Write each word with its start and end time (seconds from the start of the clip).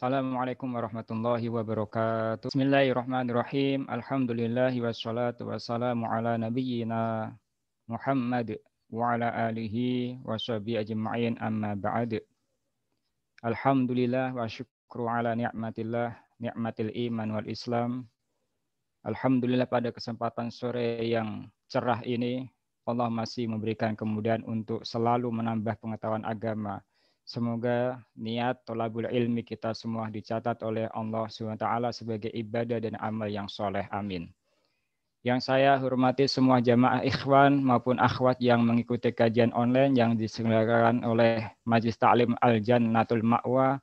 Assalamualaikum 0.00 0.72
warahmatullahi 0.72 1.52
wabarakatuh. 1.52 2.48
Bismillahirrahmanirrahim. 2.48 3.84
Alhamdulillah 3.84 4.72
wassalatu 4.80 5.52
wassalamu 5.52 6.08
ala 6.08 6.40
nabiyyina 6.40 7.28
Muhammad 7.84 8.56
wa 8.88 9.12
ala 9.12 9.28
alihi 9.28 10.16
wa 10.24 10.40
sahbihi 10.40 10.80
ajma'in 10.80 11.36
amma 11.36 11.76
ba'd. 11.76 12.16
Alhamdulillah 13.44 14.32
wa 14.32 14.48
syukru 14.48 15.04
ala 15.04 15.36
ni'matillah, 15.36 16.16
ni'matil 16.40 16.88
iman 17.12 17.36
wal 17.36 17.48
islam. 17.52 18.08
Alhamdulillah 19.04 19.68
pada 19.68 19.92
kesempatan 19.92 20.48
sore 20.48 21.04
yang 21.04 21.44
cerah 21.68 22.00
ini 22.08 22.48
Allah 22.88 23.12
masih 23.12 23.52
memberikan 23.52 23.92
kemudahan 23.92 24.40
untuk 24.48 24.80
selalu 24.80 25.28
menambah 25.28 25.76
pengetahuan 25.76 26.24
agama 26.24 26.80
Semoga 27.24 28.02
niat 28.18 28.66
tolabul 28.66 29.06
ilmi 29.06 29.46
kita 29.46 29.70
semua 29.70 30.10
dicatat 30.10 30.58
oleh 30.66 30.90
Allah 30.90 31.30
SWT 31.30 31.66
sebagai 31.94 32.32
ibadah 32.34 32.82
dan 32.82 32.98
amal 32.98 33.30
yang 33.30 33.46
soleh. 33.46 33.86
Amin. 33.94 34.34
Yang 35.20 35.52
saya 35.52 35.76
hormati 35.76 36.24
semua 36.24 36.64
jamaah 36.64 37.04
ikhwan 37.04 37.60
maupun 37.60 38.00
akhwat 38.00 38.40
yang 38.40 38.64
mengikuti 38.64 39.12
kajian 39.12 39.52
online 39.52 39.92
yang 39.92 40.16
diselenggarakan 40.16 41.04
oleh 41.04 41.44
Majlis 41.68 42.00
Ta'lim 42.00 42.32
Al-Jannatul 42.40 43.20
Ma'wa. 43.20 43.76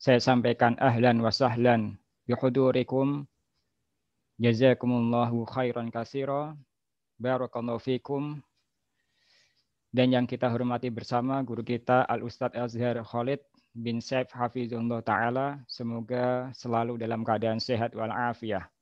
Saya 0.00 0.18
sampaikan 0.18 0.74
ahlan 0.80 1.20
wa 1.20 1.28
sahlan 1.28 2.00
bihudurikum. 2.24 3.28
Jazakumullahu 4.40 5.44
khairan 5.44 5.92
kasiro. 5.92 6.56
Barakallahu 7.20 7.78
fikum 7.78 8.40
dan 9.92 10.08
yang 10.08 10.24
kita 10.24 10.48
hormati 10.48 10.88
bersama 10.88 11.44
guru 11.44 11.60
kita 11.60 12.08
Al 12.08 12.24
Ustadz 12.24 12.56
Azhar 12.56 12.96
Khalid 13.04 13.44
bin 13.76 14.00
Saif 14.00 14.32
Hafizullah 14.32 15.04
Ta'ala. 15.04 15.60
Semoga 15.68 16.48
selalu 16.56 16.96
dalam 16.96 17.20
keadaan 17.20 17.60
sehat 17.60 17.92
walafiat. 17.92 18.72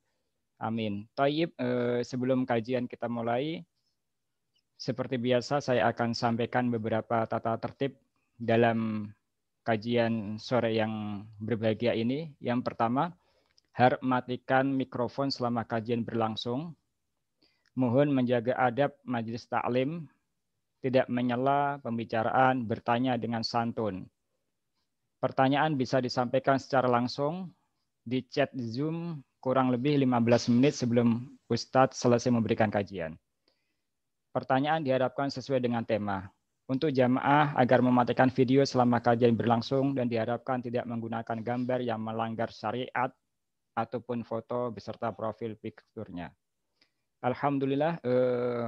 Amin. 0.55 1.03
Taib, 1.11 1.51
eh, 1.59 1.99
sebelum 2.07 2.47
kajian 2.47 2.87
kita 2.87 3.11
mulai, 3.11 3.59
seperti 4.79 5.19
biasa 5.19 5.59
saya 5.59 5.91
akan 5.91 6.15
sampaikan 6.15 6.71
beberapa 6.71 7.27
tata 7.27 7.59
tertib 7.59 7.99
dalam 8.39 9.11
kajian 9.67 10.39
sore 10.39 10.79
yang 10.79 11.27
berbahagia 11.43 11.91
ini. 11.91 12.31
Yang 12.39 12.71
pertama, 12.71 13.11
harap 13.75 13.99
mikrofon 14.63 15.27
selama 15.27 15.67
kajian 15.67 16.07
berlangsung. 16.07 16.71
Mohon 17.75 18.15
menjaga 18.15 18.55
adab 18.55 18.95
majelis 19.03 19.47
taklim 19.47 20.07
tidak 20.81 21.05
menyela 21.07 21.77
pembicaraan, 21.85 22.65
bertanya 22.65 23.15
dengan 23.15 23.45
santun. 23.45 24.09
Pertanyaan 25.21 25.77
bisa 25.77 26.01
disampaikan 26.01 26.57
secara 26.57 26.89
langsung 26.89 27.53
di 28.01 28.25
chat 28.25 28.49
Zoom 28.57 29.21
kurang 29.37 29.69
lebih 29.69 30.01
15 30.01 30.53
menit 30.57 30.73
sebelum 30.73 31.29
Ustadz 31.45 32.01
selesai 32.01 32.33
memberikan 32.33 32.73
kajian. 32.73 33.13
Pertanyaan 34.33 34.81
diharapkan 34.81 35.29
sesuai 35.29 35.61
dengan 35.61 35.85
tema. 35.85 36.25
Untuk 36.65 36.89
jamaah 36.95 37.51
agar 37.59 37.83
mematikan 37.83 38.31
video 38.31 38.63
selama 38.63 39.03
kajian 39.03 39.35
berlangsung 39.35 39.91
dan 39.91 40.07
diharapkan 40.07 40.63
tidak 40.63 40.87
menggunakan 40.87 41.43
gambar 41.43 41.83
yang 41.83 41.99
melanggar 41.99 42.47
syariat 42.47 43.11
ataupun 43.75 44.23
foto 44.23 44.71
beserta 44.71 45.11
profil 45.11 45.59
pikturnya. 45.59 46.31
Alhamdulillah, 47.21 47.99
eh, 48.01 48.65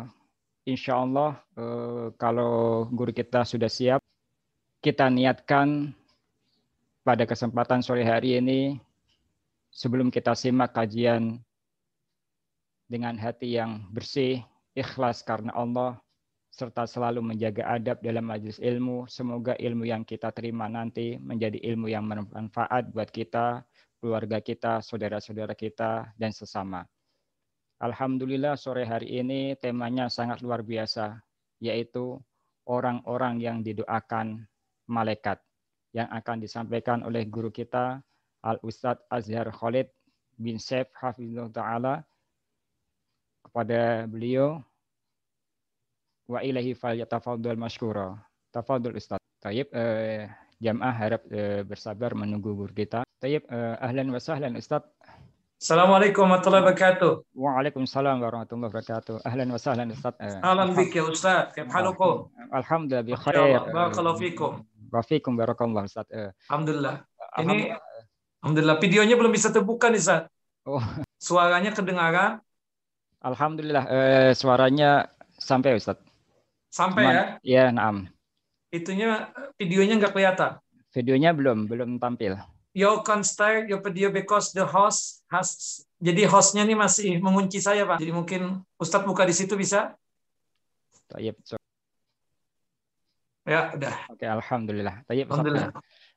insya 0.64 1.00
Allah 1.00 1.40
eh, 1.56 2.08
kalau 2.16 2.88
guru 2.92 3.12
kita 3.12 3.44
sudah 3.44 3.68
siap, 3.68 4.02
kita 4.84 5.08
niatkan 5.08 5.92
pada 7.04 7.28
kesempatan 7.28 7.84
sore 7.84 8.04
hari 8.08 8.40
ini 8.40 8.80
sebelum 9.72 10.08
kita 10.08 10.36
simak 10.36 10.72
kajian 10.72 11.40
dengan 12.88 13.16
hati 13.20 13.58
yang 13.60 13.90
bersih, 13.92 14.44
ikhlas 14.76 15.24
karena 15.26 15.52
Allah, 15.56 16.00
serta 16.54 16.86
selalu 16.86 17.34
menjaga 17.34 17.66
adab 17.66 17.98
dalam 18.06 18.30
majelis 18.30 18.62
ilmu. 18.62 19.10
Semoga 19.10 19.58
ilmu 19.58 19.90
yang 19.90 20.06
kita 20.06 20.30
terima 20.30 20.70
nanti 20.70 21.18
menjadi 21.18 21.58
ilmu 21.74 21.90
yang 21.90 22.06
bermanfaat 22.06 22.94
buat 22.94 23.10
kita, 23.10 23.66
keluarga 23.98 24.38
kita, 24.40 24.86
saudara-saudara 24.86 25.58
kita, 25.58 26.14
dan 26.14 26.30
sesama. 26.30 26.86
Alhamdulillah 27.84 28.56
sore 28.56 28.88
hari 28.88 29.20
ini 29.20 29.60
temanya 29.60 30.08
sangat 30.08 30.40
luar 30.40 30.64
biasa, 30.64 31.20
yaitu 31.60 32.16
orang-orang 32.64 33.44
yang 33.44 33.60
didoakan 33.60 34.48
malaikat 34.88 35.44
yang 35.92 36.08
akan 36.08 36.40
disampaikan 36.40 37.04
oleh 37.04 37.28
guru 37.28 37.52
kita 37.52 38.00
Al 38.40 38.56
Ustadz 38.64 39.04
Azhar 39.12 39.52
Khalid 39.52 39.92
bin 40.40 40.64
Saif 40.64 40.88
Hafizullah 40.96 41.52
Ta'ala 41.52 41.96
kepada 43.44 44.08
beliau 44.08 44.64
wa 46.32 46.40
ilahi 46.40 46.72
fal 46.80 46.96
yatafadhal 46.96 47.60
mashkura. 47.60 48.16
Tafadhal 48.56 48.96
Ustaz. 48.96 49.20
Tayyib 49.44 49.68
eh, 49.76 50.32
jamaah 50.64 50.96
harap 50.96 51.28
eh, 51.28 51.68
bersabar 51.68 52.16
menunggu 52.16 52.56
guru 52.56 52.72
kita. 52.72 53.04
Tayyib 53.20 53.44
eh, 53.52 53.76
ahlan 53.84 54.08
wa 54.08 54.24
sahlan 54.24 54.56
Ustaz. 54.56 54.88
Assalamualaikum 55.64 56.28
warahmatullahi 56.28 56.64
wabarakatuh. 56.68 57.12
Waalaikumsalam 57.40 58.20
warahmatullahi 58.20 58.68
wabarakatuh. 58.68 59.24
Ahlan 59.24 59.48
wa 59.48 59.56
sahlan 59.56 59.96
Ustaz. 59.96 60.20
Ahlan 60.44 60.76
bik 60.76 60.92
ya 60.92 61.08
Ustaz. 61.08 61.56
Kif 61.56 61.72
halukum? 61.72 62.28
Alhamdulillah 62.52 63.08
bi 63.08 63.16
khair. 63.16 63.64
Barakallahu 63.72 64.20
fikum. 64.20 64.68
Wa 64.92 65.00
fikum 65.00 65.40
barakallahu 65.40 65.88
Ustaz. 65.88 66.04
Alhamdulillah. 66.52 67.08
Ini 67.40 67.80
Alhamdulillah 68.44 68.76
videonya 68.84 69.16
belum 69.16 69.32
bisa 69.32 69.56
terbuka 69.56 69.88
nih 69.88 70.04
Ustaz. 70.04 70.28
Oh. 70.68 70.84
Suaranya 71.32 71.72
kedengaran? 71.72 72.44
Alhamdulillah 73.24 73.88
eh, 73.88 74.32
suaranya 74.36 75.08
sampai 75.40 75.80
Ustaz. 75.80 75.96
Sampai 76.76 77.08
Cuman, 77.08 77.16
ya? 77.16 77.24
Ya, 77.40 77.64
naam. 77.72 78.12
Itunya 78.68 79.32
videonya 79.56 79.96
nggak 79.96 80.12
kelihatan. 80.12 80.60
Videonya 80.92 81.32
belum 81.32 81.72
belum 81.72 82.04
tampil. 82.04 82.36
You 82.74 83.06
can 83.06 83.22
start 83.22 83.70
your 83.70 83.86
video 83.86 84.10
because 84.10 84.50
the 84.50 84.66
host 84.66 85.22
has 85.30 85.86
jadi 86.02 86.26
hostnya 86.26 86.66
ini 86.66 86.74
masih 86.74 87.22
mengunci 87.22 87.62
saya 87.62 87.86
Pak. 87.86 88.02
Jadi 88.02 88.10
mungkin 88.10 88.42
Ustadz 88.82 89.06
buka 89.06 89.24
di 89.30 89.34
situ 89.38 89.54
bisa? 89.54 89.94
Tayyib. 91.14 91.38
So, 91.46 91.62
Ya, 93.44 93.76
udah. 93.76 93.94
Oke, 94.10 94.26
alhamdulillah. 94.26 95.04
Tayyib. 95.06 95.28
Alhamdulillah. 95.30 95.70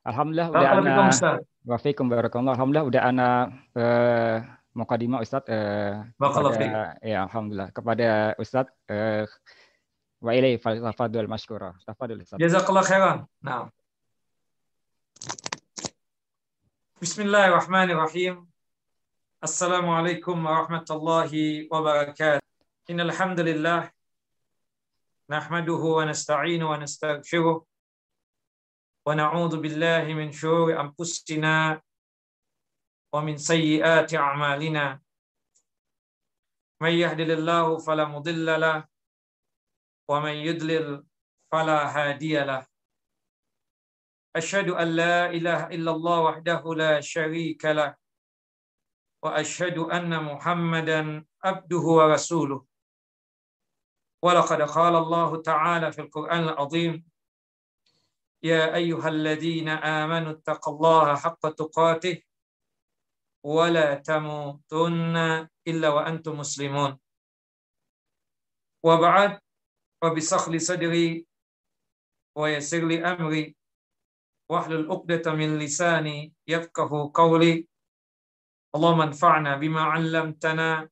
Alhamdulillah 0.06 0.49
udah 0.55 0.69
ana 0.78 0.93
Ustaz. 1.11 1.43
wa 1.67 1.77
fikum 1.83 2.06
barakallahu. 2.06 2.55
Alhamdulillah 2.55 2.87
udah 2.87 3.03
ana 3.03 3.28
eh 3.75 4.37
mukadimah 4.73 5.21
Ustaz 5.27 5.43
eh 5.50 6.06
Barakallahu 6.15 6.55
fiik. 6.55 6.71
kepada 6.71 6.83
ya 7.03 7.19
alhamdulillah 7.27 7.69
kepada 7.75 8.09
Ustaz 8.38 8.67
eh 8.87 9.27
wa 10.23 10.31
ilaihi 10.31 10.62
fadl 10.94 11.27
masykura. 11.27 11.75
Tafadhol 11.83 12.23
Ustaz. 12.23 12.38
Jazakallah 12.38 12.84
khairan. 12.87 13.19
Nah. 13.43 13.69
Bismillahirrahmanirrahim. 16.97 18.49
Assalamualaikum 19.45 20.33
warahmatullahi 20.33 21.69
wabarakatuh. 21.69 22.41
Innal 22.89 23.12
hamdalillah 23.12 23.93
nahmaduhu 25.29 26.01
wa 26.01 26.09
nasta'inu 26.09 26.73
wa 26.73 26.81
nastaghfiruh 26.81 27.61
wa 27.61 29.12
na'udzu 29.12 29.61
billahi 29.61 30.17
min 30.17 30.33
syururi 30.33 30.73
anfusina 30.73 31.77
wa 33.12 33.21
min 33.21 33.37
sayyiati 33.37 34.17
a'malina. 34.17 34.97
May 36.81 37.05
yahdihillahu 37.05 37.77
fala 37.85 38.09
mudilla 38.09 38.56
lahu 38.56 38.89
wa 40.09 40.25
man 40.25 40.41
yudlil 40.41 41.05
fala 41.53 41.93
hadiya 41.93 42.49
lahu. 42.49 42.65
أشهد 44.37 44.69
أن 44.69 44.89
لا 44.97 45.31
إله 45.31 45.67
إلا 45.67 45.91
الله 45.91 46.21
وحده 46.21 46.75
لا 46.75 47.00
شريك 47.00 47.65
له 47.65 47.97
وأشهد 49.23 49.79
أن 49.79 50.25
محمدا 50.25 51.25
عبده 51.44 51.85
ورسوله. 51.99 52.67
ولقد 54.23 54.62
قال 54.62 54.97
الله 54.97 55.43
تعالى 55.43 55.93
في 55.93 56.00
القرآن 56.00 56.43
العظيم 56.43 57.05
يا 58.43 58.75
أيها 58.75 59.09
الذين 59.09 59.69
آمنوا 59.69 60.33
اتقوا 60.33 60.75
الله 60.75 61.17
حق 61.17 61.49
تقاته 61.49 62.23
ولا 63.44 63.94
تموتن 63.94 65.17
إلا 65.67 65.89
وأنتم 65.89 66.39
مسلمون. 66.39 66.99
وبعد 68.85 69.41
وبصخل 70.05 70.61
صدري 70.61 71.27
ويسر 72.37 72.85
لي 72.87 73.05
أمري. 73.05 73.56
واحلل 74.50 74.92
عقدة 74.92 75.33
من 75.33 75.60
لساني 75.60 76.33
يفقه 76.48 77.12
قولي 77.13 77.68
اللهم 78.75 79.01
انفعنا 79.01 79.57
بما 79.57 79.81
علمتنا 79.81 80.89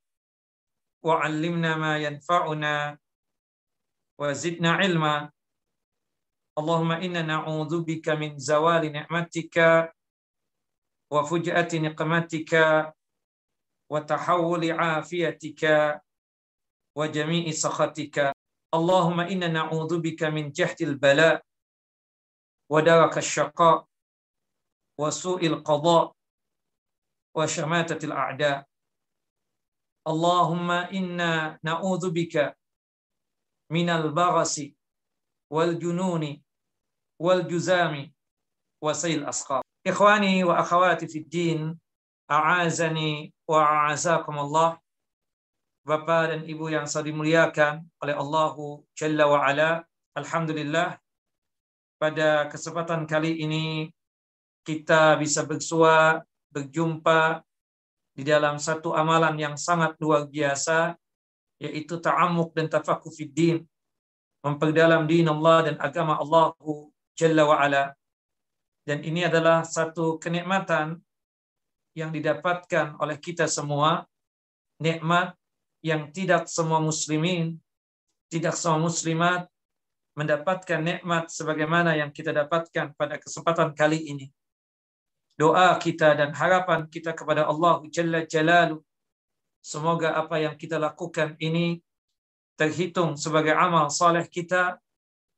وعلمنا 1.04 1.76
ما 1.78 1.98
ينفعنا 1.98 2.98
وزدنا 4.20 4.72
علما 4.72 5.32
اللهم 6.60 6.92
إنا 6.92 7.22
نعوذ 7.22 7.84
بك 7.84 8.10
من 8.10 8.38
زوال 8.38 8.92
نعمتك 8.92 9.58
وفجأة 11.12 11.72
نقمتك 11.74 12.54
وتحول 13.92 14.72
عافيتك 14.72 15.64
وجميع 16.96 17.52
سخطك 17.52 18.18
اللهم 18.74 19.20
إنا 19.20 19.48
نعوذ 19.48 20.02
بك 20.02 20.24
من 20.24 20.52
جهد 20.52 20.82
البلاء 20.82 21.44
ودرك 22.75 23.19
الشقاء 23.19 23.87
وسوء 24.99 25.47
القضاء 25.47 26.13
وشماتة 27.37 28.07
الأعداء 28.07 28.67
اللهم 30.09 30.71
إنا 30.71 31.59
نعوذ 31.63 32.11
بك 32.11 32.57
من 33.71 33.91
البغس 33.91 34.63
والجنون 35.51 36.43
والجزام 37.23 38.13
وسيل 38.83 39.23
الأسقام 39.23 39.63
إخواني 39.87 40.45
وأخواتي 40.45 41.07
في 41.09 41.19
الدين 41.19 41.79
أعازني 42.31 43.35
وأعزاكم 43.49 44.39
الله 44.39 44.85
Bapak 45.85 46.33
dan 46.33 46.41
Ibu 46.49 46.73
yang 46.73 46.89
saya 46.89 47.13
dimuliakan 47.13 47.85
oleh 48.01 48.17
Allah 48.17 48.57
Jalla 48.97 49.29
wa 49.29 49.45
Ala. 49.45 49.85
Alhamdulillah 50.17 50.97
pada 51.99 52.51
kesempatan 52.51 53.07
kali 53.07 53.41
ini 53.43 53.89
kita 54.65 55.21
bisa 55.21 55.45
bersua, 55.45 56.25
berjumpa 56.51 57.43
di 58.15 58.23
dalam 58.23 58.57
satu 58.63 58.95
amalan 58.95 59.35
yang 59.37 59.55
sangat 59.59 59.99
luar 59.99 60.31
biasa 60.31 60.95
yaitu 61.59 61.99
ta'amuk 61.99 62.55
dan 62.55 62.71
tafaqquh 62.71 63.11
fid 63.11 63.33
din 63.35 63.59
memperdalam 64.45 65.09
din 65.09 65.25
Allah 65.25 65.73
dan 65.73 65.77
agama 65.81 66.21
Allah 66.21 66.53
Jalla 67.17 67.49
wa 67.49 67.57
Ala. 67.57 67.97
Dan 68.85 69.01
ini 69.01 69.25
adalah 69.25 69.65
satu 69.65 70.21
kenikmatan 70.21 71.01
yang 71.97 72.13
didapatkan 72.13 73.01
oleh 73.01 73.17
kita 73.17 73.49
semua, 73.49 74.05
nikmat 74.77 75.33
yang 75.81 76.13
tidak 76.13 76.51
semua 76.53 76.85
muslimin, 76.85 77.57
tidak 78.29 78.53
semua 78.59 78.85
muslimat 78.85 79.49
mendapatkan 80.15 80.79
nikmat 80.79 81.31
sebagaimana 81.31 81.99
yang 81.99 82.15
kita 82.15 82.31
dapatkan 82.31 82.95
pada 82.95 83.19
kesempatan 83.19 83.75
kali 83.75 84.11
ini. 84.11 84.27
Doa 85.35 85.75
kita 85.83 86.15
dan 86.15 86.31
harapan 86.31 86.87
kita 86.87 87.11
kepada 87.11 87.51
Allah 87.51 87.83
Jalla 87.91 88.23
Jalalu. 88.23 88.79
Semoga 89.59 90.15
apa 90.15 90.39
yang 90.39 90.55
kita 90.55 90.79
lakukan 90.79 91.35
ini 91.43 91.83
terhitung 92.55 93.19
sebagai 93.19 93.51
amal 93.59 93.91
saleh 93.91 94.31
kita 94.31 94.79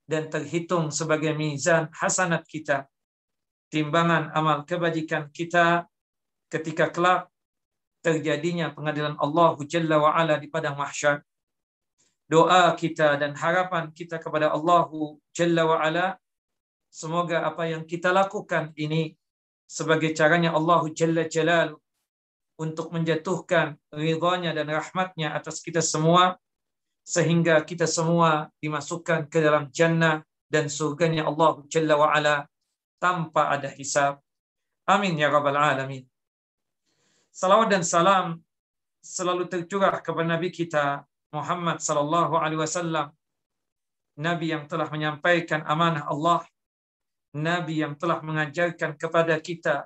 dan 0.05 0.29
terhitung 0.29 0.93
sebagai 0.93 1.33
mizan 1.33 1.89
hasanat 1.97 2.45
kita. 2.45 2.85
Timbangan 3.73 4.31
amal 4.37 4.69
kebajikan 4.69 5.33
kita 5.33 5.89
ketika 6.53 6.93
kelak 6.93 7.33
terjadinya 8.05 8.71
pengadilan 8.71 9.19
Allah 9.19 9.59
Jalla 9.67 9.97
wa 9.99 10.15
Ala 10.15 10.39
di 10.39 10.47
padang 10.47 10.79
mahsyar. 10.79 11.25
Doa 12.27 12.75
kita 12.75 13.15
dan 13.23 13.39
harapan 13.39 13.95
kita 13.95 14.19
kepada 14.19 14.51
Allah 14.51 14.91
Jalla 15.31 15.63
wa 15.63 15.79
Ala 15.79 16.19
semoga 16.91 17.47
apa 17.47 17.71
yang 17.71 17.87
kita 17.87 18.11
lakukan 18.11 18.75
ini 18.75 19.15
sebagai 19.71 20.11
caranya 20.11 20.51
Allah 20.51 20.83
Jalla 20.91 21.31
Jalal 21.31 21.79
untuk 22.59 22.91
menjatuhkan 22.91 23.79
ridhanya 23.95 24.51
dan 24.59 24.67
rahmatnya 24.67 25.39
atas 25.39 25.63
kita 25.63 25.79
semua 25.79 26.35
sehingga 27.07 27.63
kita 27.63 27.87
semua 27.87 28.51
dimasukkan 28.59 29.31
ke 29.31 29.39
dalam 29.39 29.71
jannah 29.71 30.27
dan 30.51 30.67
surganya 30.67 31.31
Allah 31.31 31.63
Jalla 31.71 31.95
wa 31.95 32.11
Ala 32.11 32.43
tanpa 32.99 33.55
ada 33.55 33.71
hisab. 33.71 34.19
Amin 34.83 35.15
ya 35.15 35.31
rabbal 35.31 35.55
alamin. 35.55 36.03
Salawat 37.31 37.71
dan 37.71 37.87
salam 37.87 38.43
selalu 38.99 39.47
tercurah 39.47 39.95
kepada 40.03 40.27
Nabi 40.27 40.51
kita 40.51 41.07
Muhammad 41.35 41.83
sallallahu 41.83 42.39
alaihi 42.39 42.61
wasallam. 42.61 43.11
Nabi 44.17 44.53
yang 44.55 44.65
telah 44.65 44.89
menyampaikan 44.89 45.61
amanah 45.67 46.09
Allah. 46.09 46.43
Nabi 47.37 47.85
yang 47.85 47.99
telah 48.01 48.25
mengajarkan 48.25 48.97
kepada 48.97 49.37
kita 49.37 49.85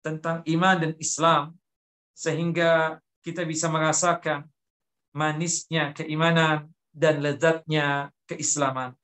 tentang 0.00 0.40
iman 0.48 0.76
dan 0.80 0.92
Islam 0.96 1.52
sehingga 2.16 2.96
kita 3.20 3.44
bisa 3.44 3.68
merasakan 3.68 4.48
manisnya 5.12 5.92
keimanan 5.92 6.72
dan 6.94 7.20
lezatnya 7.20 8.08
keislaman. 8.24 8.96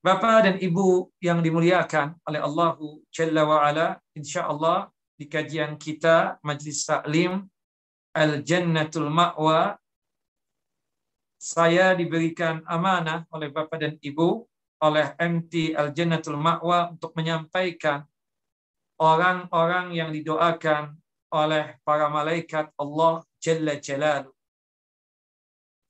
Bapak 0.00 0.38
dan 0.46 0.56
Ibu 0.62 1.10
yang 1.18 1.42
dimuliakan 1.42 2.14
oleh 2.24 2.40
Allah 2.40 2.78
Jalla 3.10 3.42
wa 3.42 3.58
Ala, 3.66 3.98
insyaallah 4.14 4.86
di 5.18 5.26
kajian 5.26 5.74
kita 5.74 6.38
Majlis 6.46 6.86
Taklim 6.86 7.42
Al-Jannatul 8.14 9.10
Ma'wa 9.10 9.74
saya 11.46 11.94
diberikan 11.94 12.66
amanah 12.66 13.22
oleh 13.30 13.54
Bapak 13.54 13.78
dan 13.78 13.94
Ibu 14.02 14.42
oleh 14.82 15.14
MT 15.14 15.78
Al-Jannatul 15.78 16.34
Ma'wa 16.34 16.90
untuk 16.90 17.14
menyampaikan 17.14 18.02
orang-orang 18.98 19.94
yang 19.94 20.10
didoakan 20.10 20.98
oleh 21.30 21.78
para 21.86 22.10
malaikat 22.10 22.74
Allah 22.74 23.22
Jalla 23.38 23.78
Jalalu. 23.78 24.34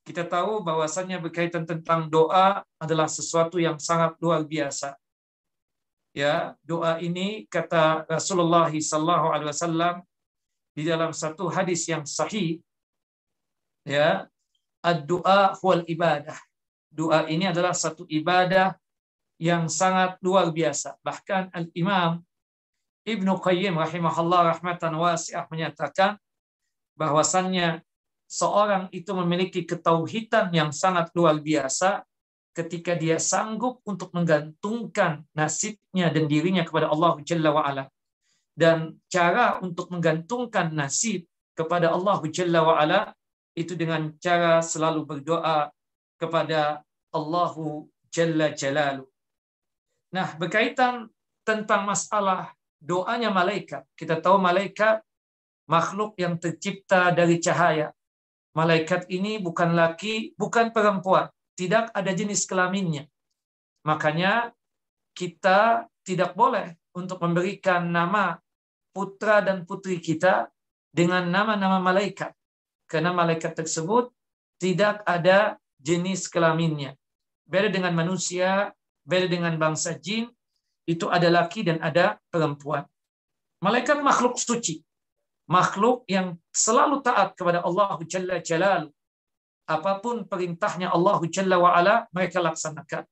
Kita 0.05 0.29
tahu 0.29 0.61
bahwasannya 0.61 1.17
berkaitan 1.17 1.65
tentang 1.65 2.05
doa 2.05 2.61
adalah 2.77 3.09
sesuatu 3.09 3.57
yang 3.57 3.81
sangat 3.81 4.13
luar 4.21 4.45
biasa 4.45 4.93
ya 6.17 6.57
doa 6.65 6.97
ini 6.97 7.45
kata 7.45 8.09
Rasulullah 8.09 8.73
sallallahu 8.73 9.27
alaihi 9.29 9.49
wasallam 9.53 9.95
di 10.73 10.81
dalam 10.81 11.13
satu 11.13 11.45
hadis 11.45 11.85
yang 11.85 12.09
sahih 12.09 12.57
ya 13.85 14.25
ad-du'a 14.87 15.59
huwal 15.59 15.83
ibadah 15.83 16.39
doa 16.87 17.27
ini 17.27 17.51
adalah 17.51 17.75
satu 17.75 18.07
ibadah 18.07 18.71
yang 19.37 19.67
sangat 19.67 20.15
luar 20.23 20.49
biasa 20.55 20.95
bahkan 21.03 21.51
al-imam 21.51 22.23
Ibnu 23.07 23.39
Qayyim 23.39 23.79
rahimahullah 23.79 24.55
rahmatan 24.55 24.99
wasi'ah 24.99 25.47
menyatakan 25.47 26.19
bahwasannya 26.99 27.79
seorang 28.27 28.91
itu 28.91 29.15
memiliki 29.15 29.63
ketauhidan 29.63 30.51
yang 30.51 30.75
sangat 30.75 31.15
luar 31.15 31.39
biasa 31.39 32.03
ketika 32.51 32.99
dia 32.99 33.15
sanggup 33.15 33.79
untuk 33.87 34.11
menggantungkan 34.11 35.23
nasibnya 35.31 36.11
dan 36.11 36.27
dirinya 36.27 36.67
kepada 36.67 36.91
Allah 36.91 37.15
Jalla 37.23 37.49
wa'ala. 37.55 37.83
Dan 38.57 38.97
cara 39.07 39.61
untuk 39.63 39.93
menggantungkan 39.93 40.73
nasib 40.73 41.23
kepada 41.55 41.93
Allah 41.93 42.19
Jalla 42.27 42.59
wa'ala 42.65 42.99
itu 43.57 43.73
dengan 43.73 44.13
cara 44.21 44.61
selalu 44.61 45.01
berdoa 45.09 45.73
kepada 46.21 46.85
Allah 47.09 47.53
Jalla 48.13 48.53
Jalalu. 48.53 49.09
Nah, 50.13 50.37
berkaitan 50.37 51.09
tentang 51.41 51.89
masalah 51.89 52.53
doanya 52.77 53.33
malaikat. 53.33 53.81
Kita 53.97 54.21
tahu 54.21 54.37
malaikat 54.37 55.01
makhluk 55.65 56.13
yang 56.21 56.37
tercipta 56.37 57.09
dari 57.09 57.41
cahaya. 57.41 57.89
Malaikat 58.53 59.09
ini 59.09 59.41
bukan 59.41 59.73
laki, 59.73 60.37
bukan 60.37 60.69
perempuan 60.69 61.27
tidak 61.57 61.89
ada 61.91 62.13
jenis 62.13 62.45
kelaminnya. 62.45 63.09
Makanya 63.81 64.53
kita 65.17 65.89
tidak 66.05 66.37
boleh 66.37 66.77
untuk 66.93 67.17
memberikan 67.17 67.89
nama 67.89 68.37
putra 68.93 69.41
dan 69.41 69.65
putri 69.65 69.97
kita 69.97 70.53
dengan 70.93 71.25
nama-nama 71.25 71.81
malaikat. 71.81 72.36
Karena 72.87 73.11
malaikat 73.11 73.53
tersebut 73.53 74.09
tidak 74.57 75.03
ada 75.03 75.59
jenis 75.77 76.31
kelaminnya. 76.31 76.95
Beda 77.43 77.67
dengan 77.67 77.93
manusia, 77.93 78.71
beda 79.03 79.27
dengan 79.27 79.53
bangsa 79.59 79.95
jin, 79.99 80.27
itu 80.87 81.07
ada 81.11 81.27
laki 81.27 81.67
dan 81.67 81.83
ada 81.83 82.17
perempuan. 82.31 82.87
Malaikat 83.59 83.99
makhluk 83.99 84.39
suci. 84.39 84.81
Makhluk 85.47 86.03
yang 86.11 86.35
selalu 86.51 86.99
taat 87.03 87.35
kepada 87.35 87.63
Allah 87.63 87.95
Jalla 88.03 88.43
Jalaluh 88.43 88.91
apa 89.67 89.99
pun 89.99 90.23
perintahnya 90.23 90.87
Allah 90.95 91.19
Jalla 91.27 91.59
wa 91.59 91.75
ala 91.75 92.07
mereka 92.15 92.39
laksanakan. 92.39 93.03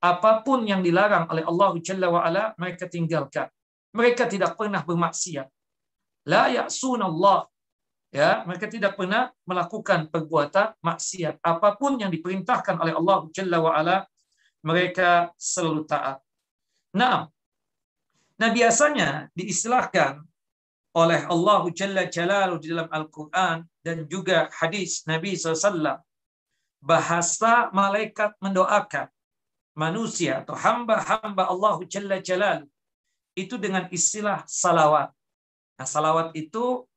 Apa 0.00 0.40
pun 0.46 0.64
yang 0.64 0.80
dilarang 0.80 1.28
oleh 1.28 1.44
Allah 1.44 1.72
Jalla 1.82 2.08
wa 2.08 2.22
ala 2.22 2.54
mereka 2.56 2.86
tinggalkan. 2.86 3.50
Mereka 3.90 4.30
tidak 4.30 4.54
pernah 4.54 4.86
bermaksiat. 4.86 5.50
La 6.30 6.46
ya'sun 6.46 7.02
Allah. 7.02 7.50
Ya, 8.10 8.42
mereka 8.42 8.66
tidak 8.66 8.98
pernah 8.98 9.30
melakukan 9.46 10.10
perbuatan 10.10 10.74
maksiat. 10.82 11.38
Apa 11.46 11.78
pun 11.78 11.94
yang 11.94 12.10
diperintahkan 12.10 12.82
oleh 12.82 12.90
Allah 12.98 13.22
Jalla 13.30 13.62
wa 13.62 13.70
ala 13.70 14.02
mereka 14.66 15.30
selalu 15.38 15.86
taat. 15.86 16.18
Nah, 16.90 17.30
nah 18.34 18.50
biasanya 18.50 19.30
diistilahkan 19.30 20.26
oleh 20.98 21.22
Allah 21.30 21.62
Jalla 21.70 22.10
Jalalu 22.10 22.58
di 22.58 22.66
dalam 22.74 22.90
Al-Quran 22.90 23.62
dan 23.86 24.10
juga 24.10 24.50
hadis 24.58 25.06
Nabi 25.06 25.38
SAW. 25.38 26.02
Bahasa 26.82 27.70
malaikat 27.70 28.34
mendoakan 28.42 29.06
manusia 29.78 30.42
atau 30.42 30.58
hamba-hamba 30.58 31.46
Allah 31.46 31.78
Jalla 31.86 32.18
Jalalu 32.18 32.66
itu 33.38 33.54
dengan 33.54 33.86
istilah 33.94 34.42
salawat. 34.50 35.14
Nah, 35.78 35.86
salawat 35.86 36.34
itu 36.34 36.89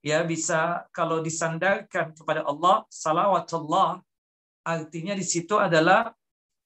ya 0.00 0.24
bisa 0.24 0.88
kalau 0.92 1.20
disandarkan 1.20 2.16
kepada 2.16 2.44
Allah, 2.44 2.84
salawatullah 2.88 4.00
artinya 4.64 5.14
di 5.16 5.24
situ 5.24 5.56
adalah 5.56 6.12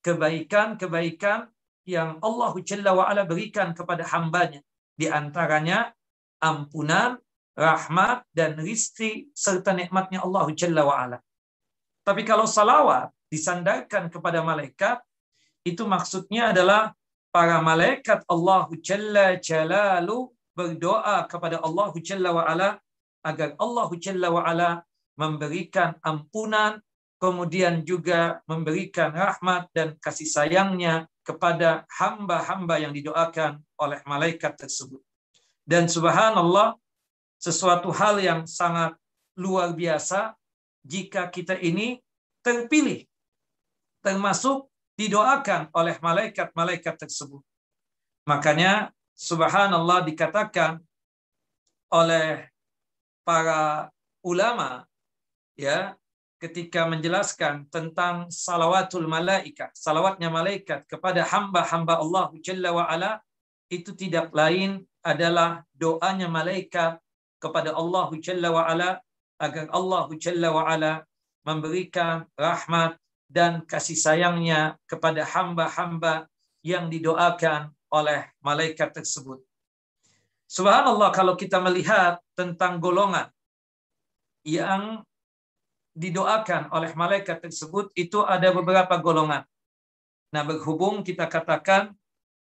kebaikan-kebaikan 0.02 1.48
yang 1.84 2.20
Allah 2.20 2.52
Jalla 2.64 2.92
wa'ala 2.96 3.22
berikan 3.28 3.76
kepada 3.76 4.04
hambanya. 4.08 4.60
Di 4.94 5.10
antaranya 5.10 5.92
ampunan, 6.40 7.18
rahmat, 7.56 8.24
dan 8.30 8.56
rizki 8.60 9.28
serta 9.34 9.74
nikmatnya 9.76 10.22
Allah 10.24 10.46
Jalla 10.52 10.82
wa'ala. 10.84 11.18
Tapi 12.04 12.22
kalau 12.22 12.44
salawat 12.44 13.08
disandarkan 13.32 14.12
kepada 14.12 14.44
malaikat, 14.44 15.00
itu 15.64 15.88
maksudnya 15.88 16.52
adalah 16.52 16.92
para 17.32 17.58
malaikat 17.64 18.22
Allah 18.28 18.68
Jalla 18.84 19.40
Jalalu 19.40 20.28
berdoa 20.52 21.24
kepada 21.26 21.58
Allah 21.64 21.90
Jalla 22.04 22.30
wa'ala 22.30 22.83
agar 23.24 23.56
Allah 23.56 23.88
Jalla 23.96 24.28
wa'ala 24.28 24.70
memberikan 25.16 25.96
ampunan, 26.04 26.78
kemudian 27.16 27.80
juga 27.82 28.44
memberikan 28.44 29.10
rahmat 29.16 29.72
dan 29.72 29.96
kasih 29.96 30.28
sayangnya 30.28 31.08
kepada 31.24 31.88
hamba-hamba 31.88 32.84
yang 32.84 32.92
didoakan 32.92 33.64
oleh 33.80 34.04
malaikat 34.04 34.60
tersebut. 34.60 35.00
Dan 35.64 35.88
subhanallah, 35.88 36.76
sesuatu 37.40 37.88
hal 37.96 38.20
yang 38.20 38.44
sangat 38.44 38.92
luar 39.40 39.72
biasa 39.72 40.36
jika 40.84 41.32
kita 41.32 41.56
ini 41.56 41.96
terpilih, 42.44 43.08
termasuk 44.04 44.68
didoakan 45.00 45.72
oleh 45.72 45.96
malaikat-malaikat 45.98 47.08
tersebut. 47.08 47.40
Makanya 48.28 48.92
subhanallah 49.16 50.04
dikatakan 50.04 50.84
oleh 51.88 52.53
para 53.24 53.90
ulama 54.22 54.84
ya 55.56 55.96
ketika 56.38 56.84
menjelaskan 56.84 57.64
tentang 57.72 58.28
salawatul 58.28 59.08
malaikat, 59.08 59.72
salawatnya 59.72 60.28
malaikat 60.28 60.84
kepada 60.84 61.24
hamba-hamba 61.24 62.04
Allah 62.04 62.28
Jalla 62.44 62.70
wa 62.76 62.84
ala 62.84 63.24
itu 63.72 63.96
tidak 63.96 64.28
lain 64.36 64.84
adalah 65.00 65.64
doanya 65.72 66.28
malaikat 66.28 67.00
kepada 67.40 67.72
Allah 67.72 68.12
Jalla 68.20 68.52
wa 68.52 68.68
ala 68.68 69.00
agar 69.40 69.72
Allah 69.72 70.06
Jalla 70.20 70.48
wa 70.52 70.68
ala 70.68 71.00
memberikan 71.48 72.28
rahmat 72.36 73.00
dan 73.28 73.64
kasih 73.64 73.96
sayangnya 73.96 74.76
kepada 74.84 75.24
hamba-hamba 75.24 76.28
yang 76.64 76.92
didoakan 76.92 77.72
oleh 77.92 78.28
malaikat 78.44 78.92
tersebut. 78.92 79.40
Subhanallah 80.54 81.10
kalau 81.10 81.34
kita 81.34 81.58
melihat 81.58 82.22
tentang 82.38 82.78
golongan 82.78 83.26
yang 84.46 85.02
didoakan 85.98 86.70
oleh 86.70 86.94
malaikat 86.94 87.42
tersebut 87.42 87.90
itu 87.98 88.22
ada 88.22 88.54
beberapa 88.54 88.94
golongan. 89.02 89.42
Nah, 90.30 90.42
berhubung 90.46 91.02
kita 91.02 91.26
katakan 91.26 91.90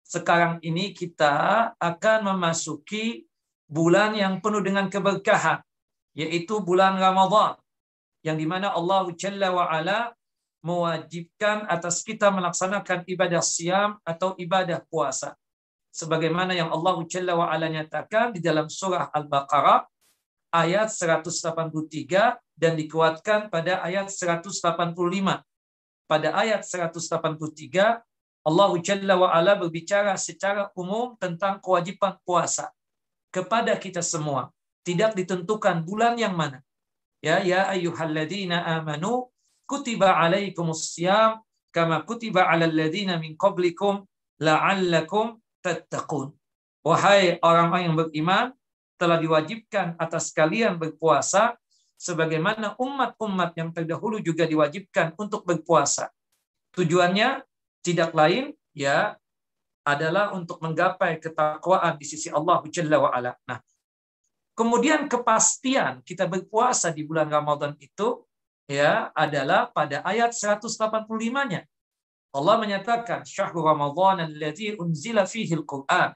sekarang 0.07 0.63
ini 0.63 0.95
kita 0.95 1.75
akan 1.75 2.31
memasuki 2.31 3.27
bulan 3.67 4.15
yang 4.15 4.39
penuh 4.39 4.63
dengan 4.63 4.87
keberkahan, 4.87 5.59
yaitu 6.15 6.63
bulan 6.63 6.95
Ramadhan, 6.95 7.59
yang 8.23 8.39
di 8.39 8.47
mana 8.47 8.71
Allah 8.71 9.03
Jalla 9.19 9.51
wa'ala 9.51 10.15
mewajibkan 10.63 11.67
atas 11.67 12.07
kita 12.07 12.31
melaksanakan 12.31 13.03
ibadah 13.03 13.43
siam 13.43 13.99
atau 14.07 14.31
ibadah 14.39 14.79
puasa. 14.87 15.35
Sebagaimana 15.97 16.53
yang 16.53 16.69
Allah 16.69 17.01
Jalla 17.09 17.33
wa'ala 17.33 17.73
nyatakan 17.73 18.29
di 18.29 18.37
dalam 18.37 18.69
surah 18.69 19.09
Al-Baqarah 19.09 19.81
ayat 20.53 20.93
183 20.93 22.37
dan 22.53 22.77
dikuatkan 22.77 23.49
pada 23.49 23.81
ayat 23.81 24.13
185. 24.13 24.61
Pada 26.05 26.29
ayat 26.37 26.61
183, 26.61 28.05
Allah 28.45 28.71
Jalla 28.85 29.13
wa'ala 29.17 29.57
berbicara 29.57 30.13
secara 30.21 30.69
umum 30.77 31.17
tentang 31.17 31.57
kewajiban 31.57 32.13
puasa 32.21 32.69
kepada 33.33 33.73
kita 33.73 34.05
semua. 34.05 34.53
Tidak 34.85 35.17
ditentukan 35.17 35.81
bulan 35.81 36.13
yang 36.21 36.37
mana. 36.37 36.61
Ya, 37.25 37.41
ya 37.41 37.73
ayyuhalladzina 37.73 38.61
amanu 38.77 39.33
kutiba 39.65 40.13
alaikumus 40.13 40.93
siyam 40.93 41.41
kama 41.73 42.05
kutiba 42.05 42.45
alal 42.45 42.69
ladzina 42.71 43.17
min 43.17 43.33
qablikum 43.33 44.05
la'allakum 44.37 45.41
tattaqun. 45.75 46.31
Wahai 46.85 47.35
orang-orang 47.43 47.83
yang 47.91 47.95
beriman, 47.99 48.45
telah 48.97 49.19
diwajibkan 49.21 49.99
atas 49.99 50.33
kalian 50.33 50.79
berpuasa 50.79 51.55
sebagaimana 51.97 52.77
umat-umat 52.77 53.53
yang 53.57 53.69
terdahulu 53.73 54.21
juga 54.21 54.45
diwajibkan 54.45 55.13
untuk 55.17 55.45
berpuasa. 55.45 56.09
Tujuannya 56.73 57.45
tidak 57.81 58.13
lain 58.13 58.53
ya 58.73 59.17
adalah 59.87 60.35
untuk 60.35 60.59
menggapai 60.59 61.17
ketakwaan 61.17 61.95
di 61.95 62.05
sisi 62.05 62.27
Allah 62.27 62.59
Jalla 62.67 62.97
wa 62.99 63.09
ala. 63.13 63.31
Nah, 63.47 63.61
kemudian 64.57 65.07
kepastian 65.07 66.03
kita 66.03 66.27
berpuasa 66.27 66.91
di 66.91 67.07
bulan 67.07 67.31
Ramadan 67.31 67.73
itu 67.79 68.25
ya 68.67 69.09
adalah 69.15 69.71
pada 69.71 70.03
ayat 70.03 70.35
185-nya. 70.35 71.63
Allah 72.33 72.55
menyatakan 72.59 73.23
syahrul 73.23 73.65
Ramadan 73.65 74.27
alladzi 74.27 74.75
unzila 74.75 75.23
fihi 75.23 75.53
al-Qur'an 75.55 76.11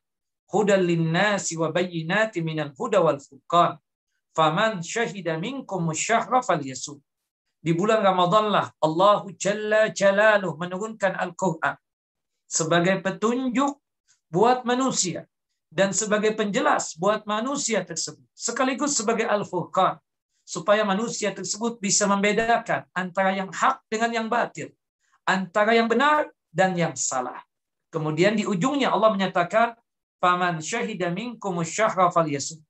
hudan 0.52 0.84
lin-nasi 0.84 1.56
wa 1.56 1.72
bayyinatin 1.72 2.44
minal 2.44 2.74
huda 2.76 3.00
wal 3.00 3.20
furqan 3.20 3.80
Faman 4.32 4.80
syahida 4.80 5.36
minkum 5.36 5.92
syahra 5.92 6.40
falyasum. 6.40 7.04
Di 7.62 7.76
bulan 7.76 8.00
Ramadhanlah 8.00 8.72
Allah 8.80 9.28
Jalla 9.36 9.92
Jalaluh 9.92 10.56
menurunkan 10.56 11.14
Al-Quran 11.20 11.76
sebagai 12.48 13.04
petunjuk 13.06 13.78
buat 14.32 14.64
manusia 14.64 15.28
dan 15.70 15.94
sebagai 15.94 16.34
penjelas 16.34 16.98
buat 16.98 17.24
manusia 17.28 17.86
tersebut 17.86 18.26
sekaligus 18.34 18.98
sebagai 18.98 19.30
Al-Furqan 19.30 20.00
supaya 20.42 20.82
manusia 20.84 21.32
tersebut 21.38 21.78
bisa 21.78 22.10
membedakan 22.10 22.88
antara 22.98 23.32
yang 23.36 23.52
hak 23.54 23.84
dengan 23.88 24.10
yang 24.10 24.28
batil 24.28 24.74
antara 25.28 25.76
yang 25.76 25.88
benar 25.92 26.30
dan 26.52 26.76
yang 26.76 26.94
salah 26.98 27.40
kemudian 27.94 28.36
di 28.36 28.48
ujungnya 28.48 28.92
Allah 28.94 29.14
menyatakan 29.14 29.76
faman 30.22 30.60
syahida 30.62 31.10
minkum 31.10 31.58
syahra 31.66 32.10
falyasum 32.14 32.62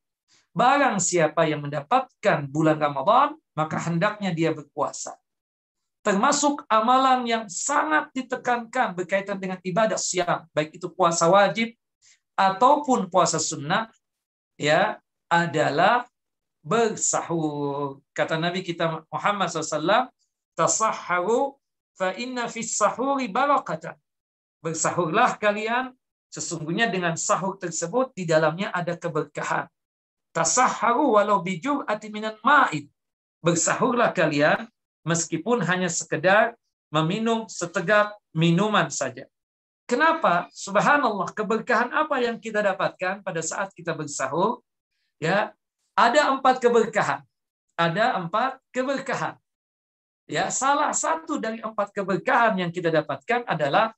Barang 0.51 0.99
siapa 0.99 1.47
yang 1.47 1.63
mendapatkan 1.63 2.43
bulan 2.51 2.75
Ramadan, 2.75 3.39
maka 3.55 3.79
hendaknya 3.87 4.35
dia 4.35 4.51
berpuasa. 4.51 5.15
Termasuk 6.03 6.67
amalan 6.67 7.23
yang 7.23 7.43
sangat 7.47 8.11
ditekankan 8.11 8.91
berkaitan 8.91 9.39
dengan 9.39 9.63
ibadah 9.63 9.95
siang, 9.95 10.43
baik 10.51 10.75
itu 10.75 10.91
puasa 10.91 11.31
wajib 11.31 11.71
ataupun 12.35 13.07
puasa 13.07 13.39
sunnah, 13.39 13.87
ya 14.59 14.99
adalah 15.31 16.03
bersahur. 16.59 18.03
Kata 18.11 18.35
Nabi 18.35 18.59
kita 18.59 19.07
Muhammad 19.07 19.47
SAW, 19.47 20.11
tasahharu 20.51 21.55
fa 21.95 22.15
inna 22.15 22.47
fis 22.47 22.75
sahuri 22.75 23.27
barakatan. 23.31 23.95
Bersahurlah 24.61 25.41
kalian, 25.41 25.91
sesungguhnya 26.29 26.87
dengan 26.87 27.17
sahur 27.17 27.57
tersebut 27.57 28.13
di 28.13 28.29
dalamnya 28.29 28.69
ada 28.69 28.93
keberkahan. 28.93 29.65
Tasahharu 30.31 31.19
walau 31.19 31.43
bijur 31.43 31.83
minan 32.13 32.37
ma'id. 32.45 32.87
Bersahurlah 33.41 34.13
kalian 34.15 34.69
meskipun 35.03 35.65
hanya 35.65 35.89
sekedar 35.89 36.55
meminum 36.93 37.49
setegak 37.49 38.13
minuman 38.31 38.87
saja. 38.87 39.25
Kenapa? 39.89 40.47
Subhanallah, 40.55 41.35
keberkahan 41.35 41.91
apa 41.91 42.23
yang 42.23 42.39
kita 42.39 42.63
dapatkan 42.63 43.19
pada 43.25 43.41
saat 43.43 43.75
kita 43.75 43.91
bersahur? 43.91 44.63
Ya, 45.19 45.51
ada 45.97 46.31
empat 46.31 46.63
keberkahan. 46.63 47.27
Ada 47.75 48.15
empat 48.23 48.61
keberkahan. 48.71 49.35
Ya, 50.31 50.47
salah 50.47 50.95
satu 50.95 51.43
dari 51.43 51.59
empat 51.59 51.91
keberkahan 51.91 52.55
yang 52.55 52.71
kita 52.71 52.87
dapatkan 52.87 53.43
adalah 53.51 53.91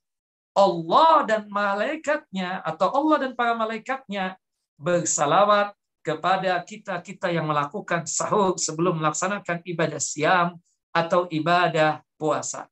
Allah 0.57 1.29
dan 1.29 1.45
malaikatnya 1.45 2.57
atau 2.65 2.89
Allah 2.89 3.29
dan 3.29 3.31
para 3.37 3.53
malaikatnya 3.53 4.33
bersalawat 4.73 5.77
kepada 6.01 6.57
kita-kita 6.65 7.29
yang 7.29 7.45
melakukan 7.45 8.09
sahur 8.09 8.57
sebelum 8.57 8.97
melaksanakan 8.97 9.61
ibadah 9.61 10.01
siam 10.01 10.57
atau 10.89 11.29
ibadah 11.29 12.01
puasa. 12.17 12.65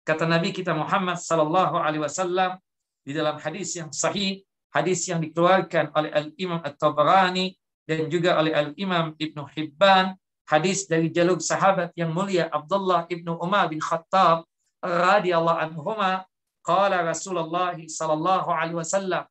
Kata 0.00 0.24
Nabi 0.24 0.56
kita 0.56 0.72
Muhammad 0.72 1.20
sallallahu 1.20 1.76
alaihi 1.76 2.08
wasallam 2.08 2.56
di 3.04 3.12
dalam 3.12 3.36
hadis 3.36 3.76
yang 3.76 3.92
sahih, 3.92 4.40
hadis 4.72 5.04
yang 5.04 5.20
dikeluarkan 5.20 5.92
oleh 5.92 6.08
Al-Imam 6.08 6.64
At-Tabarani 6.64 7.52
dan 7.84 8.08
juga 8.08 8.40
oleh 8.40 8.56
Al-Imam 8.56 9.12
Ibnu 9.12 9.44
Hibban, 9.52 10.16
hadis 10.48 10.84
dari 10.88 11.08
jalur 11.08 11.40
sahabat 11.40 11.92
yang 11.96 12.12
mulia 12.12 12.48
Abdullah 12.52 13.08
Ibnu 13.08 13.40
Umar 13.40 13.68
bin 13.72 13.80
Khattab 13.80 14.44
radhiyallahu 14.84 15.60
anhuma 15.60 16.28
qala 16.64 17.04
Rasulullah 17.04 17.76
sallallahu 17.76 18.48
alaihi 18.52 18.76
wasallam 18.76 19.24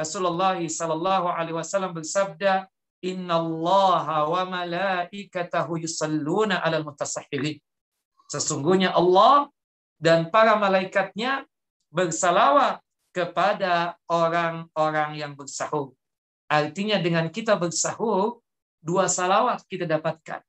Rasulullah 0.00 0.56
sallallahu 0.56 1.28
alaihi 1.28 1.56
wasallam 1.60 1.92
bersabda, 1.92 2.64
"Innallaha 3.04 4.28
wa 4.32 4.42
malaikatahu 4.48 5.84
yusalluna 5.84 6.64
'alal 6.64 6.88
mutasahhirin." 6.88 7.60
Sesungguhnya 8.32 8.96
Allah 8.96 9.52
dan 10.00 10.32
para 10.32 10.56
malaikatnya 10.56 11.44
bersalawat 11.92 12.80
kepada 13.12 13.98
orang-orang 14.08 15.18
yang 15.20 15.32
bersahur. 15.36 15.92
Artinya 16.46 16.96
dengan 17.02 17.26
kita 17.28 17.58
bersahur, 17.58 18.38
dua 18.80 19.10
salawat 19.10 19.66
kita 19.66 19.84
dapatkan. 19.84 20.40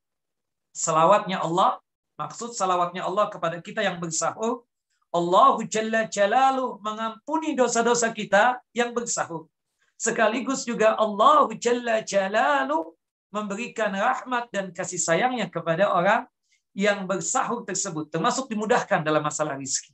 Salawatnya 0.72 1.44
Allah, 1.44 1.80
maksud 2.16 2.56
salawatnya 2.56 3.04
Allah 3.04 3.28
kepada 3.28 3.60
kita 3.60 3.84
yang 3.84 4.00
bersahur, 4.00 4.64
Allahu 5.12 5.68
Jalla 5.68 6.08
Jalalu 6.08 6.80
mengampuni 6.80 7.52
dosa-dosa 7.52 8.16
kita 8.16 8.64
yang 8.72 8.96
bersahur. 8.96 9.52
Sekaligus 10.00 10.64
juga 10.64 10.96
Allahu 10.96 11.52
Jalla 11.60 12.00
Jalalu 12.00 12.96
memberikan 13.32 13.92
rahmat 13.92 14.48
dan 14.52 14.72
kasih 14.72 15.00
sayangnya 15.00 15.52
kepada 15.52 15.92
orang 15.92 16.24
yang 16.72 17.04
bersahur 17.04 17.68
tersebut, 17.68 18.08
termasuk 18.08 18.48
dimudahkan 18.48 19.04
dalam 19.04 19.20
masalah 19.20 19.60
rizki. 19.60 19.92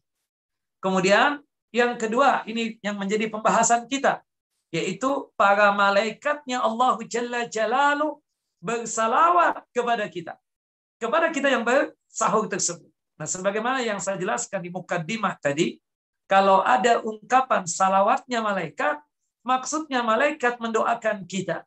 Kemudian 0.78 1.42
yang 1.74 1.98
kedua, 1.98 2.46
ini 2.46 2.78
yang 2.86 3.02
menjadi 3.02 3.28
pembahasan 3.34 3.90
kita, 3.90 4.22
yaitu 4.70 5.34
para 5.34 5.74
malaikatnya 5.74 6.62
Allah 6.62 6.98
Jalla 7.10 7.50
Jalalu 7.50 8.22
bersalawat 8.62 9.66
kepada 9.74 10.06
kita. 10.06 10.38
Kepada 10.98 11.30
kita 11.30 11.48
yang 11.50 11.62
bersahur 11.62 12.50
tersebut. 12.50 12.90
Nah, 13.18 13.26
sebagaimana 13.30 13.82
yang 13.82 13.98
saya 14.02 14.18
jelaskan 14.18 14.62
di 14.62 14.70
mukaddimah 14.70 15.38
tadi, 15.38 15.78
kalau 16.30 16.62
ada 16.66 17.02
ungkapan 17.02 17.66
salawatnya 17.70 18.42
malaikat, 18.42 19.02
maksudnya 19.46 20.02
malaikat 20.02 20.58
mendoakan 20.58 21.26
kita. 21.26 21.66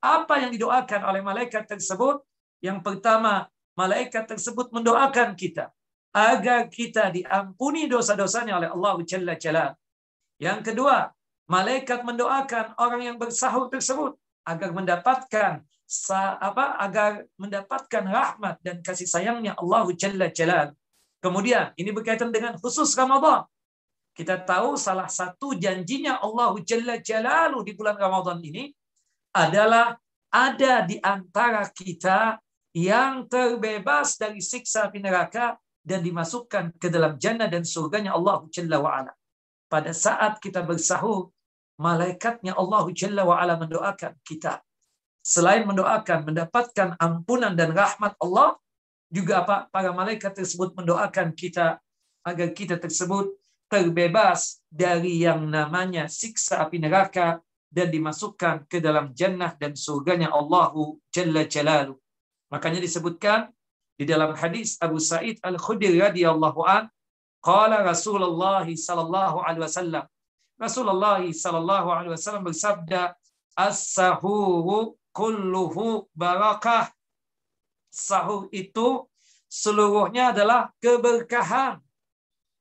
Apa 0.00 0.44
yang 0.44 0.52
didoakan 0.52 1.02
oleh 1.08 1.20
malaikat 1.24 1.66
tersebut? 1.66 2.20
Yang 2.60 2.84
pertama, 2.84 3.48
malaikat 3.76 4.24
tersebut 4.28 4.72
mendoakan 4.72 5.36
kita 5.36 5.72
agar 6.16 6.72
kita 6.72 7.12
diampuni 7.12 7.84
dosa-dosanya 7.88 8.56
oleh 8.56 8.68
Allah 8.72 8.96
Jalla 9.04 9.34
Jalla. 9.36 9.76
Yang 10.40 10.72
kedua, 10.72 11.12
malaikat 11.44 12.00
mendoakan 12.04 12.72
orang 12.80 13.02
yang 13.04 13.16
bersahur 13.20 13.68
tersebut 13.68 14.16
agar 14.46 14.70
mendapatkan 14.70 15.66
apa 16.42 16.64
agar 16.82 17.10
mendapatkan 17.38 18.04
rahmat 18.06 18.58
dan 18.62 18.82
kasih 18.82 19.06
sayangnya 19.06 19.54
Allah 19.58 19.86
Jalla 19.94 20.30
Jalla. 20.30 20.70
Kemudian 21.22 21.74
ini 21.78 21.90
berkaitan 21.90 22.30
dengan 22.30 22.54
khusus 22.58 22.94
Ramadan. 22.94 23.46
Kita 24.16 24.40
tahu 24.40 24.80
salah 24.80 25.10
satu 25.10 25.54
janjinya 25.54 26.22
Allah 26.22 26.54
Jalla 26.62 26.98
Jalalu 27.02 27.58
di 27.66 27.72
bulan 27.74 27.98
Ramadan 27.98 28.38
ini 28.42 28.70
adalah 29.36 29.98
ada 30.32 30.82
di 30.88 30.96
antara 30.98 31.62
kita 31.68 32.40
yang 32.76 33.28
terbebas 33.28 34.16
dari 34.20 34.40
siksa 34.40 34.88
api 34.88 35.00
neraka 35.00 35.56
dan 35.86 36.02
dimasukkan 36.02 36.74
ke 36.82 36.90
dalam 36.90 37.14
jannah 37.16 37.46
dan 37.46 37.62
surganya 37.62 38.16
Allah 38.16 38.42
Jalla 38.50 38.82
wa'ala. 38.82 39.12
Pada 39.70 39.94
saat 39.94 40.42
kita 40.42 40.66
bersahur, 40.66 41.30
malaikatnya 41.76 42.56
Allah 42.56 42.84
Jalla 42.92 43.22
wa'ala 43.24 43.60
mendoakan 43.60 44.16
kita. 44.24 44.60
Selain 45.20 45.66
mendoakan 45.66 46.28
mendapatkan 46.32 46.94
ampunan 47.02 47.52
dan 47.52 47.74
rahmat 47.74 48.14
Allah, 48.22 48.56
juga 49.10 49.46
apa 49.46 49.70
para 49.70 49.94
malaikat 49.94 50.34
tersebut 50.34 50.74
mendoakan 50.74 51.30
kita 51.34 51.78
agar 52.26 52.48
kita 52.50 52.74
tersebut 52.78 53.30
terbebas 53.70 54.62
dari 54.66 55.22
yang 55.22 55.46
namanya 55.46 56.10
siksa 56.10 56.62
api 56.62 56.82
neraka 56.82 57.38
dan 57.70 57.90
dimasukkan 57.90 58.66
ke 58.70 58.78
dalam 58.78 59.14
jannah 59.14 59.54
dan 59.58 59.74
surganya 59.74 60.30
Allahu 60.30 60.98
Jalla 61.10 61.46
Jalaluh. 61.46 61.98
Makanya 62.50 62.82
disebutkan 62.82 63.50
di 63.98 64.06
dalam 64.06 64.34
hadis 64.38 64.78
Abu 64.78 65.02
Sa'id 65.02 65.42
Al-Khudri 65.42 65.98
radhiyallahu 65.98 66.60
an, 66.62 66.86
qala 67.42 67.82
Rasulullah 67.82 68.62
sallallahu 68.62 69.42
alaihi 69.42 69.64
wasallam. 69.66 70.04
Rasulullah 70.56 71.20
sallallahu 71.20 71.88
alaihi 71.92 72.12
wasallam 72.16 72.48
bersabda, 72.48 73.12
"As-sahuru 73.52 74.96
kulluhu 75.12 76.08
barakah." 76.16 76.88
Sahur 77.92 78.48
itu 78.52 79.04
seluruhnya 79.48 80.32
adalah 80.32 80.72
keberkahan. 80.80 81.80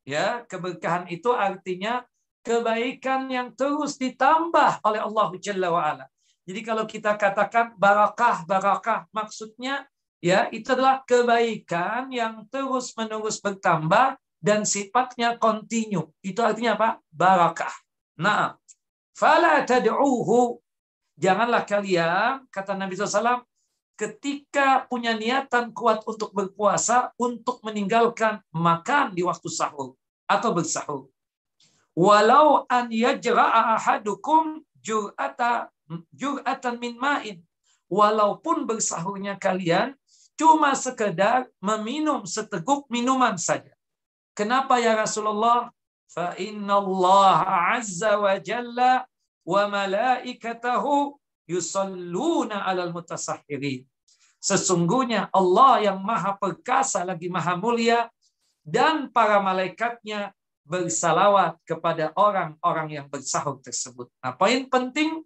Ya, 0.06 0.46
keberkahan 0.46 1.10
itu 1.10 1.34
artinya 1.34 2.06
kebaikan 2.46 3.26
yang 3.32 3.50
terus 3.58 3.98
ditambah 3.98 4.86
oleh 4.86 5.02
Allah 5.02 5.28
Jalla 5.42 5.74
wa 5.74 5.82
ala. 5.82 6.06
Jadi 6.46 6.62
kalau 6.62 6.86
kita 6.86 7.18
katakan 7.18 7.74
barakah, 7.74 8.46
barakah, 8.46 9.10
maksudnya 9.10 9.90
ya 10.22 10.46
itu 10.54 10.78
adalah 10.78 11.02
kebaikan 11.02 12.14
yang 12.14 12.46
terus-menerus 12.54 13.42
bertambah 13.42 14.14
dan 14.38 14.62
sifatnya 14.62 15.42
kontinu. 15.42 16.14
Itu 16.22 16.46
artinya 16.46 16.78
apa? 16.78 16.90
Barakah. 17.10 17.85
Nah, 18.16 18.56
fala 19.12 19.64
tad'uhu 19.68 20.60
janganlah 21.20 21.64
kalian 21.68 22.48
kata 22.52 22.76
Nabi 22.76 22.96
SAW 22.96 23.44
ketika 23.96 24.84
punya 24.92 25.16
niatan 25.16 25.72
kuat 25.72 26.04
untuk 26.04 26.36
berpuasa 26.36 27.16
untuk 27.16 27.64
meninggalkan 27.64 28.44
makan 28.52 29.16
di 29.16 29.24
waktu 29.24 29.48
sahur 29.48 29.96
atau 30.28 30.52
bersahur. 30.52 31.08
Walau 31.96 32.68
an 32.68 32.92
yajra'a 32.92 33.80
ahadukum 33.80 34.60
jur'ata 34.84 35.72
jur'atan 36.12 36.76
min 36.76 37.00
ma'in. 37.00 37.40
Walaupun 37.88 38.68
bersahurnya 38.68 39.40
kalian 39.40 39.96
cuma 40.36 40.76
sekedar 40.76 41.48
meminum 41.64 42.28
seteguk 42.28 42.84
minuman 42.92 43.40
saja. 43.40 43.72
Kenapa 44.36 44.76
ya 44.84 45.00
Rasulullah? 45.00 45.72
Azza 47.76 48.18
wa 48.22 48.34
jalla 48.40 49.04
wa 49.46 49.64
malaikatahu 49.68 51.18
yusalluna 51.50 52.66
alal 52.66 52.94
mutasahhirin. 52.94 53.84
Sesungguhnya 54.40 55.34
Allah 55.34 55.90
yang 55.92 56.00
maha 56.06 56.38
perkasa 56.38 57.02
lagi 57.02 57.28
maha 57.30 57.58
mulia 57.58 58.10
dan 58.62 59.10
para 59.10 59.42
malaikatnya 59.42 60.34
bersalawat 60.66 61.58
kepada 61.66 62.14
orang-orang 62.18 63.02
yang 63.02 63.08
bersahur 63.10 63.62
tersebut. 63.62 64.10
Nah, 64.22 64.34
poin 64.34 64.66
penting 64.66 65.22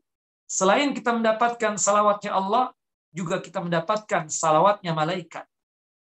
Selain 0.49 0.89
kita 0.97 1.13
mendapatkan 1.13 1.77
salawatnya 1.77 2.33
Allah, 2.33 2.73
juga 3.13 3.37
kita 3.37 3.61
mendapatkan 3.61 4.33
salawatnya 4.33 4.97
malaikat. 4.97 5.45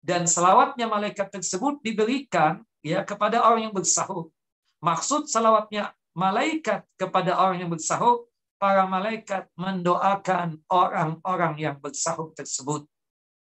Dan 0.00 0.24
salawatnya 0.24 0.88
malaikat 0.88 1.28
tersebut 1.28 1.84
diberikan 1.84 2.64
ya 2.80 3.04
kepada 3.04 3.44
orang 3.44 3.68
yang 3.68 3.76
bersahur. 3.76 4.32
Maksud 4.78 5.26
salawatnya 5.26 5.94
malaikat 6.14 6.86
kepada 6.98 7.38
orang 7.38 7.66
yang 7.66 7.70
bersahur, 7.70 8.26
para 8.58 8.86
malaikat 8.90 9.46
mendoakan 9.54 10.58
orang-orang 10.66 11.54
yang 11.62 11.76
bersahur 11.78 12.34
tersebut. 12.34 12.86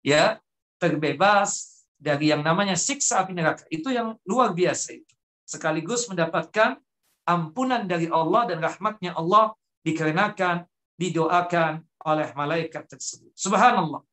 Ya, 0.06 0.38
terbebas 0.78 1.84
dari 1.98 2.30
yang 2.30 2.46
namanya 2.46 2.78
siksa 2.78 3.26
api 3.26 3.34
neraka. 3.34 3.66
Itu 3.74 3.90
yang 3.90 4.18
luar 4.30 4.54
biasa 4.54 4.94
itu. 4.94 5.14
Sekaligus 5.44 6.06
mendapatkan 6.06 6.78
ampunan 7.26 7.90
dari 7.90 8.08
Allah 8.08 8.46
dan 8.46 8.62
rahmatnya 8.62 9.18
Allah 9.18 9.58
dikarenakan 9.82 10.70
didoakan 10.96 11.82
oleh 12.06 12.30
malaikat 12.38 12.86
tersebut. 12.88 13.34
Subhanallah. 13.34 14.06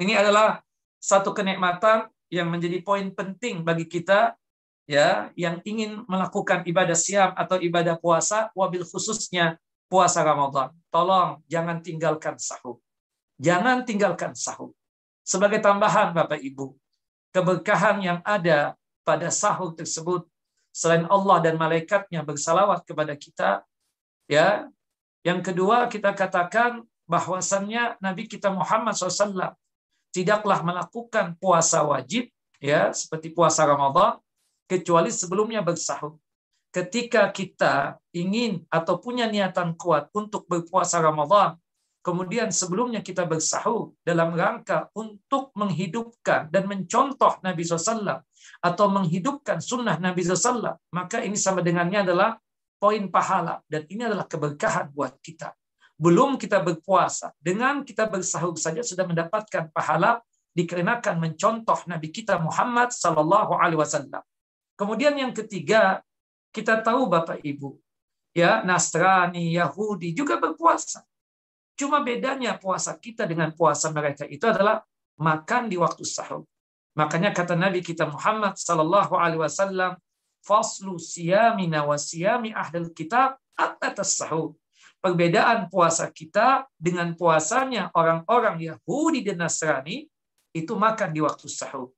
Ini 0.00 0.18
adalah 0.18 0.58
satu 0.98 1.36
kenikmatan 1.36 2.10
yang 2.32 2.50
menjadi 2.50 2.82
poin 2.82 3.12
penting 3.14 3.62
bagi 3.62 3.86
kita 3.86 4.34
ya 4.84 5.32
yang 5.34 5.60
ingin 5.64 6.04
melakukan 6.04 6.64
ibadah 6.68 6.96
siam 6.96 7.32
atau 7.36 7.56
ibadah 7.60 7.96
puasa 7.96 8.52
wabil 8.52 8.84
khususnya 8.84 9.56
puasa 9.88 10.20
Ramadan. 10.24 10.72
Tolong 10.92 11.40
jangan 11.48 11.80
tinggalkan 11.80 12.36
sahur. 12.40 12.80
Jangan 13.40 13.82
tinggalkan 13.82 14.32
sahur. 14.36 14.72
Sebagai 15.24 15.58
tambahan 15.58 16.12
Bapak 16.12 16.38
Ibu, 16.38 16.76
keberkahan 17.32 17.98
yang 18.04 18.18
ada 18.22 18.76
pada 19.02 19.28
sahur 19.32 19.72
tersebut 19.72 20.24
selain 20.74 21.06
Allah 21.06 21.38
dan 21.38 21.54
malaikatnya 21.54 22.26
bersalawat 22.26 22.82
kepada 22.82 23.14
kita 23.14 23.62
ya 24.26 24.66
yang 25.22 25.38
kedua 25.38 25.86
kita 25.86 26.10
katakan 26.10 26.82
bahwasannya 27.06 28.00
Nabi 28.02 28.26
kita 28.26 28.50
Muhammad 28.50 28.98
SAW 28.98 29.54
tidaklah 30.10 30.66
melakukan 30.66 31.38
puasa 31.38 31.86
wajib 31.86 32.26
ya 32.58 32.90
seperti 32.90 33.30
puasa 33.30 33.62
Ramadan 33.62 34.18
kecuali 34.68 35.12
sebelumnya 35.12 35.60
bersahur. 35.60 36.16
Ketika 36.74 37.30
kita 37.30 38.02
ingin 38.10 38.66
atau 38.66 38.98
punya 38.98 39.30
niatan 39.30 39.78
kuat 39.78 40.10
untuk 40.10 40.50
berpuasa 40.50 40.98
Ramadan, 40.98 41.54
kemudian 42.02 42.50
sebelumnya 42.50 42.98
kita 42.98 43.24
bersahur 43.24 43.94
dalam 44.02 44.34
rangka 44.34 44.90
untuk 44.98 45.54
menghidupkan 45.54 46.50
dan 46.50 46.66
mencontoh 46.66 47.38
Nabi 47.46 47.62
SAW 47.62 48.26
atau 48.58 48.86
menghidupkan 48.90 49.62
sunnah 49.62 49.96
Nabi 50.02 50.26
SAW, 50.26 50.76
maka 50.90 51.22
ini 51.22 51.38
sama 51.38 51.62
dengannya 51.62 52.04
adalah 52.04 52.36
poin 52.76 53.06
pahala 53.08 53.62
dan 53.70 53.86
ini 53.86 54.04
adalah 54.04 54.26
keberkahan 54.26 54.92
buat 54.92 55.16
kita. 55.22 55.56
Belum 55.94 56.34
kita 56.34 56.58
berpuasa, 56.58 57.30
dengan 57.38 57.86
kita 57.86 58.10
bersahur 58.10 58.58
saja 58.58 58.82
sudah 58.82 59.06
mendapatkan 59.06 59.70
pahala 59.70 60.18
dikarenakan 60.52 61.22
mencontoh 61.22 61.78
Nabi 61.86 62.10
kita 62.10 62.36
Muhammad 62.42 62.90
Sallallahu 62.90 63.56
Alaihi 63.56 63.78
Wasallam. 63.78 64.22
Kemudian 64.74 65.14
yang 65.14 65.30
ketiga, 65.30 66.02
kita 66.50 66.82
tahu 66.82 67.06
Bapak 67.06 67.42
Ibu, 67.42 67.78
ya 68.34 68.62
Nasrani, 68.66 69.54
Yahudi 69.54 70.10
juga 70.10 70.38
berpuasa. 70.38 71.06
Cuma 71.74 72.02
bedanya 72.02 72.54
puasa 72.58 72.94
kita 72.94 73.26
dengan 73.26 73.50
puasa 73.54 73.90
mereka 73.90 74.26
itu 74.26 74.46
adalah 74.46 74.82
makan 75.18 75.70
di 75.70 75.78
waktu 75.78 76.06
sahur. 76.06 76.46
Makanya 76.94 77.34
kata 77.34 77.58
Nabi 77.58 77.82
kita 77.82 78.06
Muhammad 78.06 78.54
sallallahu 78.54 79.18
alaihi 79.18 79.42
wasallam, 79.42 79.98
"Faslu 80.46 80.94
siyamina 81.02 81.82
wa 81.82 81.98
siyami 81.98 82.54
ahlul 82.54 82.94
kitab 82.94 83.38
atas 83.58 84.18
sahur." 84.18 84.54
Perbedaan 85.02 85.68
puasa 85.68 86.08
kita 86.08 86.64
dengan 86.78 87.12
puasanya 87.18 87.90
orang-orang 87.92 88.56
Yahudi 88.62 89.20
dan 89.26 89.42
Nasrani 89.44 90.06
itu 90.54 90.72
makan 90.78 91.10
di 91.12 91.20
waktu 91.20 91.44
sahur. 91.50 91.90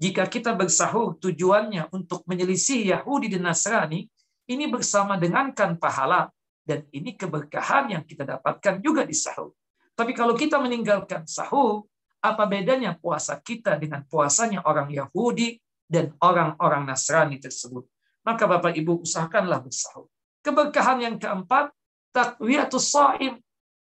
Jika 0.00 0.24
kita 0.32 0.56
bersahur 0.56 1.20
tujuannya 1.20 1.92
untuk 1.92 2.24
menyelisih 2.24 2.88
Yahudi 2.88 3.28
dan 3.36 3.52
Nasrani, 3.52 4.08
ini 4.48 4.64
bersama 4.72 5.20
dengankan 5.20 5.76
pahala 5.76 6.32
dan 6.64 6.88
ini 6.88 7.12
keberkahan 7.12 7.92
yang 7.92 8.02
kita 8.08 8.24
dapatkan 8.24 8.80
juga 8.80 9.04
di 9.04 9.12
sahur. 9.12 9.52
Tapi 9.92 10.16
kalau 10.16 10.32
kita 10.32 10.56
meninggalkan 10.56 11.28
sahur, 11.28 11.84
apa 12.24 12.48
bedanya 12.48 12.96
puasa 12.96 13.36
kita 13.44 13.76
dengan 13.76 14.00
puasanya 14.08 14.64
orang 14.64 14.88
Yahudi 14.88 15.60
dan 15.84 16.16
orang-orang 16.24 16.88
Nasrani 16.88 17.36
tersebut? 17.36 17.84
Maka 18.24 18.48
Bapak 18.48 18.72
Ibu 18.72 19.04
usahakanlah 19.04 19.60
bersahur. 19.60 20.08
Keberkahan 20.40 21.04
yang 21.04 21.16
keempat, 21.20 21.76
takwiyatus 22.16 22.88
saim. 22.88 23.36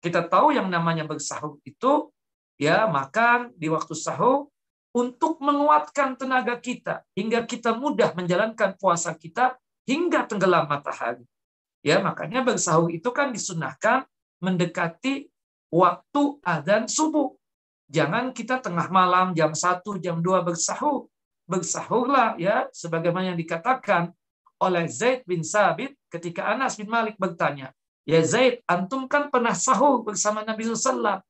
Kita 0.03 0.27
tahu 0.27 0.59
yang 0.59 0.67
namanya 0.67 1.07
bersahur 1.07 1.63
itu 1.63 2.11
ya 2.59 2.91
makan 2.91 3.55
di 3.55 3.71
waktu 3.71 3.95
sahur 3.95 4.50
untuk 4.91 5.39
menguatkan 5.39 6.19
tenaga 6.19 6.59
kita 6.59 7.07
hingga 7.15 7.47
kita 7.47 7.79
mudah 7.79 8.11
menjalankan 8.19 8.75
puasa 8.75 9.15
kita 9.15 9.55
hingga 9.87 10.27
tenggelam 10.27 10.67
matahari. 10.67 11.23
Ya, 11.81 12.03
makanya 12.03 12.45
bersahur 12.45 12.93
itu 12.93 13.09
kan 13.15 13.33
disunahkan 13.33 14.05
mendekati 14.43 15.31
waktu 15.73 16.23
adzan 16.45 16.91
subuh. 16.91 17.33
Jangan 17.91 18.31
kita 18.37 18.63
tengah 18.63 18.87
malam 18.93 19.33
jam 19.33 19.55
1, 19.55 19.83
jam 19.99 20.21
2 20.21 20.47
bersahur. 20.47 21.09
Bersahurlah 21.51 22.39
ya 22.39 22.71
sebagaimana 22.71 23.35
yang 23.35 23.39
dikatakan 23.41 24.15
oleh 24.61 24.87
Zaid 24.87 25.27
bin 25.27 25.43
Sabit 25.43 25.97
ketika 26.13 26.53
Anas 26.53 26.77
bin 26.77 26.87
Malik 26.87 27.17
bertanya, 27.17 27.73
"Ya 28.05 28.21
Zaid, 28.23 28.63
antum 28.69 29.09
kan 29.11 29.33
pernah 29.33 29.57
sahur 29.57 30.05
bersama 30.05 30.45
Nabi 30.45 30.69
SAW. 30.69 31.25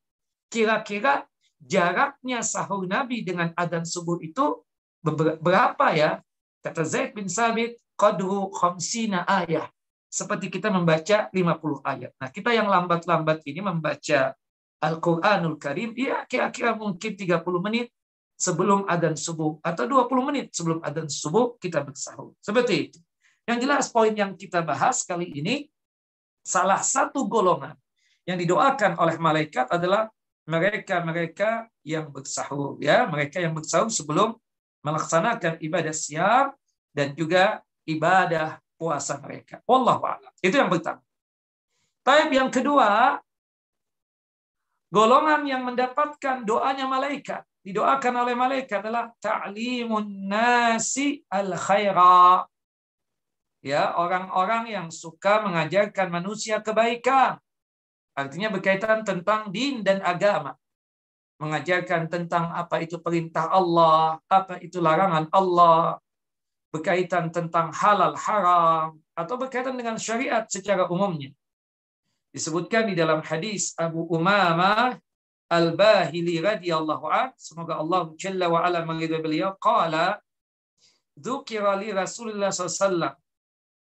Kira-kira 0.51 1.30
jaraknya 1.61 2.41
sahur 2.41 2.89
Nabi 2.89 3.23
dengan 3.23 3.53
adzan 3.55 3.85
subuh 3.85 4.19
itu 4.25 4.65
berapa 5.41 5.87
ya?" 5.93 6.21
Kata 6.61 6.85
Zaid 6.85 7.17
bin 7.17 7.29
Sabit, 7.29 7.81
"Qadru 7.97 8.53
khamsina 8.53 9.25
ayah." 9.29 9.69
Seperti 10.11 10.51
kita 10.51 10.69
membaca 10.75 11.31
50 11.31 11.81
ayat. 11.87 12.11
Nah, 12.19 12.29
kita 12.35 12.51
yang 12.51 12.67
lambat-lambat 12.67 13.47
ini 13.47 13.63
membaca 13.63 14.35
Al-Quranul 14.81 15.61
Karim, 15.61 15.95
ya 15.95 16.27
kira-kira 16.27 16.75
mungkin 16.75 17.15
30 17.15 17.63
menit 17.63 17.95
sebelum 18.41 18.89
adzan 18.89 19.15
subuh 19.15 19.61
atau 19.61 19.85
20 19.85 20.29
menit 20.33 20.47
sebelum 20.57 20.81
adzan 20.81 21.07
subuh 21.07 21.61
kita 21.61 21.85
bersahur. 21.85 22.33
Seperti 22.41 22.75
itu. 22.89 22.99
Yang 23.45 23.59
jelas 23.69 23.85
poin 23.93 24.17
yang 24.17 24.33
kita 24.35 24.65
bahas 24.65 25.05
kali 25.05 25.29
ini 25.29 25.69
salah 26.41 26.81
satu 26.81 27.29
golongan 27.29 27.77
yang 28.25 28.41
didoakan 28.41 28.97
oleh 28.97 29.21
malaikat 29.21 29.69
adalah 29.69 30.09
mereka-mereka 30.51 31.71
yang 31.87 32.11
bersahur 32.11 32.75
ya, 32.83 33.07
mereka 33.07 33.39
yang 33.39 33.55
bersahur 33.55 33.87
sebelum 33.87 34.35
melaksanakan 34.83 35.63
ibadah 35.63 35.95
siang 35.95 36.51
dan 36.91 37.15
juga 37.15 37.63
ibadah 37.87 38.59
puasa 38.75 39.23
mereka. 39.23 39.63
A'lam. 39.63 40.33
Itu 40.43 40.59
yang 40.59 40.67
pertama. 40.67 40.99
Tapi 42.03 42.35
yang 42.35 42.51
kedua, 42.51 43.21
Golongan 44.91 45.47
yang 45.47 45.63
mendapatkan 45.63 46.43
doanya 46.43 46.91
malaikat, 46.91 47.47
didoakan 47.63 48.27
oleh 48.27 48.35
malaikat 48.35 48.83
adalah 48.83 49.15
ta'limun 49.23 50.27
nasi 50.27 51.23
al 51.31 51.55
khaira. 51.55 52.43
Ya, 53.63 53.95
orang-orang 53.95 54.75
yang 54.75 54.91
suka 54.91 55.47
mengajarkan 55.47 56.11
manusia 56.11 56.59
kebaikan. 56.59 57.39
Artinya 58.17 58.51
berkaitan 58.51 59.07
tentang 59.07 59.49
din 59.55 59.87
dan 59.87 60.03
agama. 60.03 60.55
Mengajarkan 61.41 62.13
tentang 62.13 62.53
apa 62.53 62.85
itu 62.85 63.01
perintah 63.01 63.49
Allah, 63.49 64.21
apa 64.29 64.61
itu 64.61 64.77
larangan 64.77 65.25
Allah, 65.33 65.97
berkaitan 66.69 67.33
tentang 67.33 67.73
halal 67.73 68.13
haram, 68.13 69.01
atau 69.17 69.35
berkaitan 69.41 69.73
dengan 69.73 69.97
syariat 69.97 70.45
secara 70.45 70.85
umumnya 70.89 71.33
disebutkan 72.31 72.87
di 72.91 72.95
dalam 72.95 73.21
hadis 73.27 73.75
Abu 73.75 74.07
Umamah 74.07 74.95
Al-Bahili 75.51 76.39
radhiyallahu 76.39 77.05
an 77.11 77.35
semoga 77.35 77.83
Allah 77.83 78.07
jalla 78.15 78.47
wa 78.47 78.63
ala 78.63 78.87
meridai 78.87 79.19
beliau 79.19 79.59
qala 79.59 80.23
dzukira 81.19 81.75
li 81.83 81.91
Rasulullah 81.91 82.55
sallallahu 82.55 83.19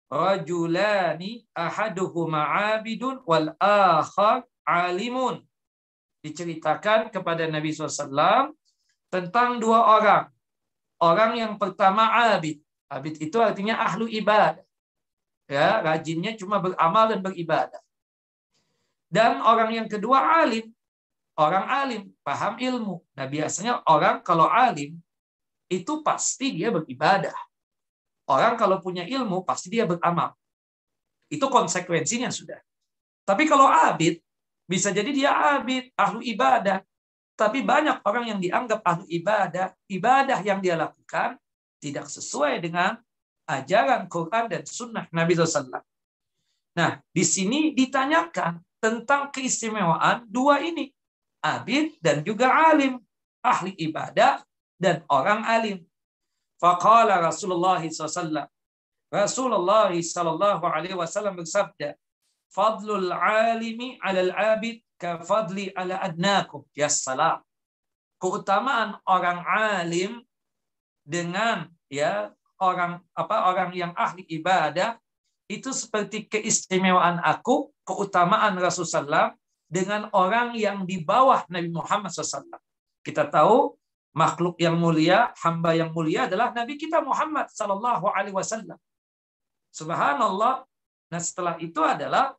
rajulani 0.09 1.45
ahaduhuma 1.53 2.41
'abidun 2.41 3.21
wal 3.23 3.53
akhar 3.61 4.43
'alimun 4.65 5.45
diceritakan 6.25 7.13
kepada 7.13 7.47
Nabi 7.47 7.71
SAW 7.71 8.51
tentang 9.13 9.61
dua 9.61 9.79
orang 9.97 10.25
orang 10.99 11.31
yang 11.37 11.53
pertama 11.55 12.09
abid 12.35 12.59
abid 12.91 13.15
itu 13.21 13.37
artinya 13.39 13.79
ahlu 13.85 14.09
ibadah 14.09 14.65
ya 15.47 15.79
rajinnya 15.85 16.35
cuma 16.35 16.59
beramal 16.59 17.07
dan 17.07 17.21
beribadah 17.23 17.79
dan 19.09 19.41
orang 19.41 19.73
yang 19.73 19.87
kedua 19.89 20.45
alim. 20.45 20.69
Orang 21.33 21.65
alim, 21.65 22.13
paham 22.21 22.61
ilmu. 22.61 23.01
Nah 23.17 23.25
biasanya 23.25 23.81
orang 23.89 24.21
kalau 24.21 24.45
alim, 24.45 25.01
itu 25.65 25.93
pasti 26.05 26.53
dia 26.53 26.69
beribadah. 26.69 27.33
Orang 28.29 28.55
kalau 28.61 28.77
punya 28.77 29.03
ilmu, 29.09 29.41
pasti 29.41 29.73
dia 29.73 29.89
beramal. 29.89 30.37
Itu 31.33 31.49
konsekuensinya 31.49 32.29
sudah. 32.29 32.61
Tapi 33.25 33.49
kalau 33.49 33.65
abid, 33.65 34.21
bisa 34.69 34.93
jadi 34.93 35.09
dia 35.09 35.31
abid, 35.33 35.89
ahlu 35.97 36.21
ibadah. 36.21 36.85
Tapi 37.33 37.65
banyak 37.65 38.05
orang 38.05 38.25
yang 38.29 38.39
dianggap 38.39 38.85
ahlu 38.85 39.05
ibadah, 39.09 39.73
ibadah 39.89 40.39
yang 40.45 40.61
dia 40.61 40.77
lakukan 40.77 41.41
tidak 41.81 42.05
sesuai 42.05 42.61
dengan 42.61 43.01
ajaran 43.49 44.05
Quran 44.05 44.45
dan 44.45 44.61
sunnah 44.67 45.09
Nabi 45.09 45.33
SAW. 45.33 45.81
Nah, 46.77 47.01
di 47.09 47.23
sini 47.25 47.73
ditanyakan, 47.73 48.61
tentang 48.79 49.29
keistimewaan 49.29 50.25
dua 50.25 50.63
ini. 50.63 50.89
Abid 51.39 51.99
dan 52.03 52.23
juga 52.23 52.51
alim. 52.51 52.99
Ahli 53.39 53.71
ibadah 53.79 54.43
dan 54.75 55.03
orang 55.07 55.43
alim. 55.47 55.83
Faqala 56.59 57.23
Rasulullah 57.23 57.79
SAW. 57.79 58.45
Rasulullah 59.09 59.89
sallallahu 59.89 60.63
alaihi 60.67 60.93
wasallam 60.93 61.39
bersabda, 61.39 61.95
"Fadlul 62.51 63.09
alimi 63.15 63.97
'alal 64.03 64.35
abid 64.35 64.83
ka 65.01 65.23
fadli 65.23 65.71
'ala 65.73 65.97
adnakum." 66.03 66.67
Ya 66.75 66.91
salam. 66.91 67.41
Keutamaan 68.19 68.99
orang 69.07 69.39
alim 69.47 70.21
dengan 71.07 71.71
ya 71.87 72.35
orang 72.59 72.99
apa 73.15 73.49
orang 73.49 73.71
yang 73.73 73.91
ahli 73.95 74.27
ibadah 74.27 74.99
itu 75.49 75.73
seperti 75.73 76.29
keistimewaan 76.29 77.17
aku, 77.23 77.73
keutamaan 77.87 78.53
Rasulullah 78.61 79.33
dengan 79.65 80.11
orang 80.13 80.53
yang 80.53 80.85
di 80.85 81.01
bawah 81.01 81.41
Nabi 81.49 81.73
Muhammad 81.73 82.13
SAW. 82.13 82.45
Kita 83.01 83.25
tahu 83.25 83.73
makhluk 84.13 84.57
yang 84.57 84.75
mulia, 84.75 85.31
hamba 85.39 85.77
yang 85.77 85.93
mulia 85.93 86.25
adalah 86.25 86.51
Nabi 86.51 86.75
kita 86.75 86.99
Muhammad 87.01 87.47
Sallallahu 87.53 88.05
Alaihi 88.09 88.35
Wasallam. 88.35 88.77
Subhanallah. 89.69 90.65
Nah 91.09 91.21
setelah 91.21 91.57
itu 91.61 91.81
adalah 91.81 92.33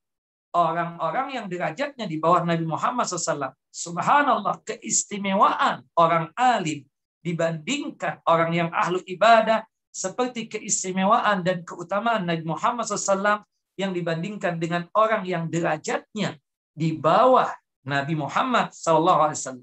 orang-orang 0.54 1.38
yang 1.38 1.46
derajatnya 1.46 2.06
di 2.06 2.18
bawah 2.18 2.42
Nabi 2.42 2.66
Muhammad 2.66 3.06
SAW. 3.06 3.54
Subhanallah 3.70 4.62
keistimewaan 4.66 5.86
orang 5.94 6.34
alim 6.34 6.86
dibandingkan 7.22 8.18
orang 8.26 8.50
yang 8.50 8.68
ahlu 8.74 8.98
ibadah 9.06 9.62
seperti 9.90 10.50
keistimewaan 10.50 11.42
dan 11.42 11.62
keutamaan 11.62 12.26
Nabi 12.26 12.46
Muhammad 12.46 12.86
SAW 12.86 13.46
yang 13.78 13.94
dibandingkan 13.94 14.58
dengan 14.58 14.86
orang 14.94 15.22
yang 15.26 15.46
derajatnya 15.46 16.38
di 16.74 16.94
bawah 16.98 17.50
Nabi 17.86 18.14
Muhammad 18.18 18.74
SAW. 18.74 19.62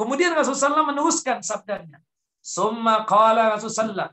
Kemudian 0.00 0.32
Rasulullah 0.32 0.80
SAW 0.80 0.90
meneruskan 0.96 1.44
sabdanya. 1.44 2.00
Summa 2.40 3.04
qala 3.04 3.52
Rasulullah. 3.52 4.08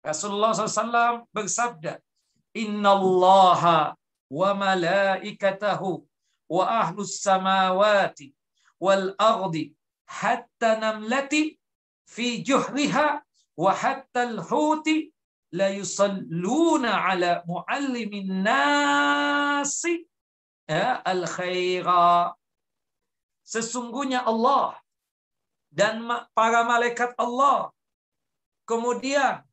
Rasulullah 0.00 0.56
SAW 0.56 1.28
bersabda, 1.36 2.00
innallaha 2.56 3.92
wa 4.32 4.50
malaikatahu 4.56 6.00
wa 6.48 6.64
ahlus 6.80 7.20
samawati 7.20 8.32
wal 8.80 9.12
ardi 9.20 9.76
hatta 10.08 10.80
namlati 10.80 11.58
fi 12.08 12.40
juhriha 12.40 13.20
wa 13.58 13.70
hatta 13.74 14.30
al-huti 14.30 15.12
la 15.52 15.68
yusalluna 15.74 17.12
ala 17.12 17.42
muallimin 17.50 18.46
nasi 18.46 20.06
ya, 20.70 21.02
al 21.02 21.26
khaira 21.26 22.34
sesungguhnya 23.42 24.22
Allah 24.26 24.78
dan 25.70 26.02
para 26.32 26.62
malaikat 26.64 27.12
Allah. 27.18 27.70
Kemudian 28.66 29.46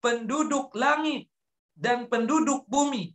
penduduk 0.00 0.72
langit 0.72 1.28
dan 1.76 2.08
penduduk 2.08 2.64
bumi. 2.66 3.12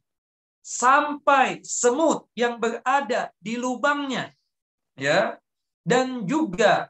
Sampai 0.64 1.60
semut 1.68 2.24
yang 2.40 2.56
berada 2.56 3.34
di 3.44 3.60
lubangnya 3.60 4.32
ya. 4.96 5.36
Dan 5.84 6.24
juga 6.24 6.88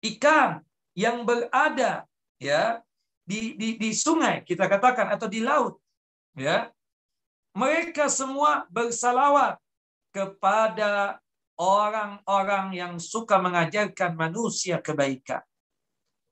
ikan 0.00 0.64
yang 0.96 1.28
berada 1.28 2.08
ya 2.40 2.80
di, 3.28 3.52
di, 3.60 3.76
di 3.76 3.90
sungai 3.92 4.40
kita 4.40 4.64
katakan 4.64 5.12
atau 5.12 5.28
di 5.28 5.44
laut 5.44 5.76
ya. 6.32 6.72
Mereka 7.56 8.08
semua 8.12 8.68
bersalawat 8.68 9.56
kepada 10.12 11.20
orang-orang 11.56 12.76
yang 12.76 12.92
suka 13.00 13.40
mengajarkan 13.40 14.16
manusia 14.16 14.80
kebaikan. 14.80 15.40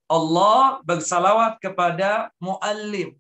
Allah 0.05 0.85
bersalawat 0.85 1.59
kepada 1.65 2.29
muallim, 2.37 3.17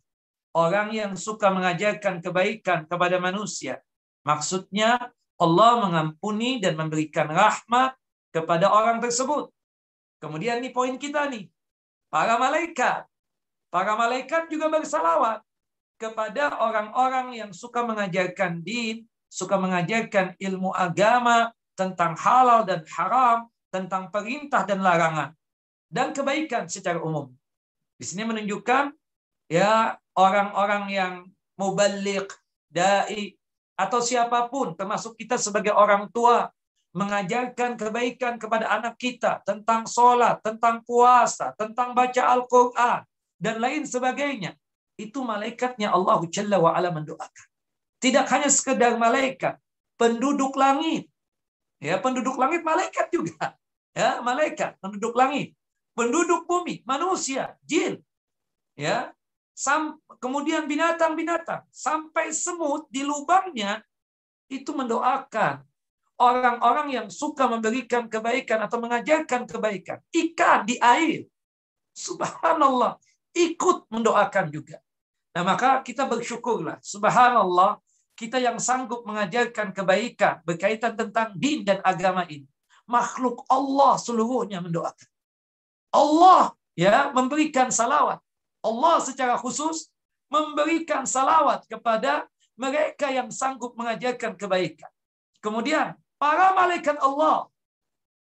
orang 0.52 0.92
yang 0.92 1.12
suka 1.16 1.48
mengajarkan 1.48 2.20
kebaikan 2.20 2.84
kepada 2.84 3.16
manusia. 3.16 3.80
Maksudnya 4.24 5.12
Allah 5.40 5.72
mengampuni 5.80 6.60
dan 6.60 6.76
memberikan 6.76 7.26
rahmat 7.26 7.96
kepada 8.30 8.68
orang 8.70 9.00
tersebut. 9.00 9.50
Kemudian 10.20 10.60
ini 10.60 10.70
poin 10.70 10.94
kita 11.00 11.26
nih. 11.28 11.48
Para 12.12 12.38
malaikat. 12.38 13.08
Para 13.72 13.98
malaikat 13.98 14.46
juga 14.46 14.70
bersalawat 14.70 15.42
kepada 15.98 16.62
orang-orang 16.62 17.34
yang 17.34 17.50
suka 17.50 17.82
mengajarkan 17.82 18.62
din, 18.62 19.02
suka 19.26 19.58
mengajarkan 19.58 20.38
ilmu 20.38 20.70
agama, 20.70 21.50
tentang 21.74 22.14
halal 22.18 22.62
dan 22.66 22.82
haram, 22.94 23.50
tentang 23.70 24.10
perintah 24.10 24.62
dan 24.62 24.80
larangan, 24.82 25.34
dan 25.90 26.14
kebaikan 26.14 26.70
secara 26.70 27.02
umum. 27.02 27.30
Di 27.98 28.06
sini 28.06 28.26
menunjukkan 28.26 28.94
ya 29.50 29.98
orang-orang 30.14 30.84
yang 30.90 31.14
mubalik, 31.58 32.30
dai, 32.70 33.34
atau 33.74 33.98
siapa 33.98 34.46
pun, 34.46 34.74
termasuk 34.78 35.18
kita 35.18 35.38
sebagai 35.38 35.74
orang 35.74 36.10
tua, 36.14 36.50
mengajarkan 36.94 37.74
kebaikan 37.74 38.38
kepada 38.38 38.70
anak 38.70 38.94
kita 38.94 39.42
tentang 39.42 39.82
sholat, 39.82 40.38
tentang 40.46 40.86
puasa, 40.86 41.50
tentang 41.58 41.90
baca 41.90 42.22
Al-Quran, 42.22 43.02
dan 43.34 43.58
lain 43.58 43.82
sebagainya. 43.82 44.54
Itu 44.94 45.26
malaikatnya 45.26 45.90
Allah 45.90 46.22
Jalla 46.30 46.62
wa'ala 46.62 46.94
mendoakan. 46.94 47.46
Tidak 47.98 48.26
hanya 48.30 48.46
sekedar 48.46 48.94
malaikat, 48.94 49.58
penduduk 49.98 50.54
langit, 50.54 51.10
Ya, 51.84 52.00
penduduk 52.00 52.40
langit 52.40 52.64
malaikat 52.64 53.12
juga. 53.12 53.52
Ya, 53.92 54.24
malaikat, 54.24 54.80
penduduk 54.80 55.12
langit. 55.12 55.52
Penduduk 55.92 56.48
bumi, 56.48 56.80
manusia, 56.88 57.54
jin. 57.60 58.00
Ya. 58.72 59.12
Sam, 59.54 60.02
kemudian 60.18 60.66
binatang-binatang 60.66 61.62
sampai 61.70 62.34
semut 62.34 62.90
di 62.90 63.06
lubangnya 63.06 63.84
itu 64.50 64.74
mendoakan 64.74 65.62
orang-orang 66.18 66.88
yang 66.90 67.06
suka 67.06 67.46
memberikan 67.46 68.10
kebaikan 68.10 68.66
atau 68.66 68.82
mengajarkan 68.82 69.46
kebaikan. 69.46 70.02
Ikan 70.10 70.66
di 70.66 70.74
air. 70.82 71.30
Subhanallah. 71.94 72.98
Ikut 73.30 73.86
mendoakan 73.94 74.50
juga. 74.50 74.82
Nah 75.34 75.42
maka 75.46 75.82
kita 75.86 76.06
bersyukurlah. 76.06 76.82
Subhanallah 76.82 77.78
kita 78.14 78.38
yang 78.38 78.62
sanggup 78.62 79.02
mengajarkan 79.02 79.74
kebaikan 79.74 80.40
berkaitan 80.46 80.94
tentang 80.94 81.34
din 81.34 81.66
dan 81.66 81.82
agama 81.82 82.22
ini. 82.30 82.46
Makhluk 82.86 83.42
Allah 83.50 83.98
seluruhnya 83.98 84.62
mendoakan. 84.62 85.10
Allah 85.94 86.54
ya 86.78 87.10
memberikan 87.10 87.70
salawat. 87.74 88.22
Allah 88.64 88.96
secara 89.02 89.34
khusus 89.38 89.90
memberikan 90.30 91.06
salawat 91.06 91.66
kepada 91.66 92.26
mereka 92.54 93.10
yang 93.10 93.30
sanggup 93.34 93.74
mengajarkan 93.74 94.38
kebaikan. 94.38 94.90
Kemudian 95.42 95.98
para 96.16 96.54
malaikat 96.54 96.96
Allah 97.02 97.50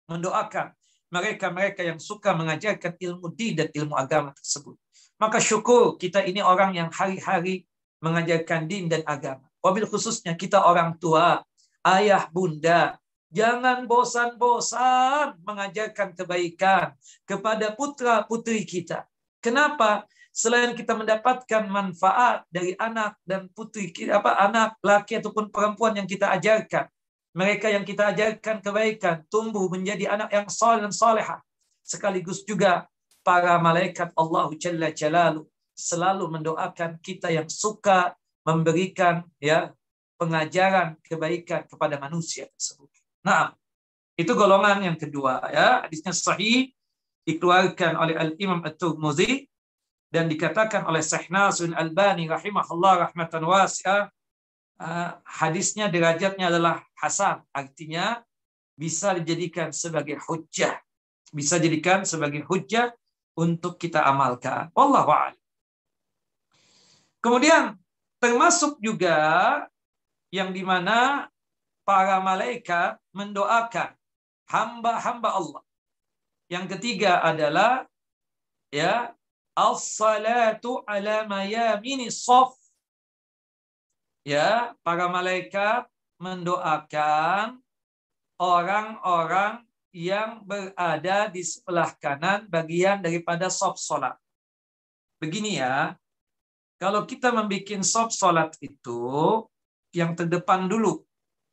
mendoakan 0.08 0.72
mereka-mereka 1.12 1.86
yang 1.86 2.00
suka 2.02 2.34
mengajarkan 2.34 2.98
ilmu 2.98 3.30
din 3.36 3.54
dan 3.54 3.68
ilmu 3.70 3.94
agama 3.94 4.34
tersebut. 4.34 4.74
Maka 5.20 5.38
syukur 5.38 5.94
kita 5.94 6.26
ini 6.26 6.42
orang 6.42 6.74
yang 6.74 6.90
hari-hari 6.90 7.68
mengajarkan 8.02 8.66
din 8.66 8.90
dan 8.90 9.06
agama. 9.06 9.46
Wabil 9.64 9.88
khususnya 9.88 10.36
kita 10.36 10.60
orang 10.60 11.00
tua, 11.00 11.40
ayah, 11.88 12.28
bunda, 12.28 13.00
jangan 13.32 13.88
bosan-bosan 13.88 15.40
mengajarkan 15.40 16.12
kebaikan 16.12 16.92
kepada 17.24 17.72
putra-putri 17.72 18.68
kita. 18.68 19.08
Kenapa? 19.40 20.04
Selain 20.34 20.76
kita 20.76 20.92
mendapatkan 20.98 21.64
manfaat 21.70 22.44
dari 22.52 22.76
anak 22.76 23.16
dan 23.24 23.48
putri 23.54 23.88
apa 24.10 24.36
anak 24.36 24.76
laki 24.82 25.22
ataupun 25.22 25.48
perempuan 25.48 25.94
yang 25.94 26.10
kita 26.10 26.28
ajarkan, 26.34 26.90
mereka 27.32 27.70
yang 27.70 27.86
kita 27.86 28.10
ajarkan 28.10 28.60
kebaikan 28.60 29.22
tumbuh 29.30 29.70
menjadi 29.70 30.10
anak 30.10 30.30
yang 30.34 30.46
saleh 30.50 30.84
dan 30.84 30.92
salehah. 30.92 31.40
Sekaligus 31.86 32.42
juga 32.44 32.90
para 33.22 33.56
malaikat 33.62 34.10
Allah 34.18 34.50
Jalla 34.58 34.90
Jalalu 34.90 35.46
selalu 35.74 36.30
mendoakan 36.30 36.98
kita 36.98 37.30
yang 37.30 37.46
suka 37.46 38.14
memberikan 38.44 39.24
ya 39.40 39.72
pengajaran 40.20 41.00
kebaikan 41.02 41.66
kepada 41.66 41.98
manusia 41.98 42.46
tersebut. 42.54 42.88
Nah, 43.24 43.56
itu 44.14 44.30
golongan 44.36 44.84
yang 44.84 44.96
kedua 45.00 45.42
ya. 45.50 45.82
Hadisnya 45.88 46.14
sahih 46.14 46.70
dikeluarkan 47.24 47.96
oleh 47.98 48.14
Al-Imam 48.14 48.62
At-Tirmidzi 48.62 49.48
dan 50.12 50.30
dikatakan 50.30 50.86
oleh 50.86 51.02
Syekh 51.02 51.32
Nasrul 51.32 51.74
Albani 51.74 52.30
rahimahullah 52.30 53.10
rahmatan 53.10 53.42
wasi'ah 53.42 54.06
uh, 54.78 55.10
hadisnya 55.26 55.90
derajatnya 55.90 56.52
adalah 56.52 56.84
hasan. 57.00 57.42
Artinya 57.50 58.22
bisa 58.78 59.16
dijadikan 59.18 59.74
sebagai 59.74 60.20
hujjah. 60.22 60.78
Bisa 61.34 61.58
dijadikan 61.58 62.06
sebagai 62.06 62.46
hujjah 62.46 62.94
untuk 63.34 63.74
kita 63.80 64.06
amalkan. 64.06 64.70
Wallahu 64.70 65.10
a'lam. 65.10 65.34
Kemudian 67.18 67.74
Termasuk 68.24 68.80
juga 68.80 69.20
yang 70.32 70.48
di 70.56 70.64
mana 70.64 71.28
para 71.84 72.24
malaikat 72.24 72.96
mendoakan 73.12 73.92
hamba-hamba 74.48 75.28
Allah. 75.28 75.62
Yang 76.48 76.72
ketiga 76.72 77.20
adalah 77.20 77.84
ya 78.72 79.12
as-salatu 79.52 80.80
ala 80.88 81.28
mayamini 81.28 82.08
saf. 82.08 82.56
Ya, 84.24 84.72
para 84.80 85.04
malaikat 85.12 85.84
mendoakan 86.16 87.60
orang-orang 88.40 89.68
yang 89.92 90.40
berada 90.48 91.28
di 91.28 91.44
sebelah 91.44 91.92
kanan 92.00 92.48
bagian 92.48 93.04
daripada 93.04 93.52
salat. 93.52 94.16
Begini 95.20 95.60
ya, 95.60 96.00
kalau 96.78 97.06
kita 97.06 97.30
membuat 97.30 97.82
sop 97.86 98.10
sholat 98.10 98.54
itu, 98.60 99.02
yang 99.94 100.18
terdepan 100.18 100.66
dulu 100.66 101.06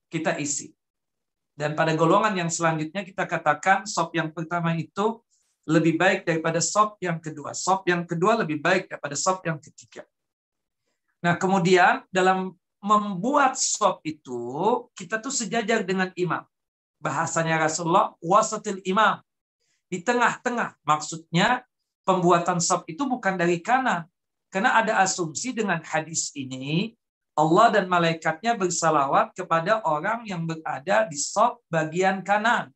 kita 0.10 0.36
isi. 0.42 0.74
Dan 1.54 1.78
pada 1.78 1.94
golongan 1.94 2.34
yang 2.34 2.50
selanjutnya 2.50 3.06
kita 3.06 3.30
katakan 3.30 3.86
sop 3.86 4.18
yang 4.18 4.34
pertama 4.34 4.74
itu 4.74 5.22
lebih 5.70 5.96
baik 6.02 6.26
daripada 6.26 6.58
sop 6.58 6.98
yang 6.98 7.22
kedua. 7.22 7.54
Sop 7.54 7.86
yang 7.86 8.02
kedua 8.04 8.42
lebih 8.42 8.58
baik 8.58 8.90
daripada 8.90 9.14
sop 9.14 9.46
yang 9.46 9.62
ketiga. 9.62 10.02
Nah 11.22 11.38
kemudian 11.38 12.02
dalam 12.10 12.58
membuat 12.82 13.62
sop 13.62 14.02
itu, 14.02 14.42
kita 14.98 15.22
tuh 15.22 15.30
sejajar 15.30 15.86
dengan 15.86 16.10
imam. 16.18 16.42
Bahasanya 16.98 17.62
Rasulullah, 17.62 18.18
wasatil 18.18 18.82
imam. 18.90 19.22
Di 19.86 20.02
tengah-tengah. 20.02 20.82
Maksudnya 20.82 21.62
pembuatan 22.02 22.58
sop 22.58 22.90
itu 22.90 23.06
bukan 23.06 23.38
dari 23.38 23.62
kanan, 23.62 24.10
karena 24.52 24.84
ada 24.84 25.00
asumsi 25.00 25.56
dengan 25.56 25.80
hadis 25.80 26.36
ini, 26.36 26.92
Allah 27.40 27.72
dan 27.72 27.88
malaikatnya 27.88 28.60
bersalawat 28.60 29.32
kepada 29.32 29.80
orang 29.88 30.28
yang 30.28 30.44
berada 30.44 31.08
di 31.08 31.16
sop 31.16 31.64
bagian 31.72 32.20
kanan. 32.20 32.68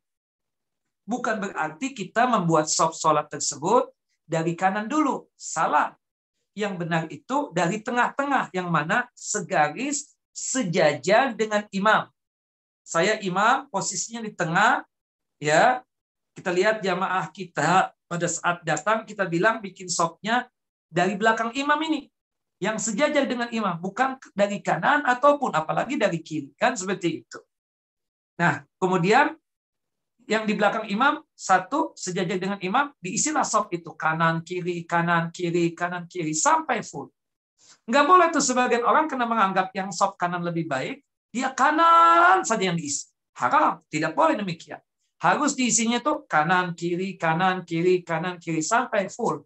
Bukan 1.04 1.36
berarti 1.38 1.92
kita 1.92 2.24
membuat 2.24 2.72
sop 2.72 2.96
sholat 2.96 3.28
tersebut 3.28 3.92
dari 4.24 4.56
kanan 4.56 4.88
dulu. 4.88 5.28
Salah. 5.36 5.94
yang 6.56 6.80
benar 6.80 7.04
itu 7.12 7.52
dari 7.52 7.84
tengah-tengah 7.84 8.48
yang 8.56 8.72
mana 8.72 9.04
segaris 9.12 10.16
sejajar 10.32 11.36
dengan 11.36 11.68
imam. 11.68 12.08
Saya 12.80 13.20
imam, 13.20 13.68
posisinya 13.68 14.24
di 14.24 14.32
tengah, 14.32 14.80
ya. 15.36 15.84
Kita 16.32 16.48
lihat 16.48 16.80
jamaah 16.80 17.28
kita 17.28 17.92
pada 18.08 18.24
saat 18.24 18.64
datang 18.64 19.04
kita 19.04 19.28
bilang 19.28 19.60
bikin 19.60 19.84
sopnya 19.92 20.48
dari 20.86 21.18
belakang 21.18 21.52
imam 21.52 21.78
ini 21.86 22.06
yang 22.56 22.80
sejajar 22.80 23.28
dengan 23.28 23.52
imam, 23.52 23.76
bukan 23.76 24.16
dari 24.32 24.64
kanan 24.64 25.04
ataupun 25.04 25.52
apalagi 25.52 26.00
dari 26.00 26.24
kiri, 26.24 26.56
kan 26.56 26.72
seperti 26.72 27.26
itu. 27.26 27.38
Nah, 28.40 28.64
kemudian 28.80 29.36
yang 30.26 30.42
di 30.42 30.58
belakang 30.58 30.90
imam 30.90 31.22
satu 31.36 31.94
sejajar 31.94 32.40
dengan 32.40 32.58
imam 32.58 32.90
diisilah 32.98 33.46
sop 33.46 33.70
itu 33.70 33.94
kanan 33.94 34.42
kiri 34.42 34.82
kanan 34.82 35.30
kiri 35.30 35.70
kanan 35.76 36.10
kiri 36.10 36.34
sampai 36.34 36.82
full. 36.82 37.12
Nggak 37.86 38.04
boleh 38.04 38.28
tuh 38.34 38.42
sebagian 38.42 38.82
orang 38.82 39.06
kena 39.06 39.28
menganggap 39.28 39.70
yang 39.76 39.94
sop 39.94 40.18
kanan 40.18 40.42
lebih 40.42 40.66
baik, 40.66 41.06
dia 41.30 41.54
kanan 41.54 42.42
saja 42.42 42.72
yang 42.72 42.78
diisi. 42.78 43.06
Haram, 43.36 43.84
tidak 43.92 44.16
boleh 44.16 44.34
demikian. 44.34 44.80
Harus 45.20 45.52
diisinya 45.52 46.00
tuh 46.00 46.24
kanan 46.24 46.72
kiri 46.72 47.20
kanan 47.20 47.62
kiri 47.62 48.00
kanan 48.00 48.40
kiri 48.40 48.64
sampai 48.64 49.12
full. 49.12 49.44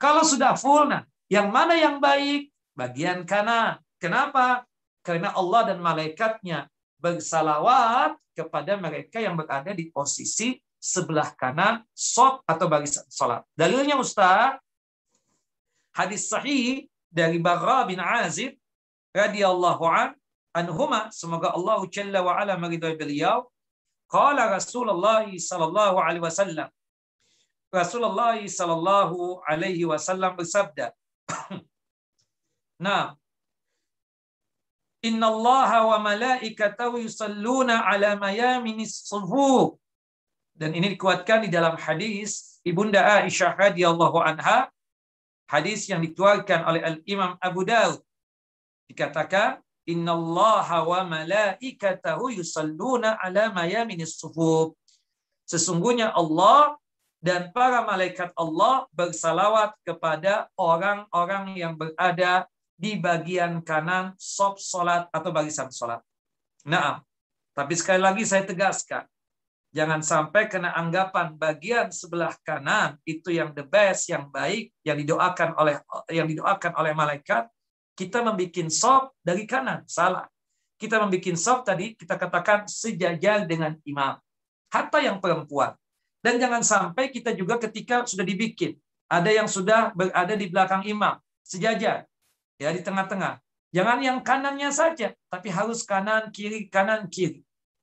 Kalau 0.00 0.24
sudah 0.24 0.56
full, 0.56 0.88
nah 0.88 1.04
yang 1.30 1.48
mana 1.52 1.76
yang 1.76 2.02
baik? 2.02 2.50
Bagian 2.74 3.22
kanan. 3.28 3.78
Kenapa? 4.00 4.64
Karena 5.04 5.32
Allah 5.36 5.72
dan 5.74 5.78
malaikatnya 5.80 6.68
bersalawat 7.00 8.16
kepada 8.36 8.76
mereka 8.76 9.20
yang 9.20 9.36
berada 9.36 9.72
di 9.72 9.88
posisi 9.92 10.56
sebelah 10.80 11.36
kanan 11.36 11.84
sop 11.92 12.40
atau 12.48 12.66
barisan 12.68 13.04
salat. 13.12 13.44
Dalilnya 13.52 14.00
Ustaz, 14.00 14.56
hadis 15.92 16.28
sahih 16.32 16.88
dari 17.12 17.36
Barra 17.36 17.84
bin 17.84 18.00
Azib 18.00 18.56
radhiyallahu 19.12 19.84
an 19.84 20.16
anhuma 20.54 21.10
semoga 21.10 21.52
Allah 21.52 21.82
jalla 21.90 22.22
wa 22.22 22.38
ala 22.38 22.54
meridai 22.56 22.94
beliau 22.94 23.50
qala 24.06 24.50
Rasulullah 24.50 25.26
sallallahu 25.26 25.98
alaihi 25.98 26.22
wasallam 26.22 26.68
Rasulullah 27.70 28.34
sallallahu 28.38 29.46
alaihi 29.46 29.86
wasallam 29.86 30.34
bersabda 30.34 30.90
Nah, 32.80 33.12
Inna 35.04 35.28
Allah 35.28 35.70
wa 35.84 35.98
malaikatahu 36.00 37.04
yusalluna 37.04 37.84
ala 37.84 38.16
mayaminis 38.16 39.04
sufu. 39.04 39.76
Dan 40.56 40.72
ini 40.72 40.96
dikuatkan 40.96 41.44
di 41.44 41.48
dalam 41.52 41.76
hadis 41.76 42.60
Ibunda 42.64 43.00
Aisyah 43.20 43.56
radhiyallahu 43.56 44.20
anha, 44.20 44.68
hadis 45.48 45.88
yang 45.92 46.00
dikeluarkan 46.04 46.64
oleh 46.68 46.80
Al-Imam 46.84 47.36
Abu 47.40 47.64
Daud. 47.68 48.00
Dikatakan, 48.88 49.60
Inna 49.88 50.16
Allah 50.16 50.68
wa 50.84 51.00
malaikatahu 51.04 52.32
yusalluna 52.40 53.16
ala 53.20 53.52
mayaminis 53.52 54.16
sufu. 54.20 54.72
Sesungguhnya 55.48 56.12
Allah 56.16 56.79
dan 57.20 57.52
para 57.52 57.84
malaikat 57.84 58.32
Allah 58.32 58.88
bersalawat 58.96 59.76
kepada 59.84 60.48
orang-orang 60.56 61.52
yang 61.52 61.76
berada 61.76 62.48
di 62.80 62.96
bagian 62.96 63.60
kanan 63.60 64.16
sop 64.16 64.56
solat 64.56 65.04
atau 65.12 65.28
barisan 65.28 65.68
solat. 65.68 66.00
Nah, 66.64 67.04
tapi 67.52 67.76
sekali 67.76 68.00
lagi 68.00 68.24
saya 68.24 68.48
tegaskan, 68.48 69.04
jangan 69.68 70.00
sampai 70.00 70.48
kena 70.48 70.72
anggapan 70.72 71.36
bagian 71.36 71.92
sebelah 71.92 72.32
kanan 72.40 72.96
itu 73.04 73.36
yang 73.36 73.52
the 73.52 73.68
best, 73.68 74.08
yang 74.08 74.32
baik, 74.32 74.72
yang 74.80 74.96
didoakan 74.96 75.60
oleh 75.60 75.76
yang 76.08 76.24
didoakan 76.24 76.72
oleh 76.80 76.96
malaikat. 76.96 77.52
Kita 77.92 78.24
membuat 78.24 78.72
sop 78.72 79.12
dari 79.20 79.44
kanan, 79.44 79.84
salah. 79.84 80.24
Kita 80.80 80.96
membuat 81.04 81.36
sop 81.36 81.68
tadi 81.68 81.92
kita 81.92 82.16
katakan 82.16 82.64
sejajar 82.64 83.44
dengan 83.44 83.76
imam, 83.84 84.16
hatta 84.72 85.04
yang 85.04 85.20
perempuan. 85.20 85.76
Dan 86.20 86.36
jangan 86.36 86.60
sampai 86.60 87.08
kita 87.08 87.32
juga 87.32 87.56
ketika 87.56 88.04
sudah 88.04 88.24
dibikin, 88.24 88.76
ada 89.08 89.32
yang 89.32 89.48
sudah 89.48 89.90
berada 89.96 90.34
di 90.36 90.46
belakang 90.52 90.84
imam, 90.84 91.16
sejajar 91.40 92.04
ya 92.60 92.68
di 92.70 92.84
tengah-tengah. 92.84 93.40
Jangan 93.72 93.98
yang 94.04 94.18
kanannya 94.20 94.70
saja, 94.74 95.16
tapi 95.32 95.48
harus 95.48 95.86
kanan 95.86 96.28
kiri 96.34 96.68
kanan 96.68 97.08
kiri. 97.08 97.40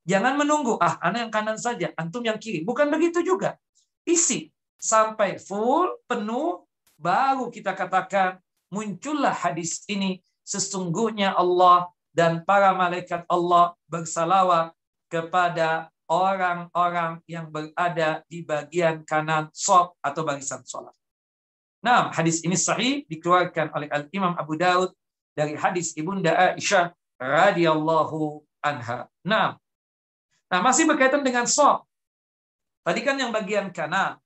Jangan 0.08 0.38
menunggu, 0.40 0.78
ah 0.80 0.96
anak 1.04 1.28
yang 1.28 1.32
kanan 1.32 1.58
saja, 1.58 1.92
antum 1.98 2.22
yang 2.24 2.38
kiri. 2.40 2.64
Bukan 2.64 2.88
begitu 2.88 3.20
juga. 3.20 3.58
Isi 4.06 4.48
sampai 4.78 5.36
full 5.36 5.98
penuh 6.06 6.64
baru 6.96 7.50
kita 7.50 7.74
katakan 7.74 8.38
muncullah 8.70 9.34
hadis 9.34 9.82
ini 9.90 10.22
sesungguhnya 10.46 11.34
Allah 11.34 11.90
dan 12.14 12.46
para 12.46 12.72
malaikat 12.72 13.26
Allah 13.28 13.76
bersalawat 13.90 14.72
kepada 15.12 15.92
orang-orang 16.08 17.20
yang 17.28 17.52
berada 17.52 18.24
di 18.26 18.40
bagian 18.42 19.04
kanan 19.04 19.52
sop 19.52 19.94
atau 20.00 20.24
barisan 20.24 20.64
sholat. 20.64 20.92
Nah, 21.84 22.10
hadis 22.10 22.42
ini 22.42 22.58
sahih 22.58 23.06
dikeluarkan 23.06 23.70
oleh 23.76 23.88
Al 23.92 24.10
Imam 24.10 24.34
Abu 24.34 24.58
Daud 24.58 24.90
dari 25.36 25.54
hadis 25.54 25.94
Ibunda 25.94 26.34
Aisyah 26.34 26.90
radhiyallahu 27.20 28.42
anha. 28.64 29.06
Nah, 29.22 29.54
nah 30.50 30.60
masih 30.64 30.90
berkaitan 30.90 31.22
dengan 31.22 31.46
sok. 31.46 31.86
Tadi 32.82 33.00
kan 33.04 33.20
yang 33.20 33.30
bagian 33.30 33.70
kanan. 33.70 34.18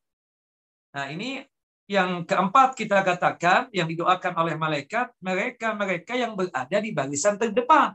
Nah, 0.97 1.07
ini 1.13 1.45
yang 1.91 2.25
keempat 2.25 2.73
kita 2.79 3.05
katakan 3.05 3.69
yang 3.75 3.85
didoakan 3.91 4.33
oleh 4.39 4.55
malaikat 4.57 5.13
mereka-mereka 5.21 6.17
yang 6.17 6.33
berada 6.33 6.79
di 6.81 6.95
barisan 6.95 7.37
terdepan. 7.37 7.93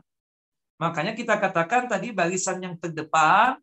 Makanya 0.78 1.18
kita 1.18 1.34
katakan 1.42 1.90
tadi 1.90 2.14
barisan 2.14 2.62
yang 2.62 2.78
terdepan 2.78 3.58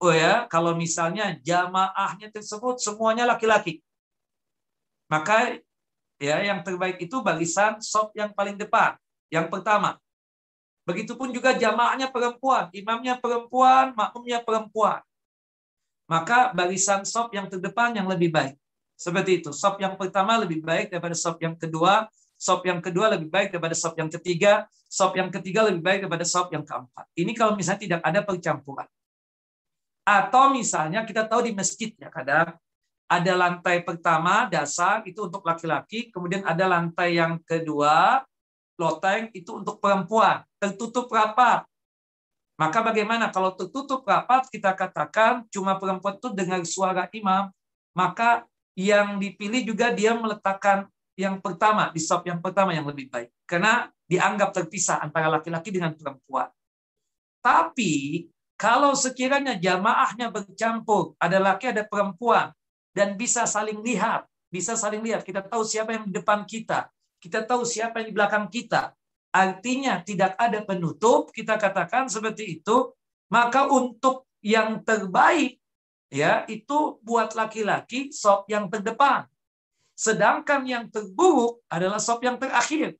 oh 0.00 0.12
ya, 0.16 0.48
kalau 0.48 0.72
misalnya 0.72 1.36
jamaahnya 1.44 2.32
tersebut 2.32 2.80
semuanya 2.80 3.28
laki-laki. 3.28 3.84
Maka 5.12 5.60
ya 6.16 6.40
yang 6.40 6.64
terbaik 6.64 6.96
itu 7.02 7.20
barisan 7.20 7.78
sop 7.84 8.16
yang 8.16 8.32
paling 8.32 8.56
depan, 8.56 8.96
yang 9.28 9.52
pertama. 9.52 10.00
Begitupun 10.88 11.30
juga 11.30 11.52
jamaahnya 11.52 12.08
perempuan, 12.08 12.72
imamnya 12.72 13.20
perempuan, 13.20 13.92
makmumnya 13.92 14.40
perempuan. 14.40 15.04
Maka 16.10 16.50
barisan 16.50 17.06
sop 17.06 17.30
yang 17.30 17.46
terdepan 17.46 17.94
yang 17.94 18.10
lebih 18.10 18.34
baik. 18.34 18.58
Seperti 18.98 19.40
itu. 19.40 19.54
Sop 19.54 19.78
yang 19.78 19.94
pertama 19.94 20.36
lebih 20.42 20.60
baik 20.60 20.90
daripada 20.90 21.14
sop 21.14 21.38
yang 21.38 21.54
kedua. 21.54 22.10
Sop 22.34 22.66
yang 22.66 22.82
kedua 22.82 23.14
lebih 23.14 23.30
baik 23.30 23.54
daripada 23.54 23.76
sop 23.78 23.94
yang 23.94 24.10
ketiga. 24.10 24.66
Sop 24.90 25.14
yang 25.14 25.30
ketiga 25.30 25.62
lebih 25.70 25.80
baik 25.80 26.02
daripada 26.02 26.26
sop 26.26 26.50
yang 26.50 26.66
keempat. 26.66 27.06
Ini 27.14 27.30
kalau 27.38 27.54
misalnya 27.54 27.80
tidak 27.86 28.00
ada 28.02 28.20
percampuran. 28.26 28.88
Atau 30.10 30.50
misalnya 30.50 31.06
kita 31.06 31.22
tahu 31.30 31.46
di 31.46 31.52
masjid 31.54 31.94
ya 31.94 32.10
kadang 32.10 32.58
ada 33.06 33.32
lantai 33.38 33.86
pertama 33.86 34.50
dasar 34.50 35.06
itu 35.06 35.22
untuk 35.22 35.46
laki-laki, 35.46 36.10
kemudian 36.10 36.42
ada 36.42 36.66
lantai 36.66 37.14
yang 37.14 37.38
kedua 37.46 38.26
loteng 38.74 39.30
itu 39.30 39.54
untuk 39.54 39.78
perempuan, 39.78 40.42
tertutup 40.58 41.06
rapat. 41.14 41.62
Maka 42.58 42.82
bagaimana 42.82 43.30
kalau 43.30 43.54
tertutup 43.54 44.02
rapat 44.02 44.50
kita 44.50 44.74
katakan 44.74 45.46
cuma 45.52 45.78
perempuan 45.78 46.18
itu 46.18 46.28
dengar 46.34 46.60
suara 46.66 47.06
imam, 47.14 47.54
maka 47.94 48.50
yang 48.74 49.20
dipilih 49.22 49.62
juga 49.62 49.94
dia 49.94 50.16
meletakkan 50.18 50.90
yang 51.14 51.38
pertama 51.38 51.92
di 51.94 52.00
sop 52.02 52.26
yang 52.26 52.40
pertama 52.40 52.72
yang 52.72 52.88
lebih 52.88 53.12
baik 53.12 53.28
karena 53.44 53.92
dianggap 54.08 54.56
terpisah 54.56 55.04
antara 55.04 55.28
laki-laki 55.28 55.70
dengan 55.70 55.92
perempuan. 55.92 56.48
Tapi 57.44 58.24
kalau 58.60 58.92
sekiranya 58.92 59.56
jamaahnya 59.56 60.28
bercampur, 60.28 61.16
ada 61.16 61.40
laki 61.40 61.72
ada 61.72 61.80
perempuan, 61.88 62.52
dan 62.92 63.16
bisa 63.16 63.48
saling 63.48 63.80
lihat, 63.80 64.28
bisa 64.52 64.76
saling 64.76 65.00
lihat. 65.00 65.24
Kita 65.24 65.40
tahu 65.40 65.64
siapa 65.64 65.96
yang 65.96 66.04
di 66.04 66.12
depan 66.12 66.44
kita, 66.44 66.92
kita 67.24 67.48
tahu 67.48 67.64
siapa 67.64 68.04
yang 68.04 68.12
di 68.12 68.16
belakang 68.20 68.52
kita. 68.52 68.92
Artinya 69.32 70.04
tidak 70.04 70.36
ada 70.36 70.60
penutup, 70.60 71.32
kita 71.32 71.56
katakan 71.56 72.12
seperti 72.12 72.60
itu. 72.60 72.92
Maka 73.32 73.64
untuk 73.64 74.28
yang 74.44 74.84
terbaik 74.84 75.56
ya 76.12 76.44
itu 76.44 77.00
buat 77.00 77.32
laki-laki 77.32 78.12
sop 78.12 78.44
yang 78.52 78.68
terdepan. 78.68 79.24
Sedangkan 79.96 80.68
yang 80.68 80.84
terburuk 80.92 81.64
adalah 81.72 81.96
sop 81.96 82.20
yang 82.20 82.36
terakhir. 82.36 82.99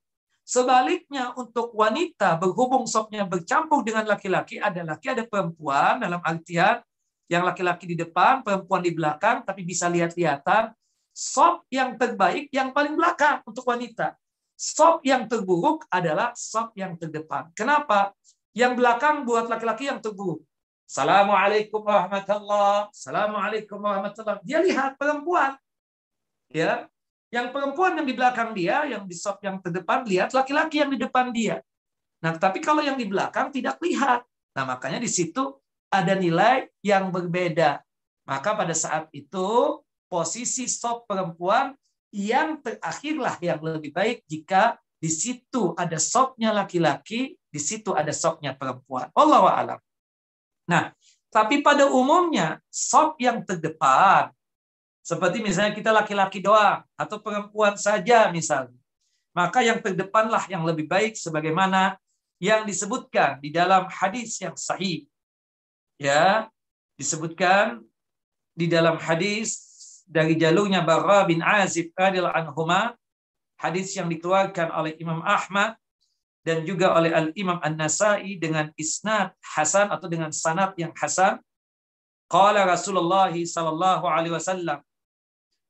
Sebaliknya 0.50 1.30
untuk 1.38 1.70
wanita 1.78 2.34
berhubung 2.34 2.82
sopnya 2.82 3.22
bercampur 3.22 3.86
dengan 3.86 4.02
laki-laki 4.02 4.58
ada 4.58 4.82
laki 4.82 5.14
ada 5.14 5.22
perempuan 5.22 6.02
dalam 6.02 6.18
artian 6.26 6.82
yang 7.30 7.46
laki-laki 7.46 7.86
di 7.86 7.94
depan, 7.94 8.42
perempuan 8.42 8.82
di 8.82 8.90
belakang, 8.90 9.46
tapi 9.46 9.62
bisa 9.62 9.86
lihat-lihatan. 9.86 10.74
Sop 11.14 11.62
yang 11.70 11.94
terbaik 11.94 12.50
yang 12.50 12.74
paling 12.74 12.98
belakang 12.98 13.46
untuk 13.46 13.62
wanita. 13.62 14.18
Sop 14.58 15.06
yang 15.06 15.30
terburuk 15.30 15.86
adalah 15.86 16.34
sop 16.34 16.74
yang 16.74 16.98
terdepan. 16.98 17.54
Kenapa? 17.54 18.10
Yang 18.50 18.82
belakang 18.82 19.22
buat 19.22 19.46
laki-laki 19.46 19.86
yang 19.86 20.02
terburuk. 20.02 20.42
Assalamualaikum 20.90 21.86
warahmatullahi 21.86 22.90
Assalamualaikum 22.90 23.78
warahmatullahi 23.78 24.42
Dia 24.42 24.58
lihat 24.58 24.98
perempuan. 24.98 25.54
Ya. 26.50 26.90
Yang 27.30 27.54
perempuan 27.54 27.94
yang 27.94 28.06
di 28.06 28.14
belakang 28.14 28.50
dia, 28.52 28.86
yang 28.90 29.06
di 29.06 29.14
sop 29.14 29.38
yang 29.42 29.62
terdepan, 29.62 30.02
lihat 30.02 30.34
laki-laki 30.34 30.82
yang 30.82 30.90
di 30.90 30.98
depan 30.98 31.30
dia. 31.30 31.62
Nah, 32.20 32.34
tapi 32.36 32.58
kalau 32.58 32.82
yang 32.82 32.98
di 32.98 33.06
belakang 33.06 33.54
tidak 33.54 33.78
lihat. 33.80 34.26
Nah, 34.58 34.66
makanya 34.66 34.98
di 34.98 35.06
situ 35.06 35.54
ada 35.90 36.18
nilai 36.18 36.66
yang 36.82 37.14
berbeda. 37.14 37.80
Maka 38.26 38.50
pada 38.58 38.74
saat 38.74 39.06
itu, 39.14 39.78
posisi 40.10 40.66
sop 40.66 41.06
perempuan 41.06 41.74
yang 42.10 42.58
terakhirlah 42.58 43.38
yang 43.38 43.62
lebih 43.62 43.94
baik 43.94 44.26
jika 44.26 44.74
di 44.98 45.06
situ 45.06 45.72
ada 45.78 45.96
sopnya 45.96 46.50
laki-laki, 46.50 47.38
di 47.38 47.60
situ 47.62 47.94
ada 47.94 48.10
sopnya 48.10 48.52
perempuan. 48.58 49.08
Allah 49.14 49.42
alam. 49.54 49.80
Nah, 50.66 50.90
tapi 51.30 51.62
pada 51.62 51.86
umumnya 51.86 52.58
sop 52.68 53.16
yang 53.22 53.46
terdepan 53.46 54.34
seperti 55.10 55.42
misalnya 55.42 55.74
kita 55.74 55.90
laki-laki 55.90 56.38
doang 56.38 56.86
atau 56.94 57.18
perempuan 57.18 57.74
saja 57.74 58.30
misalnya. 58.30 58.78
Maka 59.34 59.58
yang 59.58 59.82
terdepanlah 59.82 60.46
yang 60.46 60.62
lebih 60.62 60.86
baik 60.86 61.18
sebagaimana 61.18 61.98
yang 62.38 62.62
disebutkan 62.62 63.42
di 63.42 63.50
dalam 63.50 63.90
hadis 63.90 64.38
yang 64.38 64.54
sahih. 64.54 65.10
Ya, 65.98 66.46
disebutkan 66.94 67.82
di 68.54 68.70
dalam 68.70 69.02
hadis 69.02 69.58
dari 70.06 70.38
jalurnya 70.38 70.86
Barra 70.86 71.26
bin 71.26 71.42
Azib 71.42 71.90
radhiyallahu 71.98 72.38
anhuma, 72.46 72.94
hadis 73.58 73.90
yang 73.98 74.06
dikeluarkan 74.06 74.70
oleh 74.70 74.94
Imam 75.02 75.26
Ahmad 75.26 75.74
dan 76.46 76.62
juga 76.62 76.94
oleh 76.94 77.10
Al 77.10 77.34
Imam 77.34 77.58
An-Nasai 77.58 78.38
dengan 78.38 78.70
isnad 78.78 79.34
hasan 79.42 79.90
atau 79.90 80.06
dengan 80.06 80.30
sanad 80.30 80.70
yang 80.78 80.94
hasan. 80.94 81.42
Qala 82.30 82.62
Rasulullah 82.62 83.34
sallallahu 83.34 84.06
alaihi 84.06 84.38
wasallam 84.38 84.80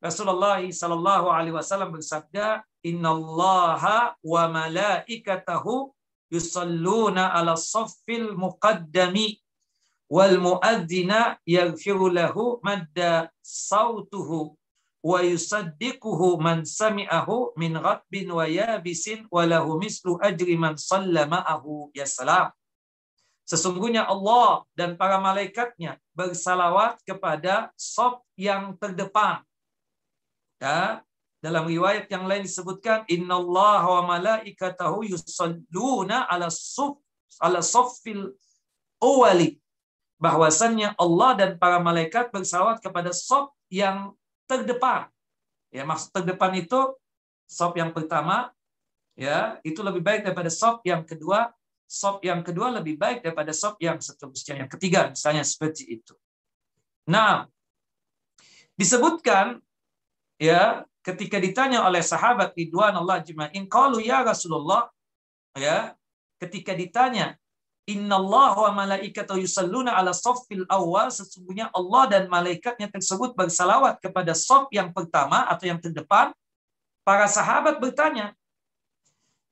Rasulullah 0.01 0.65
Sallallahu 0.65 1.29
Alaihi 1.29 1.53
Wasallam 1.53 1.93
bersabda, 1.93 2.65
Inna 2.89 3.13
Allah 3.13 4.17
wa 4.25 4.43
malaikatahu 4.49 5.93
yusalluna 6.33 7.37
ala 7.37 7.53
saffil 7.53 8.33
muqaddami 8.33 9.37
wal 10.09 10.41
muadzina 10.41 11.37
yaghfiru 11.45 12.09
lahu 12.09 12.65
madda 12.65 13.29
sautuhu 13.45 14.57
wa 15.05 15.21
yusaddiquhu 15.21 16.41
man 16.41 16.65
sami'ahu 16.65 17.53
min 17.61 17.77
ghabbin 17.77 18.33
wa 18.33 18.49
yabisin 18.49 19.29
wa 19.29 19.45
lahu 19.45 19.77
mislu 19.77 20.17
ajri 20.25 20.57
man 20.57 20.81
sallama'ahu 20.81 21.93
ya 21.93 22.09
salam. 22.09 22.49
Sesungguhnya 23.45 24.09
Allah 24.09 24.65
dan 24.73 24.97
para 24.97 25.21
malaikatnya 25.21 26.01
bersalawat 26.17 26.97
kepada 27.05 27.69
sof 27.77 28.25
yang 28.39 28.79
terdepan 28.81 29.45
Ya, 30.61 31.01
dalam 31.41 31.65
riwayat 31.65 32.13
yang 32.13 32.29
lain 32.29 32.45
disebutkan 32.45 33.09
innallaha 33.09 33.89
wa 33.89 34.03
malaikatahu 34.17 35.09
yusalluna 35.09 36.29
ala 36.29 36.53
suf 36.53 37.01
ala 37.41 37.65
saffil 37.65 38.37
awali 39.01 39.57
bahwasannya 40.21 40.93
Allah 41.01 41.31
dan 41.41 41.51
para 41.57 41.81
malaikat 41.81 42.29
bersalawat 42.29 42.85
kepada 42.85 43.09
sop 43.17 43.57
yang 43.73 44.13
terdepan. 44.45 45.09
Ya, 45.73 45.89
maksud 45.89 46.13
terdepan 46.13 46.53
itu 46.61 46.93
sop 47.49 47.73
yang 47.81 47.97
pertama 47.97 48.53
ya, 49.17 49.57
itu 49.65 49.81
lebih 49.81 50.05
baik 50.05 50.29
daripada 50.29 50.53
sop 50.53 50.85
yang 50.85 51.09
kedua, 51.09 51.49
sop 51.89 52.21
yang 52.21 52.45
kedua 52.45 52.69
lebih 52.69 53.01
baik 53.01 53.25
daripada 53.25 53.57
sop 53.57 53.81
yang 53.81 53.97
seterusnya, 53.97 54.61
yang 54.61 54.69
ketiga 54.69 55.09
misalnya 55.09 55.41
seperti 55.41 55.89
itu. 55.89 56.13
Nah, 57.09 57.49
disebutkan 58.77 59.65
ya 60.41 60.89
ketika 61.05 61.37
ditanya 61.37 61.85
oleh 61.85 62.01
sahabat 62.01 62.57
Ridwan 62.57 62.97
Allah 62.97 63.21
jema'in 63.21 63.69
qalu 63.69 64.01
ya 64.01 64.25
Rasulullah? 64.25 64.89
Ya 65.55 65.95
ketika 66.41 66.73
ditanya 66.73 67.37
Allah 67.91 68.55
wa 68.55 68.71
malaikatahu 68.87 69.43
yusalluna 69.43 69.99
ala 69.99 70.15
saffil 70.15 70.63
awal 70.71 71.11
sesungguhnya 71.11 71.67
Allah 71.75 72.07
dan 72.07 72.23
malaikatnya 72.31 72.87
tersebut 72.87 73.35
bersalawat 73.35 73.99
kepada 73.99 74.31
saf 74.31 74.71
yang 74.71 74.95
pertama 74.95 75.43
atau 75.51 75.67
yang 75.67 75.81
terdepan. 75.83 76.31
Para 77.03 77.27
sahabat 77.27 77.83
bertanya 77.83 78.37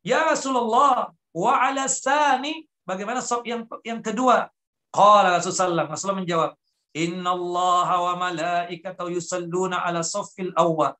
ya 0.06 0.22
Rasulullah 0.22 1.10
wa 1.34 1.52
ala 1.58 1.90
sani? 1.90 2.62
Bagaimana 2.86 3.18
saf 3.18 3.42
yang 3.42 3.66
yang 3.82 3.98
kedua? 3.98 4.46
Qala 4.94 5.42
Rasulullah 5.42 5.90
Rasulullah 5.90 6.20
menjawab 6.22 6.50
Inna 6.94 7.36
Allah 7.36 7.88
wa 8.06 8.14
malaikatahu 8.16 9.12
yusalluna 9.12 9.84
ala 9.84 10.00
saffil 10.00 10.52
awwal. 10.56 10.96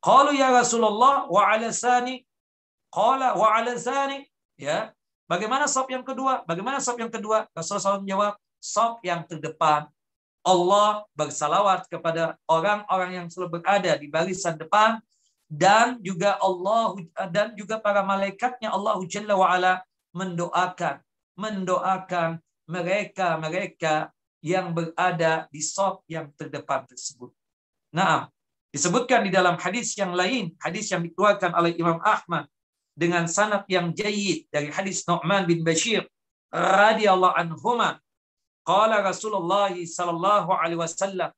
Qalu 0.00 0.38
ya 0.38 0.48
Rasulullah 0.54 1.28
wa 1.28 1.42
ala 1.50 1.68
sani. 1.74 2.24
Qala 2.94 3.34
wa 3.36 3.48
ala 3.56 3.74
sani. 3.76 4.24
Ya. 4.56 4.94
Bagaimana 5.30 5.70
saf 5.70 5.86
yang 5.86 6.02
kedua? 6.02 6.42
Bagaimana 6.42 6.82
saf 6.82 6.98
yang 6.98 7.12
kedua? 7.12 7.46
Rasulullah 7.54 7.86
SAW 7.86 8.02
menjawab, 8.02 8.34
saf 8.58 8.98
yang 9.06 9.22
terdepan. 9.30 9.86
Allah 10.42 11.04
bersalawat 11.14 11.86
kepada 11.86 12.34
orang-orang 12.48 13.22
yang 13.22 13.26
selalu 13.28 13.60
berada 13.60 13.92
di 13.94 14.08
barisan 14.08 14.56
depan 14.56 14.98
dan 15.46 16.00
juga 16.00 16.40
Allah 16.40 16.96
dan 17.28 17.52
juga 17.52 17.76
para 17.76 18.00
malaikatnya 18.00 18.72
Allah 18.72 18.96
Jalla 19.04 19.36
wa 19.36 19.52
ala 19.52 19.84
mendoakan 20.16 21.04
mendoakan 21.36 22.40
mereka-mereka 22.64 24.08
yang 24.40 24.72
berada 24.72 25.46
di 25.52 25.60
sop 25.60 26.04
yang 26.08 26.32
terdepan 26.36 26.84
tersebut. 26.88 27.32
Nah, 27.92 28.28
disebutkan 28.72 29.28
di 29.28 29.30
dalam 29.32 29.60
hadis 29.60 29.92
yang 29.96 30.16
lain, 30.16 30.56
hadis 30.60 30.88
yang 30.88 31.04
dikeluarkan 31.04 31.52
oleh 31.52 31.76
Imam 31.76 32.00
Ahmad 32.00 32.48
dengan 32.96 33.24
sanad 33.28 33.64
yang 33.70 33.92
jayid 33.96 34.48
dari 34.52 34.68
hadis 34.72 35.04
Nu'man 35.08 35.48
bin 35.48 35.64
Bashir 35.64 36.04
radhiyallahu 36.52 37.36
anhuma 37.36 38.00
qala 38.66 39.00
Rasulullah 39.00 39.72
sallallahu 39.72 40.50
alaihi 40.52 40.80
wasallam 40.80 41.30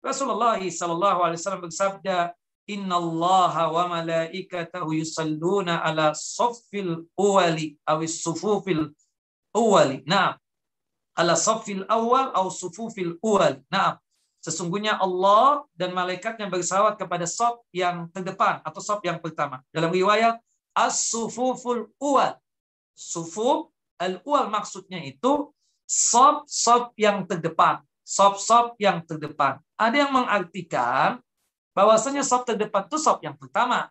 Rasulullah 0.00 0.56
sallallahu 0.56 1.18
alaihi 1.20 1.38
wasallam 1.42 1.64
bersabda 1.68 2.32
Inna 2.70 2.96
Allah 3.02 3.54
wa 3.68 3.84
malaikatahu 3.98 4.94
yusalluna 4.94 5.82
ala 5.82 6.14
saffil 6.14 7.04
awali 7.18 7.74
awis 7.82 8.22
sufufil 8.22 8.94
awali. 9.50 10.06
Nah, 10.06 10.38
ala 11.16 11.34
safil 11.34 11.82
awal 11.90 12.30
atau 12.34 12.50
sufufil 12.50 13.18
awal. 13.20 13.58
Nah, 13.70 13.98
sesungguhnya 14.40 14.96
Allah 14.96 15.66
dan 15.76 15.92
malaikatnya 15.92 16.48
bersalawat 16.48 16.96
kepada 16.96 17.28
saf 17.28 17.60
yang 17.74 18.08
terdepan 18.14 18.62
atau 18.64 18.80
saf 18.80 19.00
yang 19.04 19.20
pertama. 19.20 19.60
Dalam 19.74 19.90
riwayat 19.92 20.40
as-sufuful 20.74 21.90
awal. 22.00 22.38
Sufuf 22.94 23.72
al-awal 24.00 24.48
maksudnya 24.48 25.00
itu 25.04 25.52
saf-saf 25.84 26.94
yang 26.94 27.26
terdepan, 27.26 27.82
saf-saf 28.06 28.78
yang 28.78 29.02
terdepan. 29.04 29.58
Ada 29.74 30.06
yang 30.06 30.12
mengartikan 30.14 31.18
bahwasanya 31.74 32.24
saf 32.24 32.46
terdepan 32.46 32.86
itu 32.86 32.96
saf 32.96 33.18
yang 33.20 33.34
pertama. 33.36 33.90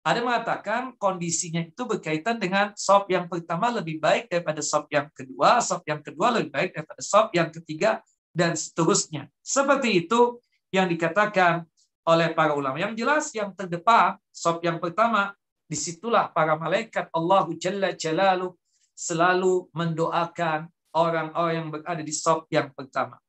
Ada 0.00 0.24
mengatakan 0.24 0.96
kondisinya 0.96 1.60
itu 1.60 1.84
berkaitan 1.84 2.40
dengan 2.40 2.72
sop 2.72 3.12
yang 3.12 3.28
pertama 3.28 3.68
lebih 3.68 4.00
baik 4.00 4.32
daripada 4.32 4.64
sop 4.64 4.88
yang 4.88 5.12
kedua, 5.12 5.60
sop 5.60 5.84
yang 5.84 6.00
kedua 6.00 6.40
lebih 6.40 6.50
baik 6.56 6.70
daripada 6.72 7.02
sop 7.04 7.28
yang 7.36 7.52
ketiga, 7.52 8.00
dan 8.32 8.56
seterusnya. 8.56 9.28
Seperti 9.44 10.06
itu 10.06 10.40
yang 10.72 10.88
dikatakan 10.88 11.66
oleh 12.08 12.32
para 12.32 12.56
ulama. 12.56 12.80
Yang 12.80 12.92
jelas 12.96 13.24
yang 13.36 13.52
terdepan, 13.52 14.16
sop 14.32 14.64
yang 14.64 14.80
pertama, 14.80 15.36
di 15.68 15.76
situlah 15.76 16.32
para 16.32 16.56
malaikat 16.56 17.12
Allah 17.12 17.46
Jalla 17.60 17.92
Jalalu 17.94 18.56
selalu 18.96 19.68
mendoakan 19.76 20.66
orang-orang 20.96 21.54
yang 21.54 21.68
berada 21.68 22.02
di 22.02 22.14
sop 22.14 22.48
yang 22.50 22.72
pertama. 22.74 23.20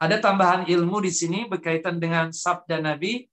Ada 0.00 0.16
tambahan 0.20 0.64
ilmu 0.68 1.00
di 1.04 1.12
sini 1.12 1.44
berkaitan 1.44 2.00
dengan 2.00 2.32
sabda 2.32 2.80
Nabi, 2.80 3.24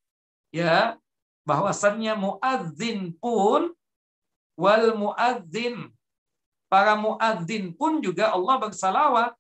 ya 0.52 1.00
bahwasannya 1.48 2.14
muadzin 2.20 3.16
pun 3.24 3.72
wal 4.60 4.86
muadzin 5.00 5.88
para 6.68 7.00
muadzin 7.00 7.72
pun 7.72 8.04
juga 8.04 8.36
Allah 8.36 8.60
bersalawat 8.60 9.32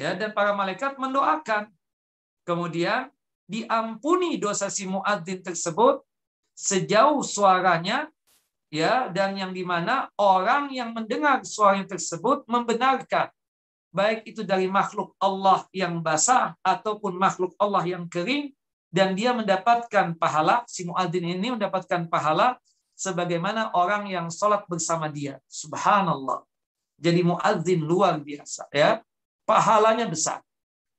ya 0.00 0.16
dan 0.16 0.32
para 0.32 0.56
malaikat 0.56 0.96
mendoakan. 0.96 1.68
Kemudian 2.48 3.12
diampuni 3.44 4.40
dosa 4.40 4.72
si 4.72 4.88
muadzin 4.88 5.44
tersebut 5.44 6.00
sejauh 6.56 7.20
suaranya 7.20 8.08
ya 8.72 9.12
dan 9.12 9.36
yang 9.36 9.52
di 9.52 9.68
mana 9.68 10.08
orang 10.16 10.72
yang 10.72 10.96
mendengar 10.96 11.44
suara 11.44 11.84
tersebut 11.84 12.48
membenarkan. 12.48 13.28
Baik 13.94 14.26
itu 14.26 14.42
dari 14.42 14.66
makhluk 14.66 15.14
Allah 15.22 15.68
yang 15.70 16.00
basah 16.00 16.56
ataupun 16.64 17.14
makhluk 17.14 17.54
Allah 17.60 17.84
yang 17.86 18.10
kering 18.10 18.50
dan 18.94 19.18
dia 19.18 19.34
mendapatkan 19.34 20.14
pahala 20.14 20.62
si 20.70 20.86
muadzin 20.86 21.26
ini 21.26 21.58
mendapatkan 21.58 22.06
pahala 22.06 22.54
sebagaimana 22.94 23.74
orang 23.74 24.06
yang 24.06 24.30
sholat 24.30 24.62
bersama 24.70 25.10
dia. 25.10 25.42
Subhanallah. 25.50 26.46
Jadi 26.94 27.26
muadzin 27.26 27.82
luar 27.82 28.22
biasa 28.22 28.70
ya. 28.70 29.02
Pahalanya 29.42 30.06
besar. 30.06 30.38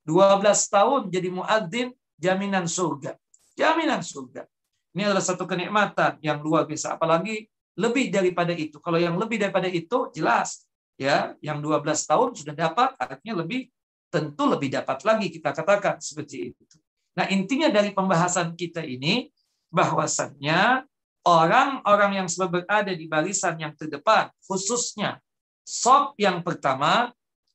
12 0.04 0.44
tahun 0.44 1.00
jadi 1.08 1.32
muadzin 1.32 1.88
jaminan 2.20 2.68
surga. 2.68 3.16
Jaminan 3.56 4.04
surga. 4.04 4.44
Ini 4.92 5.08
adalah 5.08 5.24
satu 5.24 5.48
kenikmatan 5.48 6.20
yang 6.20 6.44
luar 6.44 6.68
biasa. 6.68 7.00
Apalagi 7.00 7.48
lebih 7.80 8.12
daripada 8.12 8.52
itu. 8.52 8.76
Kalau 8.76 9.00
yang 9.00 9.16
lebih 9.16 9.40
daripada 9.40 9.72
itu 9.72 10.12
jelas 10.12 10.68
ya, 11.00 11.32
yang 11.40 11.64
12 11.64 11.80
tahun 11.80 12.28
sudah 12.36 12.52
dapat 12.52 12.92
artinya 13.00 13.40
lebih 13.40 13.72
tentu 14.12 14.44
lebih 14.46 14.68
dapat 14.68 15.00
lagi 15.00 15.32
kita 15.32 15.56
katakan 15.56 15.96
seperti 15.96 16.52
itu. 16.52 16.76
Nah, 17.16 17.26
intinya 17.32 17.72
dari 17.72 17.96
pembahasan 17.96 18.52
kita 18.52 18.84
ini 18.84 19.32
bahwasannya 19.72 20.84
orang-orang 21.24 22.22
yang 22.22 22.28
selalu 22.28 22.62
berada 22.62 22.92
di 22.92 23.08
barisan 23.08 23.56
yang 23.56 23.72
terdepan, 23.72 24.28
khususnya 24.44 25.18
sop 25.64 26.14
yang 26.20 26.44
pertama, 26.44 27.10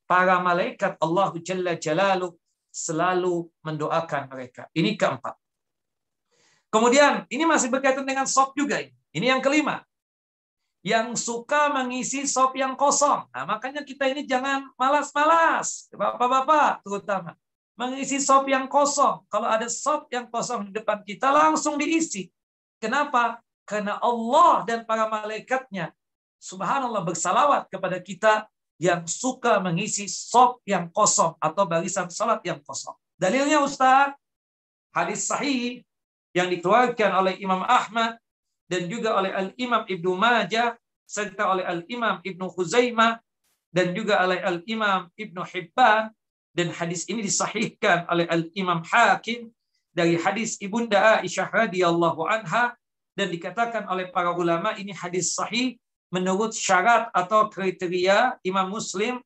para 0.10 0.42
malaikat 0.44 1.00
Allah 1.00 1.32
Jalla 1.40 1.80
Jalaluh 1.80 2.36
selalu 2.68 3.48
mendoakan 3.64 4.28
mereka. 4.28 4.68
Ini 4.76 5.00
keempat. 5.00 5.40
Kemudian 6.72 7.28
ini 7.32 7.44
masih 7.48 7.72
berkaitan 7.72 8.04
dengan 8.04 8.28
sop 8.28 8.56
juga 8.56 8.80
ini. 8.80 8.96
Ini 9.12 9.36
yang 9.38 9.44
kelima. 9.44 9.84
Yang 10.82 11.22
suka 11.22 11.70
mengisi 11.70 12.26
sop 12.26 12.58
yang 12.58 12.74
kosong. 12.74 13.28
Nah, 13.30 13.44
makanya 13.46 13.86
kita 13.86 14.08
ini 14.10 14.26
jangan 14.26 14.72
malas-malas. 14.76 15.92
Bapak-bapak 15.94 16.82
terutama. 16.84 17.36
Mengisi 17.82 18.22
sop 18.22 18.46
yang 18.46 18.70
kosong. 18.70 19.26
Kalau 19.26 19.50
ada 19.50 19.66
sop 19.66 20.06
yang 20.14 20.30
kosong 20.30 20.70
di 20.70 20.72
depan 20.78 21.02
kita, 21.02 21.34
langsung 21.34 21.82
diisi. 21.82 22.30
Kenapa? 22.78 23.42
Karena 23.66 23.98
Allah 23.98 24.62
dan 24.70 24.86
para 24.86 25.10
malaikatnya 25.10 25.90
subhanallah 26.38 27.02
bersalawat 27.02 27.74
kepada 27.74 27.98
kita 27.98 28.46
yang 28.78 29.06
suka 29.10 29.58
mengisi 29.58 30.06
sop 30.06 30.62
yang 30.66 30.94
kosong 30.94 31.38
atau 31.42 31.66
barisan 31.66 32.10
salat 32.14 32.42
yang 32.46 32.62
kosong. 32.62 32.94
Dalilnya 33.18 33.62
Ustaz, 33.62 34.14
hadis 34.94 35.26
sahih 35.26 35.82
yang 36.34 36.50
dikeluarkan 36.50 37.14
oleh 37.18 37.34
Imam 37.42 37.62
Ahmad 37.66 38.18
dan 38.66 38.90
juga 38.90 39.18
oleh 39.18 39.30
Al-Imam 39.34 39.86
Ibnu 39.86 40.18
Majah 40.18 40.78
serta 41.06 41.54
oleh 41.54 41.66
Al-Imam 41.66 42.22
Ibnu 42.26 42.46
Khuzaimah 42.50 43.22
dan 43.70 43.94
juga 43.94 44.22
oleh 44.26 44.42
Al-Imam 44.42 45.14
Ibnu 45.14 45.42
Hibban 45.46 46.10
dan 46.52 46.72
hadis 46.72 47.08
ini 47.08 47.24
disahihkan 47.24 48.08
oleh 48.12 48.28
Al-Imam 48.28 48.84
Hakim 48.84 49.52
dari 49.92 50.20
hadis 50.20 50.60
Ibunda 50.60 51.20
Aisyah 51.20 51.48
radhiyallahu 51.52 52.28
anha 52.28 52.76
dan 53.16 53.28
dikatakan 53.32 53.88
oleh 53.92 54.08
para 54.12 54.32
ulama 54.32 54.76
ini 54.76 54.96
hadis 54.96 55.36
sahih 55.36 55.80
menurut 56.12 56.52
syarat 56.52 57.08
atau 57.16 57.48
kriteria 57.48 58.40
Imam 58.44 58.68
Muslim 58.68 59.20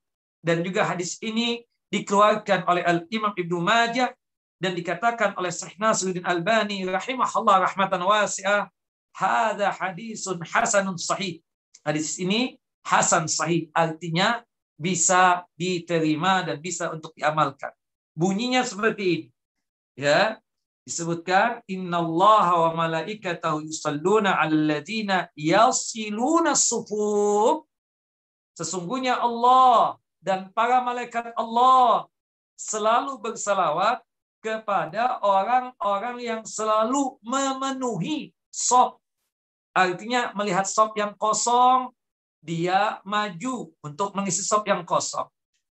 dan 0.46 0.62
juga 0.62 0.86
hadis 0.86 1.18
ini 1.22 1.66
dikeluarkan 1.90 2.66
oleh 2.70 2.86
Al-Imam 2.86 3.34
Ibnu 3.34 3.58
Majah 3.62 4.14
dan 4.62 4.78
dikatakan 4.78 5.34
oleh 5.38 5.50
Syekh 5.50 5.78
Nasruddin 5.82 6.26
Albani 6.26 6.86
rahimahullah 6.86 7.66
rahmatan 7.66 8.02
wasi'ah 8.06 8.70
hadza 9.14 9.68
hadisun 9.74 10.42
hasanun 10.46 10.98
sahih. 10.98 11.42
Hadis 11.82 12.18
ini 12.22 12.58
hasan 12.86 13.26
sahih 13.26 13.70
artinya 13.74 14.46
bisa 14.76 15.48
diterima 15.56 16.44
dan 16.44 16.60
bisa 16.60 16.92
untuk 16.92 17.16
diamalkan. 17.16 17.72
Bunyinya 18.16 18.64
seperti 18.64 19.04
ini. 19.04 19.28
Ya 19.96 20.40
disebutkan 20.86 21.66
innallaha 21.66 22.70
wa 22.70 22.86
malaikatahu 22.86 23.66
yusalluna 23.66 24.38
'alal 24.38 24.86
yasiluna 25.34 26.54
sufuf. 26.54 27.66
Sesungguhnya 28.56 29.20
Allah 29.20 30.00
dan 30.20 30.54
para 30.54 30.80
malaikat 30.84 31.34
Allah 31.36 32.08
selalu 32.56 33.20
bersalawat 33.20 34.00
kepada 34.40 35.20
orang-orang 35.26 36.22
yang 36.22 36.42
selalu 36.46 37.18
memenuhi 37.26 38.30
sop. 38.54 39.02
Artinya 39.74 40.32
melihat 40.38 40.70
sop 40.70 40.96
yang 40.96 41.18
kosong, 41.18 41.92
dia 42.46 43.02
maju 43.02 43.74
untuk 43.82 44.14
mengisi 44.14 44.46
sop 44.46 44.70
yang 44.70 44.86
kosong. 44.86 45.26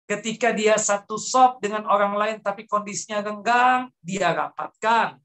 Ketika 0.04 0.52
dia 0.52 0.76
satu 0.76 1.16
sop 1.16 1.64
dengan 1.64 1.88
orang 1.88 2.12
lain 2.12 2.38
tapi 2.44 2.68
kondisinya 2.68 3.24
renggang, 3.24 3.88
dia 4.04 4.36
rapatkan. 4.36 5.16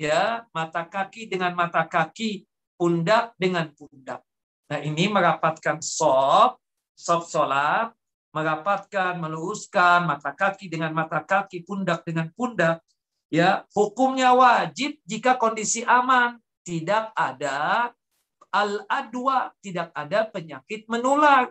Ya, 0.00 0.48
mata 0.56 0.88
kaki 0.88 1.28
dengan 1.28 1.52
mata 1.52 1.84
kaki, 1.84 2.48
pundak 2.80 3.36
dengan 3.36 3.68
pundak. 3.76 4.24
Nah, 4.72 4.80
ini 4.80 5.12
merapatkan 5.12 5.84
sop, 5.84 6.56
sop 6.96 7.28
sholat, 7.28 7.92
merapatkan, 8.32 9.20
meluruskan 9.20 10.08
mata 10.08 10.32
kaki 10.32 10.72
dengan 10.72 10.96
mata 10.96 11.20
kaki, 11.20 11.60
pundak 11.68 12.08
dengan 12.08 12.32
pundak. 12.32 12.80
Ya, 13.28 13.68
hukumnya 13.76 14.32
wajib 14.32 14.96
jika 15.04 15.36
kondisi 15.36 15.84
aman, 15.84 16.40
tidak 16.64 17.12
ada 17.12 17.92
al-adwa, 18.50 19.54
tidak 19.62 19.94
ada 19.94 20.26
penyakit 20.26 20.86
menular. 20.90 21.50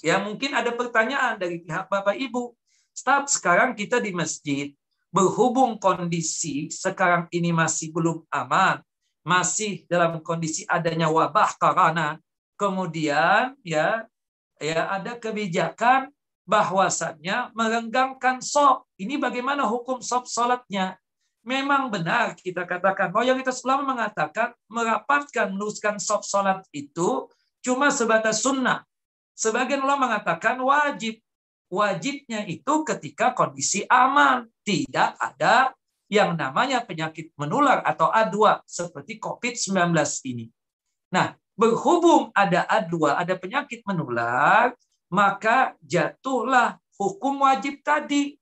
Ya, 0.00 0.22
mungkin 0.22 0.54
ada 0.54 0.72
pertanyaan 0.72 1.38
dari 1.38 1.62
pihak 1.62 1.90
Bapak 1.90 2.16
Ibu. 2.16 2.54
Start 2.96 3.28
sekarang 3.28 3.76
kita 3.76 4.00
di 4.00 4.14
masjid, 4.14 4.72
berhubung 5.12 5.76
kondisi 5.76 6.68
sekarang 6.72 7.28
ini 7.32 7.52
masih 7.52 7.92
belum 7.92 8.24
aman, 8.32 8.80
masih 9.24 9.84
dalam 9.88 10.20
kondisi 10.20 10.64
adanya 10.68 11.08
wabah 11.08 11.56
karena 11.56 12.16
kemudian 12.56 13.56
ya 13.64 14.08
ya 14.60 14.88
ada 14.88 15.16
kebijakan 15.16 16.08
bahwasannya 16.46 17.52
merenggangkan 17.52 18.38
sop. 18.40 18.86
Ini 18.96 19.18
bagaimana 19.18 19.66
hukum 19.66 19.98
sop 20.00 20.30
salatnya? 20.30 20.96
Memang 21.46 21.94
benar 21.94 22.34
kita 22.34 22.66
katakan 22.66 23.14
kita 23.14 23.54
ulama 23.62 23.94
mengatakan 23.94 24.50
merapatkan 24.66 25.54
meneruskan 25.54 26.02
sop 26.02 26.26
salat 26.26 26.66
itu 26.74 27.30
cuma 27.62 27.94
sebatas 27.94 28.42
sunnah. 28.42 28.82
Sebagian 29.38 29.78
ulama 29.86 30.10
mengatakan 30.10 30.58
wajib. 30.58 31.22
Wajibnya 31.66 32.46
itu 32.46 32.86
ketika 32.86 33.34
kondisi 33.34 33.82
aman, 33.90 34.46
tidak 34.62 35.18
ada 35.18 35.74
yang 36.06 36.38
namanya 36.38 36.82
penyakit 36.86 37.34
menular 37.34 37.82
atau 37.82 38.06
A2 38.10 38.62
seperti 38.66 39.18
COVID-19 39.18 39.74
ini. 40.30 40.46
Nah, 41.10 41.34
berhubung 41.58 42.30
ada 42.34 42.66
A2, 42.70 43.18
ada 43.18 43.34
penyakit 43.34 43.82
menular, 43.82 44.78
maka 45.10 45.74
jatuhlah 45.82 46.78
hukum 46.94 47.42
wajib 47.42 47.82
tadi. 47.82 48.38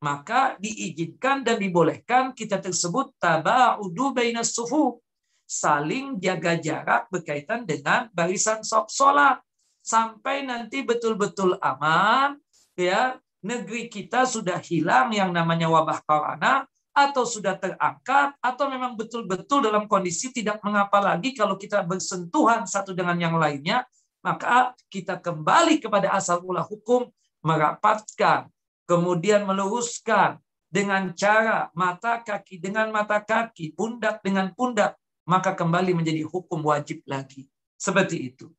Maka 0.00 0.56
diizinkan 0.56 1.44
dan 1.44 1.60
dibolehkan 1.60 2.32
kita 2.32 2.56
tersebut 2.56 3.12
taba'udu 3.20 4.16
bainas 4.16 4.56
sufu. 4.56 4.96
Saling 5.44 6.16
jaga 6.16 6.56
jarak 6.56 7.12
berkaitan 7.12 7.68
dengan 7.68 8.08
barisan 8.16 8.64
sholat. 8.64 9.44
Sampai 9.84 10.44
nanti 10.44 10.84
betul-betul 10.84 11.60
aman, 11.60 12.36
ya 12.76 13.16
negeri 13.44 13.88
kita 13.92 14.24
sudah 14.28 14.60
hilang 14.60 15.12
yang 15.12 15.32
namanya 15.32 15.68
wabah 15.68 16.00
corona, 16.04 16.64
atau 16.90 17.22
sudah 17.22 17.54
terangkat 17.56 18.34
atau 18.42 18.66
memang 18.66 18.98
betul-betul 18.98 19.62
dalam 19.62 19.86
kondisi 19.86 20.34
tidak 20.34 20.58
mengapa 20.60 20.98
lagi 20.98 21.32
kalau 21.32 21.54
kita 21.54 21.86
bersentuhan 21.86 22.66
satu 22.66 22.92
dengan 22.92 23.14
yang 23.14 23.38
lainnya 23.38 23.86
maka 24.20 24.74
kita 24.90 25.16
kembali 25.22 25.78
kepada 25.78 26.10
asal 26.12 26.42
mula 26.42 26.66
hukum 26.66 27.06
merapatkan 27.46 28.50
kemudian 28.90 29.46
meluruskan 29.46 30.42
dengan 30.66 31.14
cara 31.14 31.70
mata 31.78 32.18
kaki 32.18 32.58
dengan 32.58 32.90
mata 32.90 33.22
kaki 33.22 33.78
pundak 33.78 34.18
dengan 34.26 34.50
pundak 34.50 34.98
maka 35.22 35.54
kembali 35.54 35.94
menjadi 35.94 36.26
hukum 36.26 36.58
wajib 36.66 37.06
lagi 37.06 37.46
seperti 37.78 38.34
itu 38.34 38.50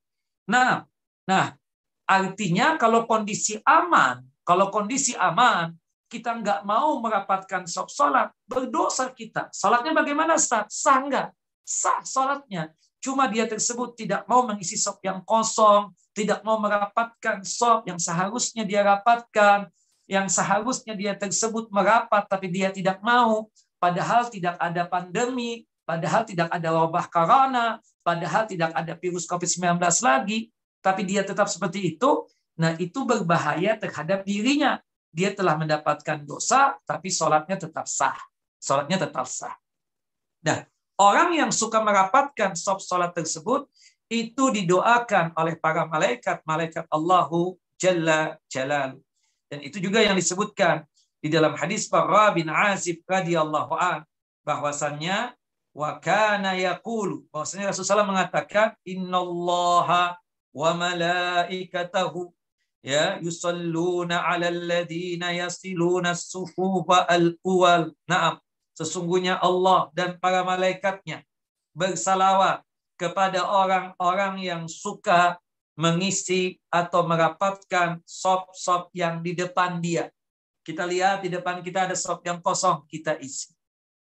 nah 0.47 0.88
nah 1.27 1.51
artinya 2.07 2.79
kalau 2.79 3.03
kondisi 3.03 3.59
aman 3.67 4.23
kalau 4.47 4.71
kondisi 4.71 5.11
aman 5.19 5.75
kita 6.11 6.43
nggak 6.43 6.67
mau 6.67 6.99
merapatkan 6.99 7.63
sholat, 7.71 8.36
berdosa 8.43 9.07
kita. 9.15 9.47
Sholatnya 9.55 9.95
bagaimana, 9.95 10.36
Ustaz? 10.36 10.67
Sah 10.67 10.99
nggak? 10.99 11.32
Sah 11.63 12.03
sholatnya. 12.03 12.75
Cuma 12.99 13.32
dia 13.32 13.47
tersebut 13.47 13.95
tidak 13.95 14.27
mau 14.27 14.43
mengisi 14.43 14.75
sop 14.75 14.99
yang 15.01 15.23
kosong, 15.23 15.95
tidak 16.11 16.43
mau 16.43 16.59
merapatkan 16.59 17.41
sop 17.47 17.88
yang 17.88 17.97
seharusnya 17.97 18.67
dia 18.67 18.84
rapatkan, 18.84 19.71
yang 20.12 20.28
seharusnya 20.28 20.91
dia 20.91 21.16
tersebut 21.16 21.72
merapat, 21.72 22.28
tapi 22.28 22.51
dia 22.51 22.68
tidak 22.68 22.99
mau. 22.99 23.47
Padahal 23.80 24.28
tidak 24.28 24.59
ada 24.59 24.84
pandemi, 24.84 25.64
padahal 25.88 26.28
tidak 26.28 26.51
ada 26.51 26.70
wabah 26.76 27.07
corona, 27.07 27.80
padahal 28.03 28.43
tidak 28.43 28.76
ada 28.76 28.93
virus 28.99 29.24
COVID-19 29.24 29.80
lagi, 30.03 30.51
tapi 30.84 31.07
dia 31.07 31.24
tetap 31.24 31.47
seperti 31.47 31.95
itu, 31.95 32.28
nah 32.59 32.76
itu 32.76 33.07
berbahaya 33.07 33.80
terhadap 33.80 34.28
dirinya 34.28 34.84
dia 35.12 35.36
telah 35.36 35.59
mendapatkan 35.59 36.24
dosa, 36.24 36.80
tapi 36.88 37.12
sholatnya 37.12 37.59
tetap 37.59 37.86
sah. 37.86 38.16
Sholatnya 38.64 39.07
tetap 39.07 39.28
sah. 39.28 39.53
Nah, 40.47 40.64
orang 40.95 41.36
yang 41.36 41.51
suka 41.51 41.84
merapatkan 41.84 42.55
sop 42.55 42.80
sholat 42.80 43.12
tersebut, 43.12 43.68
itu 44.07 44.43
didoakan 44.51 45.36
oleh 45.36 45.55
para 45.59 45.88
malaikat, 45.88 46.43
malaikat 46.47 46.88
Allahu 46.91 47.59
Jalla 47.76 48.39
Jalal. 48.47 48.99
Dan 49.52 49.60
itu 49.68 49.84
juga 49.84 49.99
yang 49.99 50.16
disebutkan 50.16 50.88
di 51.20 51.28
dalam 51.28 51.60
hadis 51.60 51.91
Bara 51.91 52.32
bin 52.32 52.47
Azib 52.47 53.04
radhiyallahu 53.04 53.76
an 53.76 54.08
bahwasannya 54.47 55.36
wa 55.76 55.99
kana 55.99 56.56
yaqulu 56.56 57.28
bahwasanya 57.36 57.76
Rasulullah 57.76 58.08
mengatakan 58.08 58.80
innallaha 58.88 60.16
wa 60.56 60.70
malaikatahu 60.72 62.32
ya 62.80 63.20
yusalluna 63.20 64.24
'alal 64.24 64.56
ladzina 64.56 65.36
yasiluna 65.36 66.16
as-sufufa 66.16 67.04
al-awwal 67.12 67.91
na'am 68.08 68.39
sesungguhnya 68.72 69.36
Allah 69.36 69.91
dan 69.91 70.16
para 70.16 70.47
malaikatnya 70.47 71.28
bersalawat 71.76 72.64
kepada 72.95 73.43
orang-orang 73.43 74.47
yang 74.47 74.64
suka 74.72 75.41
mengisi 75.80 76.59
atau 76.67 77.07
merapatkan 77.07 78.03
sop-sop 78.03 78.91
yang 78.95 79.24
di 79.24 79.36
depan 79.36 79.80
dia. 79.80 80.11
Kita 80.61 80.86
lihat 80.86 81.26
di 81.26 81.30
depan 81.34 81.65
kita 81.65 81.89
ada 81.89 81.97
sop 81.97 82.22
yang 82.22 82.38
kosong, 82.43 82.86
kita 82.86 83.17
isi. 83.17 83.49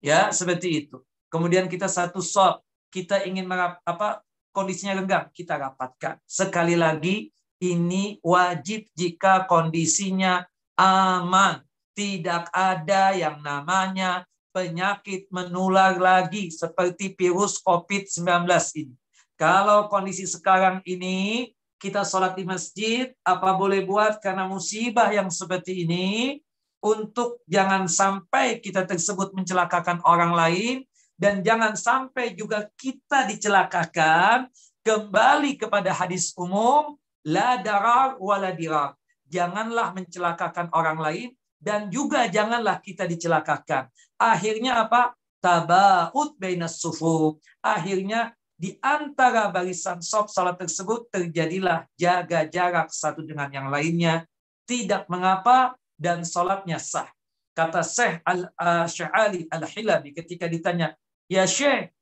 Ya, 0.00 0.32
seperti 0.32 0.86
itu. 0.86 1.02
Kemudian 1.28 1.68
kita 1.68 1.90
satu 1.90 2.24
sop, 2.24 2.64
kita 2.88 3.26
ingin 3.28 3.44
merap, 3.44 3.82
apa 3.84 4.24
kondisinya 4.56 4.96
renggang, 4.96 5.28
kita 5.36 5.60
rapatkan. 5.60 6.16
Sekali 6.24 6.78
lagi, 6.78 7.28
ini 7.60 8.16
wajib 8.24 8.88
jika 8.96 9.44
kondisinya 9.44 10.48
aman. 10.80 11.60
Tidak 11.96 12.52
ada 12.52 13.16
yang 13.16 13.40
namanya 13.40 14.28
penyakit 14.52 15.28
menular 15.32 15.96
lagi 15.96 16.52
seperti 16.52 17.12
virus 17.16 17.60
COVID-19 17.60 18.48
ini. 18.80 18.96
Kalau 19.36 19.88
kondisi 19.92 20.24
sekarang 20.24 20.80
ini 20.88 21.52
kita 21.86 22.02
sholat 22.02 22.34
di 22.34 22.42
masjid, 22.42 23.14
apa 23.22 23.54
boleh 23.54 23.86
buat 23.86 24.18
karena 24.18 24.50
musibah 24.50 25.06
yang 25.14 25.30
seperti 25.30 25.86
ini 25.86 26.42
untuk 26.82 27.46
jangan 27.46 27.86
sampai 27.86 28.58
kita 28.58 28.82
tersebut 28.82 29.30
mencelakakan 29.38 30.02
orang 30.02 30.34
lain 30.34 30.82
dan 31.14 31.46
jangan 31.46 31.78
sampai 31.78 32.34
juga 32.34 32.66
kita 32.74 33.30
dicelakakan 33.30 34.50
kembali 34.82 35.56
kepada 35.56 35.94
hadis 35.94 36.34
umum 36.34 36.98
la 37.22 37.62
darar 37.62 38.18
wala 38.18 38.50
dirar. 38.50 38.98
Janganlah 39.30 39.94
mencelakakan 39.94 40.70
orang 40.74 40.98
lain 40.98 41.28
dan 41.62 41.90
juga 41.90 42.26
janganlah 42.26 42.82
kita 42.82 43.06
dicelakakan. 43.06 43.90
Akhirnya 44.18 44.86
apa? 44.86 45.14
Tabaut 45.38 46.34
bainas 46.38 46.78
sufu. 46.78 47.38
Akhirnya 47.64 48.35
di 48.56 48.80
antara 48.80 49.52
barisan 49.52 50.00
sop 50.00 50.32
salat 50.32 50.56
tersebut 50.56 51.12
terjadilah 51.12 51.84
jaga 51.92 52.48
jarak 52.48 52.88
satu 52.88 53.20
dengan 53.20 53.52
yang 53.52 53.68
lainnya. 53.68 54.24
Tidak 54.66 55.06
mengapa 55.12 55.76
dan 55.94 56.26
salatnya 56.26 56.80
sah. 56.80 57.06
Kata 57.54 57.84
Syekh 57.84 58.20
Al-Sya'ali 58.26 59.46
Al-Hilabi 59.48 60.10
ketika 60.12 60.50
ditanya, 60.50 60.96
Ya 61.30 61.46
Syekh, 61.46 61.92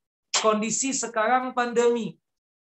kondisi 0.41 0.91
sekarang 0.91 1.53
pandemi, 1.53 2.17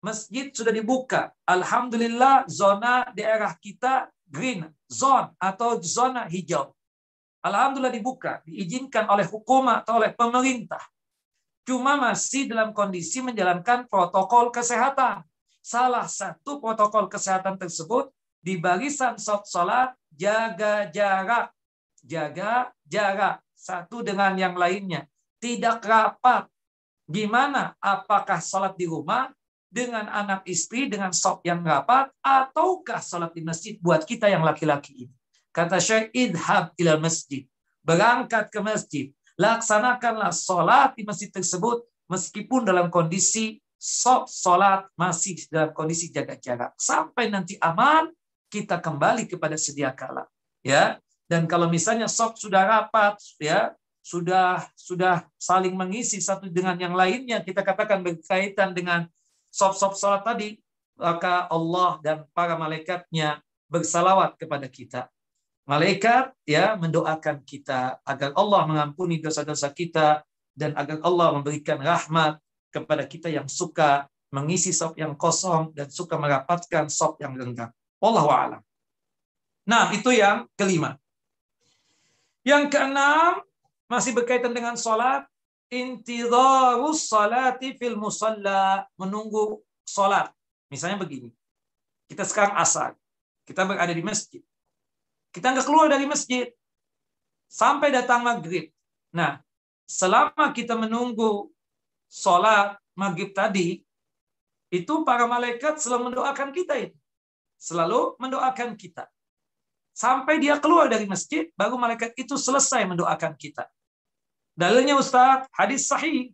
masjid 0.05 0.49
sudah 0.53 0.71
dibuka. 0.71 1.35
Alhamdulillah 1.45 2.47
zona 2.47 3.11
daerah 3.13 3.57
kita 3.59 4.09
green 4.29 4.69
zone 4.87 5.33
atau 5.41 5.81
zona 5.83 6.29
hijau. 6.29 6.73
Alhamdulillah 7.43 7.95
dibuka, 7.95 8.43
diizinkan 8.45 9.09
oleh 9.09 9.25
hukum 9.25 9.67
atau 9.71 9.99
oleh 10.03 10.13
pemerintah. 10.13 10.83
Cuma 11.69 12.01
masih 12.01 12.49
dalam 12.49 12.73
kondisi 12.73 13.21
menjalankan 13.21 13.85
protokol 13.93 14.49
kesehatan. 14.49 15.21
Salah 15.61 16.09
satu 16.09 16.65
protokol 16.65 17.13
kesehatan 17.13 17.61
tersebut 17.61 18.09
di 18.41 18.57
barisan 18.57 19.21
sholat 19.21 19.93
jaga 20.09 20.89
jarak. 20.89 21.53
Jaga 22.01 22.73
jarak 22.89 23.45
satu 23.53 24.01
dengan 24.01 24.33
yang 24.41 24.57
lainnya. 24.57 25.05
Tidak 25.37 25.85
rapat. 25.85 26.49
Gimana? 27.05 27.77
Apakah 27.85 28.41
sholat 28.41 28.73
di 28.81 28.89
rumah 28.89 29.29
dengan 29.69 30.09
anak 30.09 30.49
istri 30.49 30.89
dengan 30.89 31.13
sop 31.13 31.45
yang 31.45 31.61
rapat 31.61 32.09
ataukah 32.25 33.05
sholat 33.05 33.37
di 33.37 33.45
masjid 33.45 33.77
buat 33.77 34.09
kita 34.09 34.25
yang 34.33 34.41
laki-laki 34.41 35.05
ini? 35.05 35.15
Kata 35.53 35.77
Syekh, 35.77 36.17
idhab 36.17 36.73
ila 36.81 36.97
masjid. 36.97 37.45
Berangkat 37.85 38.49
ke 38.49 38.61
masjid. 38.65 39.13
Laksanakanlah 39.39 40.35
sholat 40.35 40.99
di 40.99 41.07
masjid 41.07 41.31
tersebut 41.31 41.87
meskipun 42.11 42.67
dalam 42.67 42.91
kondisi 42.91 43.63
sholat 43.79 44.91
masih 44.99 45.39
dalam 45.47 45.71
kondisi 45.71 46.11
jaga 46.11 46.35
jarak. 46.35 46.75
Sampai 46.75 47.31
nanti 47.31 47.55
aman, 47.63 48.11
kita 48.51 48.83
kembali 48.83 49.31
kepada 49.31 49.55
sedia 49.55 49.95
kala. 49.95 50.27
Ya, 50.67 50.99
dan 51.31 51.47
kalau 51.47 51.71
misalnya 51.71 52.11
sok 52.11 52.35
sudah 52.35 52.67
rapat, 52.67 53.15
ya 53.39 53.79
sudah 54.03 54.67
sudah 54.75 55.29
saling 55.39 55.79
mengisi 55.79 56.19
satu 56.19 56.51
dengan 56.51 56.75
yang 56.75 56.99
lainnya, 56.99 57.39
kita 57.45 57.63
katakan 57.63 58.03
berkaitan 58.03 58.75
dengan 58.75 59.07
sop-sop 59.55 59.95
sholat 59.95 60.27
tadi, 60.27 60.59
maka 60.99 61.47
Allah 61.47 62.03
dan 62.03 62.27
para 62.35 62.59
malaikatnya 62.59 63.39
bersalawat 63.71 64.35
kepada 64.35 64.67
kita. 64.67 65.07
Malaikat 65.69 66.33
ya 66.49 66.81
mendoakan 66.81 67.45
kita 67.45 68.01
agar 68.01 68.33
Allah 68.33 68.65
mengampuni 68.65 69.21
dosa-dosa 69.21 69.69
kita 69.69 70.25
dan 70.57 70.73
agar 70.73 70.97
Allah 71.05 71.37
memberikan 71.37 71.77
rahmat 71.77 72.41
kepada 72.73 73.05
kita 73.05 73.29
yang 73.29 73.45
suka 73.45 74.09
mengisi 74.33 74.73
sop 74.73 74.97
yang 74.97 75.13
kosong 75.13 75.77
dan 75.77 75.93
suka 75.93 76.17
merapatkan 76.17 76.89
sop 76.89 77.21
yang 77.21 77.37
renggang. 77.37 77.69
Wallahu 78.01 78.33
a'lam. 78.33 78.63
Nah, 79.69 79.93
itu 79.93 80.09
yang 80.09 80.49
kelima. 80.57 80.97
Yang 82.41 82.73
keenam 82.73 83.45
masih 83.93 84.17
berkaitan 84.17 84.57
dengan 84.57 84.73
salat, 84.81 85.29
intidharus 85.69 87.13
salati 87.13 87.77
fil 87.77 88.01
musalla, 88.01 88.89
menunggu 88.97 89.61
salat. 89.85 90.33
Misalnya 90.73 90.97
begini. 90.97 91.29
Kita 92.09 92.25
sekarang 92.25 92.57
asar. 92.57 92.97
Kita 93.45 93.69
berada 93.69 93.93
di 93.93 94.01
masjid. 94.01 94.41
Kita 95.33 95.53
nggak 95.53 95.67
keluar 95.67 95.87
dari 95.93 96.09
masjid. 96.09 96.49
Sampai 97.49 97.89
datang 97.93 98.25
maghrib. 98.25 98.69
Nah, 99.13 99.41
selama 99.89 100.53
kita 100.53 100.77
menunggu 100.77 101.49
sholat 102.09 102.77
maghrib 102.93 103.33
tadi, 103.33 103.81
itu 104.69 104.95
para 105.05 105.25
malaikat 105.25 105.81
selalu 105.81 106.13
mendoakan 106.13 106.53
kita 106.53 106.75
itu. 106.77 106.97
Selalu 107.57 108.21
mendoakan 108.21 108.77
kita. 108.77 109.09
Sampai 109.97 110.39
dia 110.39 110.61
keluar 110.63 110.87
dari 110.87 111.09
masjid, 111.11 111.51
baru 111.59 111.75
malaikat 111.75 112.15
itu 112.15 112.39
selesai 112.39 112.87
mendoakan 112.87 113.35
kita. 113.35 113.67
Dalilnya 114.55 114.95
Ustaz, 114.95 115.49
hadis 115.51 115.91
sahih. 115.91 116.31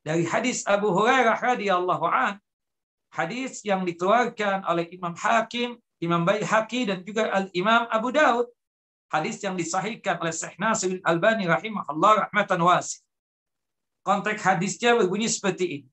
Dari 0.00 0.24
hadis 0.24 0.64
Abu 0.64 0.90
Hurairah 0.90 1.38
radhiyallahu 1.38 2.06
an, 2.08 2.40
hadis 3.12 3.60
yang 3.62 3.84
dikeluarkan 3.84 4.64
oleh 4.64 4.88
Imam 4.90 5.12
Hakim 5.12 5.76
Imam 6.00 6.24
Baihaqi 6.24 6.88
dan 6.88 7.04
juga 7.04 7.28
Al-Imam 7.28 7.84
Abu 7.92 8.08
Daud. 8.08 8.48
Hadis 9.12 9.36
yang 9.44 9.52
disahihkan 9.52 10.16
oleh 10.16 10.32
Syekh 10.32 10.56
Nasir 10.56 10.96
Al-Albani 11.04 11.44
rahimahullah 11.44 12.26
rahmatan 12.26 12.60
wasi. 12.64 13.04
Konteks 14.00 14.40
hadisnya 14.40 14.96
berbunyi 14.96 15.28
seperti 15.28 15.66
ini. 15.84 15.88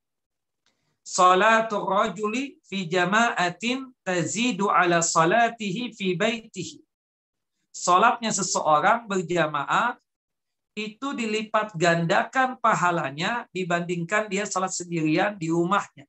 Salatul 1.03 1.87
rajuli 1.87 2.55
fi 2.63 2.87
jama'atin 2.87 3.91
tazidu 4.03 4.71
ala 4.71 5.03
salatihi 5.03 5.91
fi 5.91 6.15
baitihi. 6.15 6.79
Salatnya 7.75 8.31
seseorang 8.31 9.11
berjamaah 9.11 9.99
itu 10.77 11.11
dilipat 11.11 11.75
gandakan 11.75 12.55
pahalanya 12.61 13.49
dibandingkan 13.51 14.29
dia 14.29 14.45
salat 14.45 14.71
sendirian 14.71 15.35
di 15.35 15.49
rumahnya 15.49 16.05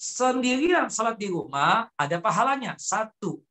sendirian 0.00 0.88
salat 0.88 1.20
di 1.20 1.28
rumah 1.28 1.92
ada 1.92 2.16
pahalanya. 2.16 2.80
Satu 2.80 3.44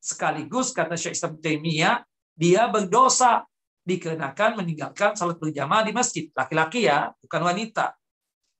sekaligus 0.00 0.72
kata 0.72 0.96
Syekh 0.96 1.20
Islam 1.20 1.36
Taimiyah 1.36 2.00
dia 2.32 2.64
berdosa 2.72 3.44
dikenakan 3.84 4.64
meninggalkan 4.64 5.12
salat 5.12 5.36
berjamaah 5.36 5.84
di 5.84 5.92
masjid. 5.92 6.32
Laki-laki 6.32 6.88
ya 6.88 7.12
bukan 7.20 7.44
wanita. 7.44 7.92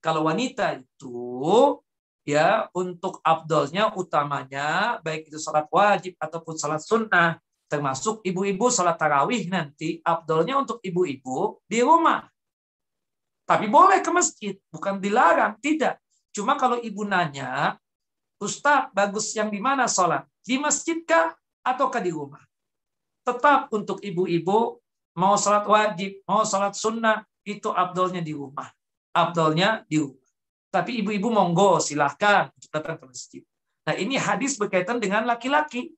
Kalau 0.05 0.29
wanita 0.29 0.77
itu 0.77 1.81
ya 2.29 2.69
untuk 2.77 3.25
abdolnya 3.25 3.89
utamanya 3.97 5.01
baik 5.01 5.33
itu 5.33 5.41
salat 5.41 5.65
wajib 5.73 6.21
ataupun 6.21 6.61
salat 6.61 6.85
sunnah 6.85 7.41
termasuk 7.73 8.21
ibu-ibu 8.21 8.69
salat 8.69 9.01
tarawih 9.01 9.49
nanti 9.49 9.97
abdolnya 10.05 10.61
untuk 10.61 10.85
ibu-ibu 10.85 11.65
di 11.65 11.81
rumah. 11.81 12.29
Tapi 13.49 13.65
boleh 13.65 14.05
ke 14.05 14.13
masjid 14.13 14.55
bukan 14.69 15.01
dilarang 15.01 15.57
tidak 15.65 15.97
Cuma 16.31 16.55
kalau 16.55 16.79
ibu 16.79 17.03
nanya, 17.03 17.79
Ustaz, 18.41 18.89
bagus 18.97 19.37
yang 19.37 19.53
di 19.53 19.61
mana 19.61 19.85
sholat? 19.85 20.25
Di 20.41 20.57
masjid 20.57 21.03
kah 21.05 21.37
ataukah 21.61 22.01
di 22.01 22.09
rumah? 22.09 22.41
Tetap 23.27 23.69
untuk 23.75 24.01
ibu-ibu, 24.01 24.81
mau 25.19 25.35
sholat 25.37 25.69
wajib, 25.69 26.25
mau 26.25 26.47
sholat 26.47 26.73
sunnah, 26.73 27.21
itu 27.45 27.69
abdolnya 27.69 28.25
di 28.25 28.33
rumah. 28.33 28.71
Abdolnya 29.13 29.85
di 29.85 30.01
rumah. 30.01 30.29
Tapi 30.71 31.03
ibu-ibu 31.03 31.29
monggo, 31.29 31.83
silahkan 31.83 32.49
datang 32.71 32.97
ke 32.97 33.05
masjid. 33.11 33.43
Nah 33.85 33.99
ini 33.99 34.15
hadis 34.15 34.55
berkaitan 34.55 35.03
dengan 35.03 35.27
laki-laki. 35.27 35.91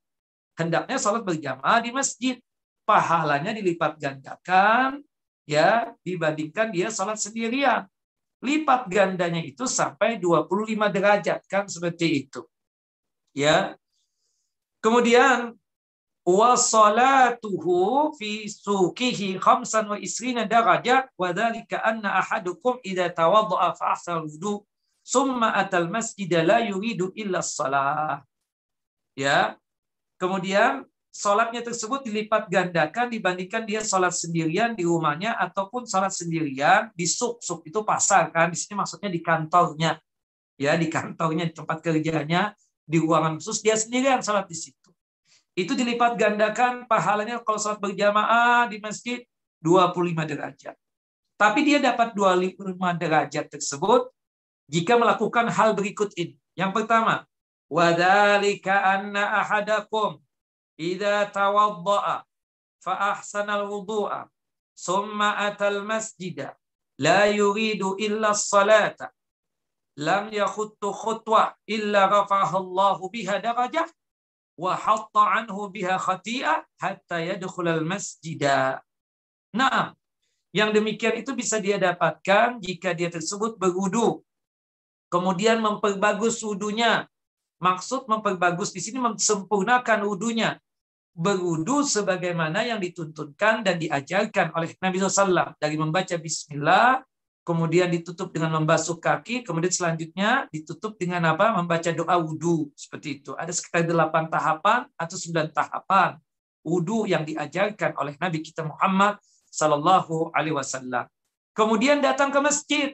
Hendaknya 0.56 0.96
sholat 0.96 1.22
berjamaah 1.22 1.78
di 1.84 1.92
masjid. 1.92 2.36
Pahalanya 2.82 3.54
dilipat 3.54 3.94
gandakan 3.94 5.06
ya 5.46 5.92
dibandingkan 6.02 6.72
dia 6.72 6.88
sholat 6.88 7.20
sendirian. 7.20 7.86
Lipat 8.42 8.90
gandanya 8.90 9.38
itu 9.38 9.64
sampai 9.70 10.18
25 10.18 10.74
derajat 10.90 11.40
kan 11.46 11.70
seperti 11.70 12.26
itu. 12.26 12.42
Ya. 13.32 13.78
Kemudian 14.82 15.54
wa 16.26 16.58
salatuhu 16.58 18.12
fi 18.18 18.50
suqihi 18.50 19.38
khamsan 19.38 19.94
wa 19.94 19.98
isrina 19.98 20.42
darajat 20.42 21.06
wa 21.14 21.30
dhalika 21.30 21.82
anna 21.86 22.18
ahadukum 22.18 22.82
idza 22.82 23.10
tawadda'a 23.14 23.78
fa 23.78 23.94
ahsana 23.94 24.26
wudu 24.26 24.66
summa 25.06 25.54
atal 25.54 25.86
masjid 25.86 26.30
la 26.42 26.66
yuridu 26.66 27.14
illa 27.14 27.46
salah. 27.46 28.26
Ya. 29.14 29.54
Kemudian 30.18 30.86
sholatnya 31.12 31.60
tersebut 31.60 32.08
dilipat 32.08 32.48
gandakan 32.48 33.12
dibandingkan 33.12 33.68
dia 33.68 33.84
sholat 33.84 34.16
sendirian 34.16 34.72
di 34.72 34.88
rumahnya 34.88 35.36
ataupun 35.36 35.84
sholat 35.84 36.08
sendirian 36.08 36.88
di 36.96 37.04
suk 37.04 37.44
suk 37.44 37.68
itu 37.68 37.84
pasar 37.84 38.32
kan 38.32 38.48
di 38.48 38.56
sini 38.56 38.80
maksudnya 38.80 39.12
di 39.12 39.20
kantornya. 39.20 40.00
Ya 40.56 40.72
di 40.80 40.88
kantornya 40.88 41.44
di 41.44 41.52
tempat 41.52 41.84
kerjanya 41.84 42.56
di 42.88 42.96
ruangan 42.96 43.36
khusus 43.36 43.60
dia 43.60 43.76
sendirian 43.76 44.24
sholat 44.24 44.48
di 44.48 44.56
situ. 44.56 44.88
Itu 45.52 45.76
dilipat 45.76 46.16
gandakan 46.16 46.88
pahalanya 46.88 47.44
kalau 47.44 47.60
sholat 47.60 47.76
berjamaah 47.76 48.72
di 48.72 48.80
masjid 48.80 49.20
25 49.60 50.16
derajat. 50.24 50.74
Tapi 51.36 51.60
dia 51.60 51.76
dapat 51.76 52.16
25 52.16 52.56
derajat 52.96 53.52
tersebut 53.52 54.08
jika 54.72 54.96
melakukan 54.96 55.52
hal 55.52 55.76
berikut 55.76 56.08
ini. 56.16 56.40
Yang 56.56 56.72
pertama 56.72 57.28
wadalika 57.68 58.96
anna 58.96 59.44
ahadakum 59.44 60.20
إذا 60.80 61.32
tawaddaa 61.32 62.24
fa 62.82 63.14
ahsanal 63.14 63.68
ثم 63.68 64.26
summa 64.74 65.36
atal 65.38 65.84
masjida 65.84 66.56
la 66.98 67.30
yuridu 67.30 67.94
illa 68.00 68.34
salata 68.34 69.12
lam 69.96 70.32
yakhuttu 70.32 70.90
khutwa 70.90 71.54
illa 71.68 72.08
الله 72.08 72.98
biha 73.12 73.38
darajah 73.38 73.86
wa 74.58 74.74
hatta 74.74 75.22
anhu 75.44 75.68
biha 75.70 76.00
khati'ah 76.00 76.64
hatta 76.80 77.16
المسجد 77.20 77.82
masjida. 77.86 78.82
Yang 80.52 80.70
demikian 80.76 81.16
itu 81.16 81.32
bisa 81.32 81.56
dia 81.56 81.80
dapatkan 81.80 82.60
jika 82.60 82.92
dia 82.92 83.08
tersebut 83.08 83.56
berwudu. 83.56 84.20
Kemudian 85.08 85.60
memperbagus 85.60 86.40
wudunya 86.44 87.08
Maksud 87.62 88.10
memperbagus 88.10 88.74
di 88.74 88.82
sini 88.82 88.98
mensempurnakan 88.98 90.02
wudhunya. 90.02 90.58
Berwudhu 91.14 91.86
sebagaimana 91.86 92.66
yang 92.66 92.82
dituntunkan 92.82 93.62
dan 93.62 93.78
diajarkan 93.78 94.50
oleh 94.58 94.74
Nabi 94.82 94.96
SAW. 94.98 95.54
Dari 95.60 95.76
membaca 95.78 96.16
bismillah, 96.18 97.04
kemudian 97.46 97.86
ditutup 97.86 98.34
dengan 98.34 98.58
membasuh 98.58 98.98
kaki, 98.98 99.46
kemudian 99.46 99.70
selanjutnya 99.70 100.50
ditutup 100.50 100.98
dengan 100.98 101.22
apa? 101.30 101.54
Membaca 101.54 101.94
doa 101.94 102.18
wudhu. 102.18 102.74
Seperti 102.74 103.22
itu. 103.22 103.38
Ada 103.38 103.54
sekitar 103.54 103.86
delapan 103.86 104.26
tahapan 104.26 104.90
atau 104.98 105.14
sembilan 105.14 105.54
tahapan 105.54 106.18
wudhu 106.66 107.06
yang 107.06 107.22
diajarkan 107.22 107.94
oleh 107.98 108.18
Nabi 108.18 108.42
kita 108.42 108.66
Muhammad 108.66 109.22
Sallallahu 109.52 110.34
Alaihi 110.34 110.56
Wasallam. 110.56 111.06
Kemudian 111.52 112.00
datang 112.00 112.32
ke 112.32 112.40
masjid 112.40 112.88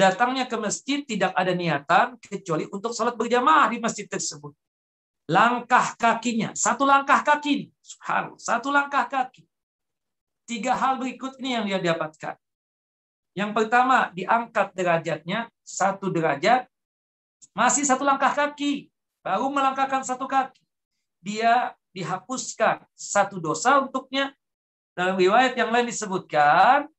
datangnya 0.00 0.48
ke 0.48 0.56
masjid 0.56 1.04
tidak 1.04 1.36
ada 1.36 1.52
niatan 1.52 2.16
kecuali 2.16 2.64
untuk 2.72 2.96
sholat 2.96 3.12
berjamaah 3.20 3.68
di 3.68 3.76
masjid 3.76 4.08
tersebut. 4.08 4.56
Langkah 5.28 5.94
kakinya, 6.00 6.56
satu 6.56 6.88
langkah 6.88 7.20
kaki, 7.20 7.68
subhanallah, 7.84 8.40
satu 8.40 8.72
langkah 8.72 9.04
kaki. 9.06 9.44
Tiga 10.48 10.74
hal 10.74 10.98
berikut 10.98 11.38
ini 11.38 11.54
yang 11.54 11.64
dia 11.68 11.78
dapatkan. 11.78 12.34
Yang 13.36 13.50
pertama, 13.54 14.10
diangkat 14.10 14.74
derajatnya 14.74 15.46
satu 15.62 16.10
derajat, 16.10 16.66
masih 17.54 17.86
satu 17.86 18.02
langkah 18.02 18.34
kaki, 18.34 18.90
baru 19.22 19.46
melangkahkan 19.52 20.02
satu 20.02 20.26
kaki. 20.26 20.64
Dia 21.22 21.76
dihapuskan 21.94 22.82
satu 22.96 23.38
dosa 23.38 23.78
untuknya. 23.78 24.34
Dalam 24.98 25.14
riwayat 25.14 25.54
yang 25.54 25.70
lain 25.70 25.86
disebutkan, 25.86 26.90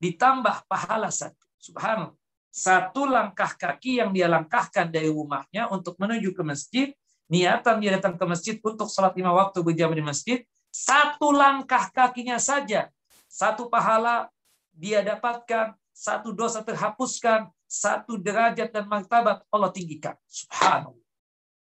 ditambah 0.00 0.64
pahala 0.64 1.12
satu. 1.12 1.44
Subhanallah 1.60 2.23
satu 2.54 3.10
langkah 3.10 3.50
kaki 3.58 3.98
yang 3.98 4.14
dia 4.14 4.30
langkahkan 4.30 4.86
dari 4.86 5.10
rumahnya 5.10 5.66
untuk 5.74 5.98
menuju 5.98 6.30
ke 6.30 6.42
masjid, 6.46 6.94
niatan 7.26 7.82
dia 7.82 7.98
datang 7.98 8.14
ke 8.14 8.24
masjid 8.30 8.54
untuk 8.62 8.86
sholat 8.86 9.10
lima 9.18 9.34
waktu 9.34 9.58
berjamaah 9.58 9.98
di 9.98 10.06
masjid, 10.06 10.38
satu 10.70 11.34
langkah 11.34 11.90
kakinya 11.90 12.38
saja, 12.38 12.94
satu 13.26 13.66
pahala 13.66 14.30
dia 14.70 15.02
dapatkan, 15.02 15.74
satu 15.90 16.30
dosa 16.30 16.62
terhapuskan, 16.62 17.50
satu 17.66 18.14
derajat 18.14 18.70
dan 18.70 18.86
martabat 18.86 19.42
Allah 19.50 19.74
tinggikan. 19.74 20.14
Subhanallah. 20.30 21.02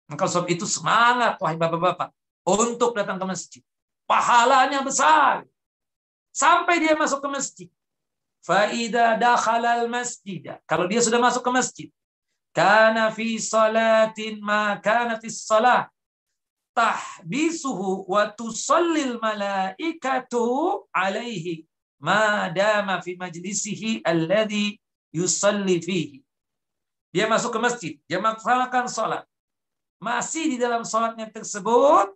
Maka 0.08 0.24
sebab 0.24 0.48
itu 0.48 0.64
semangat 0.64 1.36
wahai 1.44 1.60
bapak-bapak 1.60 2.16
untuk 2.48 2.96
datang 2.96 3.20
ke 3.20 3.26
masjid. 3.28 3.64
Pahalanya 4.08 4.80
besar. 4.88 5.44
Sampai 6.32 6.80
dia 6.80 6.96
masuk 6.96 7.20
ke 7.20 7.28
masjid. 7.28 7.68
Faida 8.48 9.20
dakhalal 9.20 9.92
masjid. 9.92 10.40
Kalau 10.64 10.88
dia 10.88 11.04
sudah 11.04 11.20
masuk 11.20 11.44
ke 11.44 11.52
masjid. 11.52 11.88
Kana 12.56 13.12
fi 13.12 13.36
salatin 13.36 14.40
ma 14.40 14.80
kanatis 14.80 15.44
salah. 15.44 15.92
Tahbisuhu 16.72 18.08
wa 18.08 18.32
tusallil 18.32 19.20
malaikatu 19.20 20.88
alaihi. 20.96 21.68
Ma 22.00 22.48
dama 22.48 23.04
fi 23.04 23.20
majlisihi 23.20 24.00
alladhi 24.08 24.80
yusalli 25.12 25.84
fihi. 25.84 26.24
Dia 27.12 27.28
masuk 27.28 27.52
ke 27.52 27.60
masjid. 27.60 27.94
Dia 28.08 28.24
melaksanakan 28.24 28.88
salat. 28.88 29.24
Masih 30.00 30.56
di 30.56 30.58
dalam 30.62 30.88
salatnya 30.88 31.28
tersebut. 31.28 32.16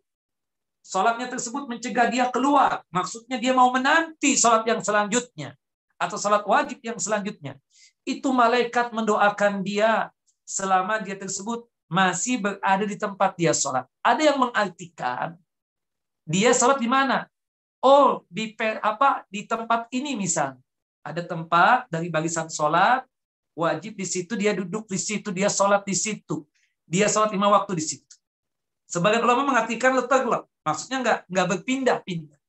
Salatnya 0.79 1.27
tersebut 1.27 1.67
mencegah 1.67 2.07
dia 2.07 2.32
keluar. 2.32 2.88
Maksudnya 2.88 3.36
dia 3.36 3.51
mau 3.51 3.67
menanti 3.75 4.39
salat 4.39 4.63
yang 4.63 4.79
selanjutnya 4.79 5.59
atau 6.02 6.18
salat 6.18 6.41
wajib 6.49 6.82
yang 6.82 6.97
selanjutnya, 6.97 7.62
itu 8.02 8.34
malaikat 8.34 8.89
mendoakan 8.89 9.62
dia 9.62 10.10
selama 10.41 10.97
dia 10.97 11.14
tersebut 11.14 11.70
masih 11.86 12.41
berada 12.41 12.86
di 12.88 12.97
tempat 12.97 13.38
dia 13.38 13.54
sholat. 13.54 13.86
Ada 14.02 14.34
yang 14.34 14.41
mengartikan 14.41 15.38
dia 16.26 16.49
sholat 16.58 16.82
di 16.82 16.89
mana? 16.89 17.30
Oh, 17.84 18.26
di 18.26 18.58
apa 18.82 19.28
di 19.30 19.45
tempat 19.45 19.91
ini 19.93 20.18
misal. 20.18 20.58
Ada 21.06 21.26
tempat 21.26 21.89
dari 21.89 22.10
barisan 22.10 22.49
sholat, 22.49 23.06
wajib 23.54 23.97
di 23.97 24.06
situ 24.06 24.34
dia 24.38 24.54
duduk 24.58 24.89
di 24.89 24.97
situ, 24.97 25.30
dia 25.30 25.49
sholat 25.49 25.86
di 25.86 25.93
situ. 25.93 26.45
Dia 26.86 27.06
sholat 27.12 27.30
lima 27.34 27.49
waktu 27.49 27.78
di 27.78 27.84
situ. 27.86 28.16
Sebagian 28.89 29.24
ulama 29.24 29.47
mengartikan 29.54 29.95
letak 29.95 30.26
maksudnya 30.62 30.97
nggak 31.02 31.20
nggak 31.30 31.47
berpindah-pindah. 31.58 32.39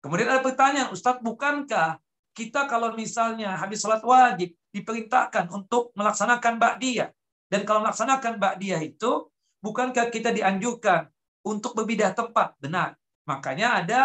Kemudian 0.00 0.32
ada 0.32 0.40
pertanyaan, 0.40 0.88
Ustadz, 0.96 1.20
bukankah 1.20 2.00
kita 2.36 2.66
kalau 2.70 2.94
misalnya 2.94 3.58
habis 3.58 3.82
sholat 3.82 4.02
wajib 4.02 4.54
diperintahkan 4.70 5.50
untuk 5.50 5.90
melaksanakan 5.98 6.56
ba'diyah. 6.56 7.10
Dan 7.50 7.66
kalau 7.66 7.82
melaksanakan 7.82 8.38
ba'diyah 8.38 8.80
itu, 8.86 9.26
bukankah 9.60 10.08
kita 10.14 10.30
dianjurkan 10.30 11.10
untuk 11.42 11.74
berbidah 11.74 12.14
tempat? 12.14 12.54
Benar. 12.62 12.94
Makanya 13.26 13.82
ada 13.82 14.00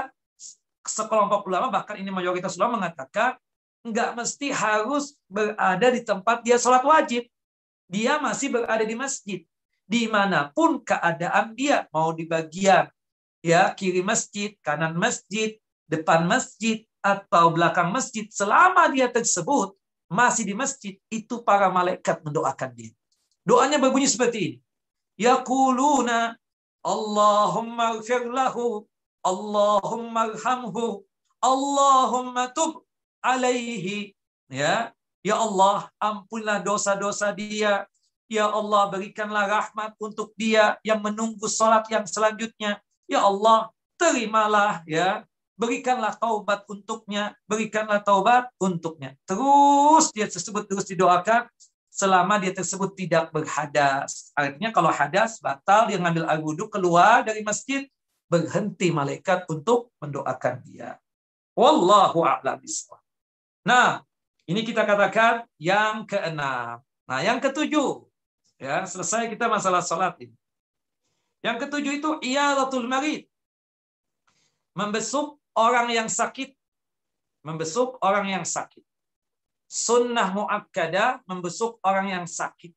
sekelompok 0.86 1.46
ulama, 1.50 1.70
bahkan 1.70 1.98
ini 1.98 2.10
mayoritas 2.10 2.58
ulama 2.58 2.82
mengatakan, 2.82 3.38
nggak 3.86 4.18
mesti 4.18 4.50
harus 4.50 5.14
berada 5.30 5.88
di 5.94 6.02
tempat 6.02 6.42
dia 6.42 6.58
sholat 6.58 6.82
wajib. 6.82 7.30
Dia 7.86 8.18
masih 8.18 8.50
berada 8.50 8.82
di 8.82 8.98
masjid. 8.98 9.46
Di 9.86 10.10
mana 10.10 10.50
pun 10.50 10.82
keadaan 10.82 11.54
dia, 11.54 11.86
mau 11.94 12.10
di 12.10 12.26
bagian 12.26 12.90
ya 13.46 13.70
kiri 13.78 14.02
masjid, 14.02 14.58
kanan 14.66 14.98
masjid, 14.98 15.54
depan 15.86 16.26
masjid, 16.26 16.82
atau 17.06 17.54
belakang 17.54 17.94
masjid, 17.94 18.26
selama 18.34 18.90
dia 18.90 19.06
tersebut 19.06 19.78
masih 20.10 20.50
di 20.50 20.58
masjid, 20.58 20.98
itu 21.14 21.46
para 21.46 21.70
malaikat 21.70 22.26
mendoakan 22.26 22.74
dia. 22.74 22.92
Doanya 23.46 23.78
berbunyi 23.78 24.10
seperti 24.10 24.40
ini. 24.42 24.58
Yaquluna 25.22 26.34
Allahumma 26.82 28.02
gfir 28.02 28.26
lahu, 28.26 28.90
Allahumma 29.22 30.34
arhamhu, 30.34 31.06
Allahumma 31.42 32.50
tub 32.50 32.82
alaihi. 33.22 34.18
Ya, 34.50 34.94
ya 35.22 35.38
Allah, 35.38 35.90
ampunlah 36.02 36.62
dosa-dosa 36.62 37.34
dia. 37.34 37.86
Ya 38.26 38.50
Allah, 38.50 38.90
berikanlah 38.90 39.46
rahmat 39.46 39.94
untuk 40.02 40.34
dia 40.34 40.82
yang 40.82 41.02
menunggu 41.02 41.46
salat 41.46 41.86
yang 41.94 42.06
selanjutnya. 42.10 42.82
Ya 43.06 43.22
Allah, 43.22 43.70
terimalah 43.98 44.82
ya 44.90 45.26
berikanlah 45.56 46.16
taubat 46.20 46.68
untuknya, 46.68 47.34
berikanlah 47.48 48.04
taubat 48.04 48.52
untuknya. 48.60 49.16
Terus 49.24 50.12
dia 50.12 50.28
tersebut 50.28 50.68
terus 50.68 50.86
didoakan 50.88 51.48
selama 51.88 52.36
dia 52.44 52.52
tersebut 52.52 52.92
tidak 52.94 53.32
berhadas. 53.32 54.36
Artinya 54.36 54.76
kalau 54.76 54.92
hadas 54.92 55.40
batal 55.40 55.88
dia 55.88 55.96
ngambil 55.96 56.28
air 56.28 56.44
wudhu 56.44 56.68
keluar 56.68 57.24
dari 57.24 57.40
masjid 57.42 57.88
berhenti 58.28 58.92
malaikat 58.92 59.48
untuk 59.48 59.96
mendoakan 60.04 60.60
dia. 60.68 61.00
Wallahu 61.56 62.28
a'lam 62.28 62.60
Nah, 63.66 64.04
Ini 64.46 64.62
kita 64.62 64.86
katakan 64.86 65.42
yang 65.58 66.06
keenam. 66.06 66.78
Nah, 67.10 67.20
yang 67.26 67.42
ketujuh. 67.42 68.06
Ya, 68.62 68.86
selesai 68.86 69.26
kita 69.26 69.50
masalah 69.50 69.82
salat 69.82 70.14
ini. 70.22 70.38
Yang 71.42 71.66
ketujuh 71.66 71.94
itu 71.98 72.10
iyadatul 72.22 72.86
marid. 72.86 73.26
Membesuk 74.78 75.35
orang 75.56 75.88
yang 75.92 76.08
sakit. 76.12 76.54
Membesuk 77.46 78.02
orang 78.02 78.30
yang 78.30 78.46
sakit. 78.46 78.82
Sunnah 79.66 80.30
muakkada 80.34 81.22
membesuk 81.26 81.82
orang 81.82 82.14
yang 82.14 82.26
sakit. 82.30 82.74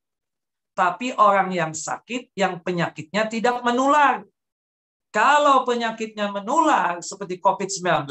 Tapi 0.72 1.10
orang 1.18 1.50
yang 1.50 1.72
sakit 1.74 2.32
yang 2.38 2.62
penyakitnya 2.62 3.26
tidak 3.26 3.60
menular. 3.66 4.22
Kalau 5.08 5.64
penyakitnya 5.64 6.30
menular 6.30 7.00
seperti 7.00 7.40
COVID-19, 7.40 8.06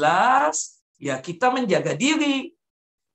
ya 0.98 1.16
kita 1.22 1.48
menjaga 1.54 1.94
diri. 1.94 2.52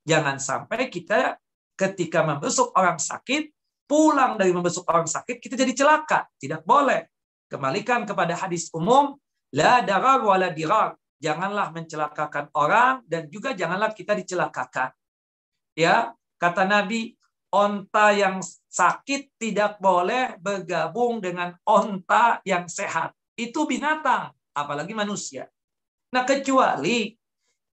Jangan 0.08 0.40
sampai 0.40 0.88
kita 0.88 1.38
ketika 1.76 2.24
membesuk 2.24 2.72
orang 2.80 2.98
sakit, 2.98 3.52
pulang 3.84 4.40
dari 4.40 4.56
membesuk 4.56 4.88
orang 4.88 5.06
sakit, 5.06 5.38
kita 5.38 5.60
jadi 5.60 5.74
celaka. 5.76 6.26
Tidak 6.40 6.64
boleh. 6.64 7.08
Kembalikan 7.52 8.08
kepada 8.08 8.34
hadis 8.34 8.72
umum, 8.74 9.20
la 9.54 9.84
darar 9.84 10.24
wala 10.24 10.50
dirar. 10.50 10.98
Janganlah 11.24 11.72
mencelakakan 11.72 12.52
orang 12.52 13.00
dan 13.08 13.32
juga 13.32 13.56
janganlah 13.56 13.96
kita 13.96 14.12
dicelakakan. 14.12 14.92
Ya, 15.72 16.12
kata 16.36 16.68
Nabi, 16.68 17.16
onta 17.48 18.12
yang 18.12 18.44
sakit 18.68 19.40
tidak 19.40 19.80
boleh 19.80 20.36
bergabung 20.44 21.24
dengan 21.24 21.56
onta 21.64 22.44
yang 22.44 22.68
sehat. 22.68 23.16
Itu 23.40 23.64
binatang, 23.64 24.36
apalagi 24.52 24.92
manusia. 24.92 25.48
Nah, 26.12 26.28
kecuali 26.28 27.16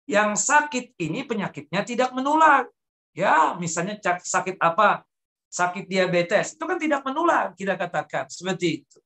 yang 0.07 0.39
sakit 0.39 0.95
ini 1.03 1.27
penyakitnya 1.27 1.83
tidak 1.83 2.15
menular. 2.15 2.71
Ya, 3.11 3.59
misalnya 3.59 3.99
sakit 4.01 4.63
apa? 4.63 5.03
Sakit 5.51 5.91
diabetes. 5.91 6.55
Itu 6.55 6.71
kan 6.71 6.79
tidak 6.79 7.03
menular, 7.03 7.51
kita 7.59 7.75
katakan. 7.75 8.31
Seperti 8.31 8.87
itu. 8.87 8.99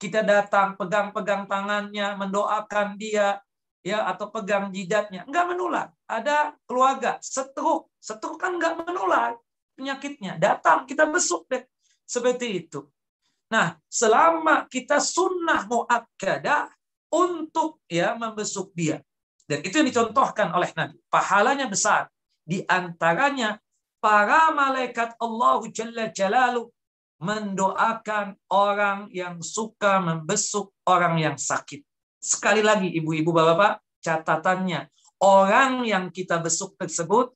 Kita 0.00 0.24
datang, 0.24 0.74
pegang-pegang 0.80 1.46
tangannya, 1.46 2.18
mendoakan 2.18 2.98
dia, 2.98 3.38
ya 3.82 4.06
atau 4.06 4.30
pegang 4.30 4.70
jidatnya. 4.70 5.26
Enggak 5.26 5.52
menular. 5.52 5.86
Ada 6.06 6.54
keluarga, 6.64 7.18
setruk. 7.18 7.90
Setruk 7.98 8.38
kan 8.38 8.56
enggak 8.56 8.78
menular 8.78 9.36
penyakitnya. 9.74 10.38
Datang, 10.38 10.86
kita 10.86 11.06
besuk 11.10 11.50
deh. 11.50 11.66
Seperti 12.06 12.66
itu. 12.66 12.86
Nah, 13.52 13.76
selama 13.90 14.64
kita 14.70 14.96
sunnah 15.02 15.68
muakkadah 15.68 16.72
untuk 17.12 17.84
ya 17.90 18.16
membesuk 18.16 18.72
dia. 18.72 19.04
Dan 19.44 19.60
itu 19.60 19.74
yang 19.76 19.88
dicontohkan 19.90 20.48
oleh 20.56 20.72
Nabi. 20.72 20.96
Pahalanya 21.12 21.68
besar. 21.68 22.08
Di 22.40 22.64
antaranya 22.64 23.60
para 24.00 24.48
malaikat 24.50 25.14
Allah 25.20 25.60
Jalla 25.68 26.08
Jalalu 26.08 26.72
mendoakan 27.22 28.34
orang 28.50 29.06
yang 29.14 29.38
suka 29.44 30.02
membesuk 30.02 30.74
orang 30.88 31.22
yang 31.22 31.36
sakit. 31.38 31.84
Sekali 32.22 32.62
lagi 32.62 32.86
ibu-ibu 32.86 33.34
bapak-bapak, 33.34 33.82
catatannya 33.98 34.86
orang 35.18 35.82
yang 35.82 36.06
kita 36.14 36.38
besuk 36.38 36.78
tersebut 36.78 37.34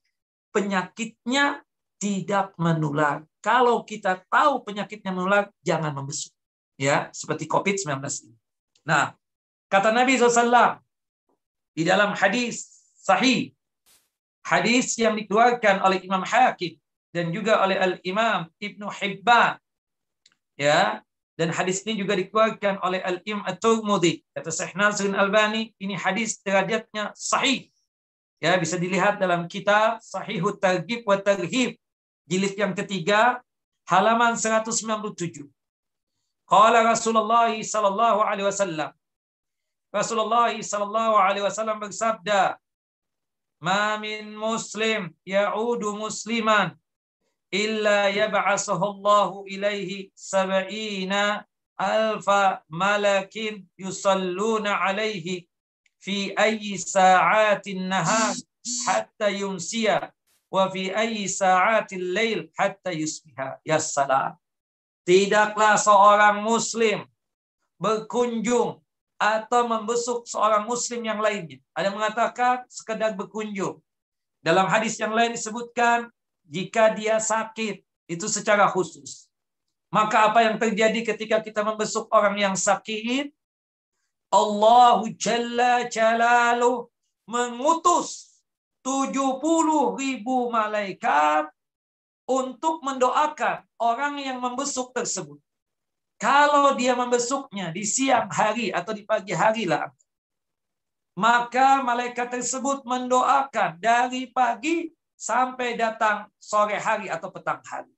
penyakitnya 0.55 1.59
tidak 1.99 2.55
menular. 2.55 3.27
Kalau 3.43 3.83
kita 3.83 4.23
tahu 4.31 4.63
penyakitnya 4.63 5.11
menular, 5.11 5.51
jangan 5.59 5.91
membesuk. 5.91 6.31
Ya, 6.79 7.11
seperti 7.11 7.49
COVID-19 7.51 7.99
ini. 8.31 8.37
Nah, 8.87 9.11
kata 9.67 9.91
Nabi 9.91 10.15
SAW 10.15 10.79
di 11.75 11.83
dalam 11.83 12.15
hadis 12.15 12.85
sahih 13.01 13.51
hadis 14.47 14.95
yang 14.95 15.13
dikeluarkan 15.19 15.83
oleh 15.83 15.99
Imam 16.01 16.23
Hakim 16.23 16.79
dan 17.11 17.29
juga 17.35 17.59
oleh 17.59 17.75
Al 17.75 17.93
Imam 18.07 18.47
Ibnu 18.57 18.87
Hibban 18.87 19.59
ya 20.55 21.03
dan 21.37 21.53
hadis 21.53 21.85
ini 21.85 22.01
juga 22.01 22.17
dikeluarkan 22.17 22.81
oleh 22.81 22.97
Al 23.05 23.21
Imam 23.29 23.45
At-Tirmidzi 23.45 24.25
kata 24.33 24.49
Syekh 24.49 24.73
Nasruddin 24.73 25.13
Albani 25.13 25.69
ini 25.77 25.93
hadis 25.93 26.41
derajatnya 26.41 27.13
sahih. 27.13 27.69
Ya 28.41 28.57
bisa 28.57 28.77
dilihat 28.77 29.17
dalam 29.21 29.45
kitab 29.49 29.97
Sahihut 30.01 30.57
Targhib 30.61 31.05
wa 31.09 31.17
Tarhib 31.17 31.77
jilid 32.29 32.53
yang 32.57 32.73
ketiga 32.73 33.41
halaman 33.89 34.37
197 34.37 35.45
Qala 36.47 36.79
Rasulullah 36.85 37.53
sallallahu 37.53 38.19
alaihi 38.25 38.47
wasallam. 38.49 38.91
Rasulullah 39.93 40.53
sallallahu 40.53 41.15
alaihi 41.21 41.45
wasallam 41.45 41.77
bersabda 41.81 42.57
ma 43.61 43.97
min 44.01 44.33
muslim 44.33 45.13
ya'udu 45.21 45.97
musliman 45.97 46.73
illa 47.51 48.11
yab'asuhu 48.11 48.83
Allah 48.97 49.31
ilaihi 49.47 50.11
sab'ina 50.15 51.45
alfa 51.77 52.63
malakin 52.67 53.63
yusalluna 53.77 54.81
alaihi 54.81 55.47
fi 56.01 56.33
ayyi 56.35 56.77
sa'atin 56.77 57.87
nahar 57.87 58.35
hatta 58.87 59.29
yumsiya 59.31 60.11
wa 60.51 60.67
fi 60.73 60.91
ayyi 60.91 61.29
sa'atil 61.29 62.13
lail 62.13 62.39
hatta 62.57 62.91
yusbiha 62.91 63.61
ya 63.63 63.79
salam 63.79 64.35
tidaklah 65.07 65.79
seorang 65.79 66.43
muslim 66.43 67.07
berkunjung 67.79 68.81
atau 69.17 69.65
membesuk 69.65 70.29
seorang 70.29 70.65
muslim 70.69 71.01
yang 71.01 71.17
lainnya. 71.17 71.57
Ada 71.73 71.89
mengatakan 71.89 72.65
sekedar 72.69 73.17
berkunjung. 73.17 73.81
Dalam 74.45 74.69
hadis 74.69 74.99
yang 75.01 75.13
lain 75.13 75.33
disebutkan 75.33 76.11
jika 76.47 76.95
dia 76.95 77.19
sakit 77.19 77.83
itu 78.07 78.25
secara 78.31 78.71
khusus. 78.71 79.27
Maka 79.87 80.31
apa 80.31 80.43
yang 80.43 80.59
terjadi 80.59 80.99
ketika 81.15 81.39
kita 81.39 81.63
membesuk 81.63 82.11
orang 82.11 82.35
yang 82.39 82.55
sakit? 82.55 83.31
Allahu 84.27 85.15
Jalla 85.15 85.87
Jalalu 85.87 86.91
mengutus 87.27 88.39
70 88.83 89.15
ribu 89.99 90.51
malaikat 90.51 91.47
untuk 92.27 92.83
mendoakan 92.83 93.63
orang 93.79 94.19
yang 94.19 94.39
membesuk 94.43 94.91
tersebut. 94.91 95.39
Kalau 96.19 96.75
dia 96.75 96.97
membesuknya 96.97 97.71
di 97.71 97.87
siang 97.87 98.27
hari 98.27 98.73
atau 98.73 98.91
di 98.91 99.07
pagi 99.07 99.31
hari 99.31 99.63
lah, 99.69 99.87
maka 101.15 101.79
malaikat 101.85 102.41
tersebut 102.41 102.83
mendoakan 102.83 103.79
dari 103.79 104.27
pagi 104.27 104.96
sampai 105.17 105.73
datang 105.73 106.29
sore 106.37 106.77
hari 106.77 107.09
atau 107.09 107.33
petang 107.33 107.59
hari. 107.65 107.91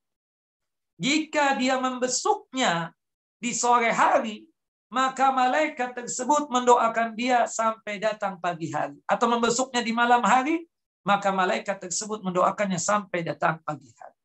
Jika 1.00 1.60
dia 1.60 1.76
membesuknya 1.78 2.96
di 3.40 3.52
sore 3.52 3.92
hari, 3.92 4.48
maka 4.90 5.30
malaikat 5.30 5.94
tersebut 5.94 6.50
mendoakan 6.50 7.14
dia 7.14 7.46
sampai 7.46 8.02
datang 8.02 8.40
pagi 8.42 8.72
hari. 8.72 8.98
Atau 9.06 9.30
membesuknya 9.30 9.84
di 9.84 9.94
malam 9.94 10.24
hari, 10.26 10.66
maka 11.04 11.30
malaikat 11.30 11.78
tersebut 11.78 12.24
mendoakannya 12.24 12.80
sampai 12.82 13.22
datang 13.22 13.62
pagi 13.62 13.92
hari. 13.96 14.18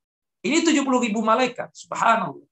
Ini 0.47 0.64
70 0.64 0.86
ribu 1.05 1.20
malaikat, 1.20 1.74
subhanallah 1.74 2.49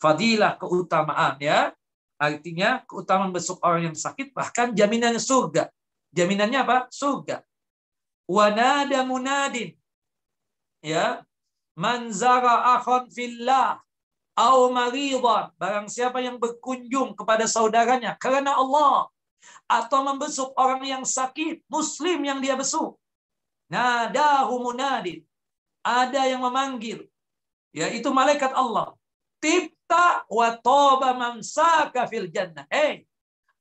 fadilah 0.00 0.60
keutamaan 0.60 1.36
ya. 1.40 1.72
Artinya 2.16 2.80
keutamaan 2.88 3.28
besok 3.28 3.60
orang 3.60 3.92
yang 3.92 3.96
sakit 3.96 4.32
bahkan 4.32 4.72
jaminannya 4.72 5.20
surga. 5.20 5.68
Jaminannya 6.16 6.58
apa? 6.64 6.76
Surga. 6.88 7.44
Wanada 8.26 9.06
munadin. 9.06 9.78
Ya. 10.82 11.22
Manzara 11.76 12.74
akhon 12.74 13.12
fillah 13.12 13.78
au 14.34 14.72
maridan. 14.72 15.52
Barang 15.60 15.86
siapa 15.86 16.18
yang 16.24 16.36
berkunjung 16.40 17.14
kepada 17.14 17.44
saudaranya 17.46 18.16
karena 18.16 18.56
Allah 18.56 19.06
atau 19.66 20.00
membesuk 20.02 20.50
orang 20.58 20.82
yang 20.86 21.04
sakit, 21.06 21.62
muslim 21.70 22.22
yang 22.26 22.38
dia 22.42 22.58
besuk. 22.58 22.98
Nadahu 23.70 24.62
munadin. 24.62 25.22
Ada 25.86 26.26
yang 26.26 26.42
memanggil. 26.42 27.06
Ya, 27.70 27.90
itu 27.92 28.10
malaikat 28.10 28.50
Allah. 28.54 28.94
Tip 29.38 29.76
ta 29.86 30.26
wa 30.26 30.50
toba 30.58 31.14
mamsaka 31.14 32.10
fil 32.10 32.26
jannah. 32.30 32.66
Hei, 32.72 33.06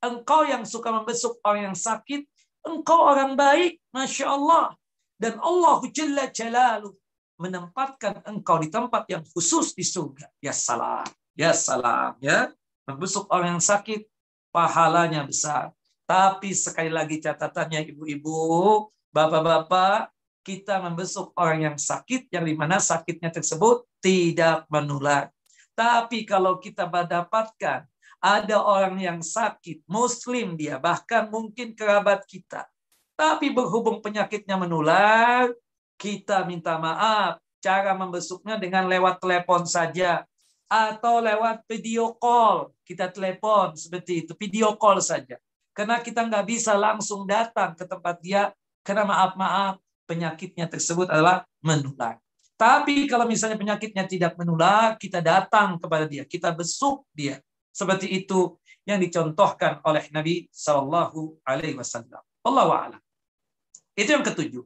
engkau 0.01 0.41
yang 0.45 0.65
suka 0.65 0.89
membesuk 0.89 1.37
orang 1.45 1.69
yang 1.73 1.77
sakit, 1.77 2.25
engkau 2.65 2.99
orang 3.05 3.37
baik, 3.37 3.79
Masya 3.93 4.25
Allah. 4.33 4.75
Dan 5.15 5.39
Allah 5.39 5.79
Jalla 5.95 6.27
Jalalu 6.27 6.91
menempatkan 7.39 8.23
engkau 8.27 8.59
di 8.59 8.67
tempat 8.67 9.07
yang 9.07 9.23
khusus 9.23 9.71
di 9.71 9.83
surga. 9.83 10.27
Ya 10.43 10.51
salam, 10.51 11.07
ya 11.35 11.55
salam, 11.55 12.19
ya. 12.19 12.51
Membesuk 12.85 13.25
orang 13.33 13.57
yang 13.57 13.63
sakit, 13.63 14.05
pahalanya 14.53 15.25
besar. 15.25 15.73
Tapi 16.05 16.53
sekali 16.53 16.93
lagi 16.93 17.17
catatannya 17.17 17.81
ibu-ibu, 17.89 18.85
bapak-bapak, 19.09 20.13
kita 20.45 20.77
membesuk 20.77 21.33
orang 21.33 21.73
yang 21.73 21.77
sakit, 21.81 22.29
yang 22.29 22.45
di 22.45 22.53
mana 22.53 22.77
sakitnya 22.77 23.33
tersebut 23.33 23.89
tidak 23.97 24.69
menular. 24.69 25.33
Tapi 25.73 26.23
kalau 26.23 26.61
kita 26.61 26.85
dapatkan 26.85 27.89
ada 28.25 28.57
orang 28.57 28.97
yang 28.97 29.21
sakit, 29.21 29.85
muslim 29.85 30.57
dia, 30.57 30.81
bahkan 30.81 31.29
mungkin 31.29 31.77
kerabat 31.77 32.25
kita. 32.25 32.65
Tapi 33.13 33.53
berhubung 33.53 34.01
penyakitnya 34.01 34.57
menular, 34.57 35.53
kita 36.01 36.41
minta 36.49 36.81
maaf. 36.81 37.37
Cara 37.61 37.93
membesuknya 37.93 38.57
dengan 38.57 38.85
lewat 38.89 39.21
telepon 39.21 39.65
saja 39.65 40.25
atau 40.65 41.21
lewat 41.21 41.65
video 41.69 42.17
call. 42.17 42.73
Kita 42.81 43.13
telepon 43.13 43.77
seperti 43.77 44.25
itu, 44.25 44.33
video 44.37 44.73
call 44.73 45.01
saja. 45.01 45.37
Karena 45.73 46.01
kita 46.01 46.25
nggak 46.25 46.45
bisa 46.49 46.73
langsung 46.73 47.29
datang 47.29 47.77
ke 47.77 47.85
tempat 47.85 48.17
dia, 48.25 48.49
karena 48.81 49.05
maaf-maaf 49.05 49.77
penyakitnya 50.09 50.65
tersebut 50.65 51.09
adalah 51.09 51.45
menular. 51.61 52.17
Tapi 52.57 53.05
kalau 53.05 53.27
misalnya 53.29 53.59
penyakitnya 53.59 54.05
tidak 54.09 54.33
menular, 54.39 54.95
kita 54.97 55.19
datang 55.21 55.77
kepada 55.77 56.05
dia, 56.09 56.23
kita 56.25 56.53
besuk 56.55 57.05
dia. 57.13 57.37
Seperti 57.75 58.07
itu 58.07 58.55
yang 58.87 59.03
dicontohkan 59.03 59.83
oleh 59.83 60.07
Nabi 60.15 60.47
Shallallahu 60.55 61.43
Alaihi 61.43 61.75
Wasallam. 61.75 62.23
Allah 62.47 62.95
Itu 63.99 64.15
yang 64.15 64.23
ketujuh. 64.23 64.63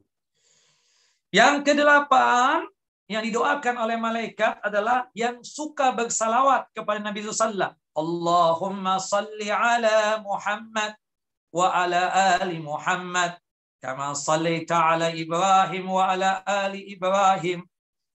Yang 1.34 1.54
kedelapan 1.66 2.70
yang 3.10 3.26
didoakan 3.26 3.74
oleh 3.82 3.98
malaikat 3.98 4.62
adalah 4.62 5.10
yang 5.18 5.42
suka 5.42 5.90
bersalawat 5.90 6.70
kepada 6.70 7.02
Nabi 7.02 7.26
SAW. 7.26 7.74
Allahumma 7.90 9.02
salli 9.02 9.50
ala 9.50 10.22
Muhammad 10.22 10.94
wa 11.50 11.74
ala 11.74 12.38
ali 12.38 12.62
Muhammad 12.62 13.34
kama 13.82 14.14
sallaita 14.14 14.78
ala 14.78 15.10
Ibrahim 15.10 15.90
wa 15.90 16.14
ala 16.14 16.38
ali 16.46 16.94
Ibrahim 16.94 17.66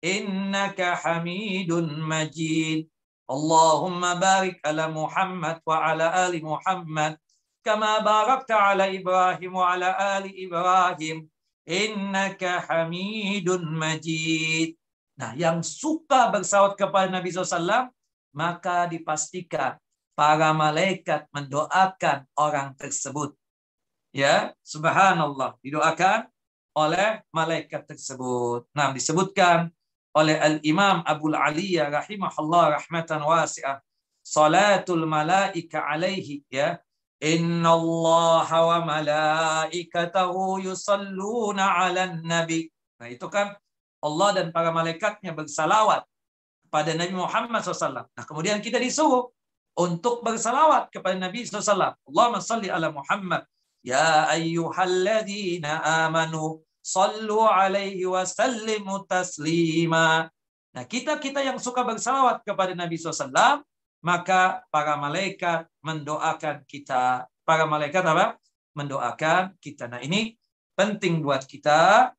innaka 0.02 0.98
Hamidun 0.98 2.02
Majid. 2.02 2.90
Allahumma 3.30 4.18
barik 4.18 4.58
ala 4.66 4.90
Muhammad 4.90 5.62
wa 5.62 5.78
ala 5.78 6.26
ali 6.26 6.42
Muhammad 6.42 7.14
kama 7.62 8.02
barakta 8.02 8.58
ala 8.58 8.90
Ibrahim 8.90 9.54
wa 9.54 9.70
ala 9.70 10.18
ali 10.18 10.34
Ibrahim 10.42 11.30
innaka 11.62 12.66
Hamidun 12.66 13.70
Majid. 13.70 14.74
Nah, 15.14 15.38
yang 15.38 15.62
suka 15.62 16.32
bersalawat 16.34 16.74
kepada 16.74 17.06
Nabi 17.12 17.30
SAW, 17.30 17.92
maka 18.34 18.90
dipastikan 18.90 19.78
para 20.18 20.50
malaikat 20.50 21.30
mendoakan 21.30 22.26
orang 22.34 22.74
tersebut. 22.74 23.36
Ya, 24.10 24.56
subhanallah, 24.66 25.54
didoakan 25.62 26.26
oleh 26.74 27.22
malaikat 27.30 27.86
tersebut. 27.86 28.66
Nah, 28.74 28.90
disebutkan 28.90 29.70
oleh 30.16 30.36
Al-Imam 30.38 31.06
Abu 31.06 31.30
Aliyah 31.30 31.90
rahimahullah 31.90 32.82
rahmatan 32.82 33.22
wasi'ah. 33.22 33.78
Salatul 34.20 35.06
malaika 35.06 35.86
alaihi 35.86 36.42
ya. 36.50 36.78
Inna 37.20 37.76
Allah 37.76 38.48
wa 38.48 38.78
malaikatahu 38.96 40.64
yusalluna 40.64 41.84
ala 41.84 42.16
nabi. 42.24 42.72
Nah, 42.96 43.12
itu 43.12 43.28
kan 43.28 43.52
Allah 44.00 44.28
dan 44.40 44.46
para 44.48 44.72
malaikatnya 44.72 45.36
bersalawat 45.36 46.08
kepada 46.64 46.96
Nabi 46.96 47.12
Muhammad 47.12 47.60
SAW. 47.60 48.08
Nah, 48.08 48.24
kemudian 48.24 48.56
kita 48.64 48.80
disuruh 48.80 49.28
untuk 49.76 50.24
bersalawat 50.24 50.88
kepada 50.88 51.20
Nabi 51.20 51.44
SAW. 51.44 51.92
Allahumma 52.08 52.40
salli 52.40 52.72
ala 52.72 52.88
Muhammad. 52.88 53.44
Ya 53.84 54.28
ayyuhalladzina 54.28 55.80
amanu 56.08 56.64
sallu 56.90 57.46
alaihi 57.46 58.02
wa 58.02 58.26
sallimu 58.26 59.06
taslima. 59.06 60.26
Nah, 60.74 60.84
kita-kita 60.86 61.42
yang 61.42 61.58
suka 61.62 61.86
bersalawat 61.86 62.42
kepada 62.42 62.74
Nabi 62.74 62.98
SAW, 62.98 63.62
maka 64.02 64.66
para 64.74 64.98
malaikat 64.98 65.70
mendoakan 65.82 66.66
kita. 66.66 67.30
Para 67.46 67.66
malaikat 67.66 68.02
apa? 68.02 68.34
Mendoakan 68.74 69.54
kita. 69.62 69.86
Nah, 69.86 70.02
ini 70.02 70.34
penting 70.74 71.22
buat 71.22 71.46
kita 71.46 72.14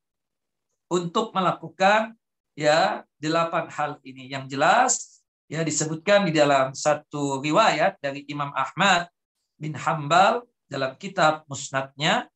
untuk 0.92 1.32
melakukan 1.36 2.16
ya 2.56 3.04
delapan 3.20 3.72
hal 3.72 4.00
ini. 4.04 4.28
Yang 4.28 4.46
jelas 4.56 4.94
ya 5.52 5.64
disebutkan 5.64 6.28
di 6.28 6.36
dalam 6.36 6.76
satu 6.76 7.40
riwayat 7.44 8.00
dari 8.00 8.28
Imam 8.28 8.52
Ahmad 8.56 9.08
bin 9.56 9.76
Hambal 9.76 10.44
dalam 10.68 10.96
kitab 11.00 11.48
musnadnya 11.48 12.32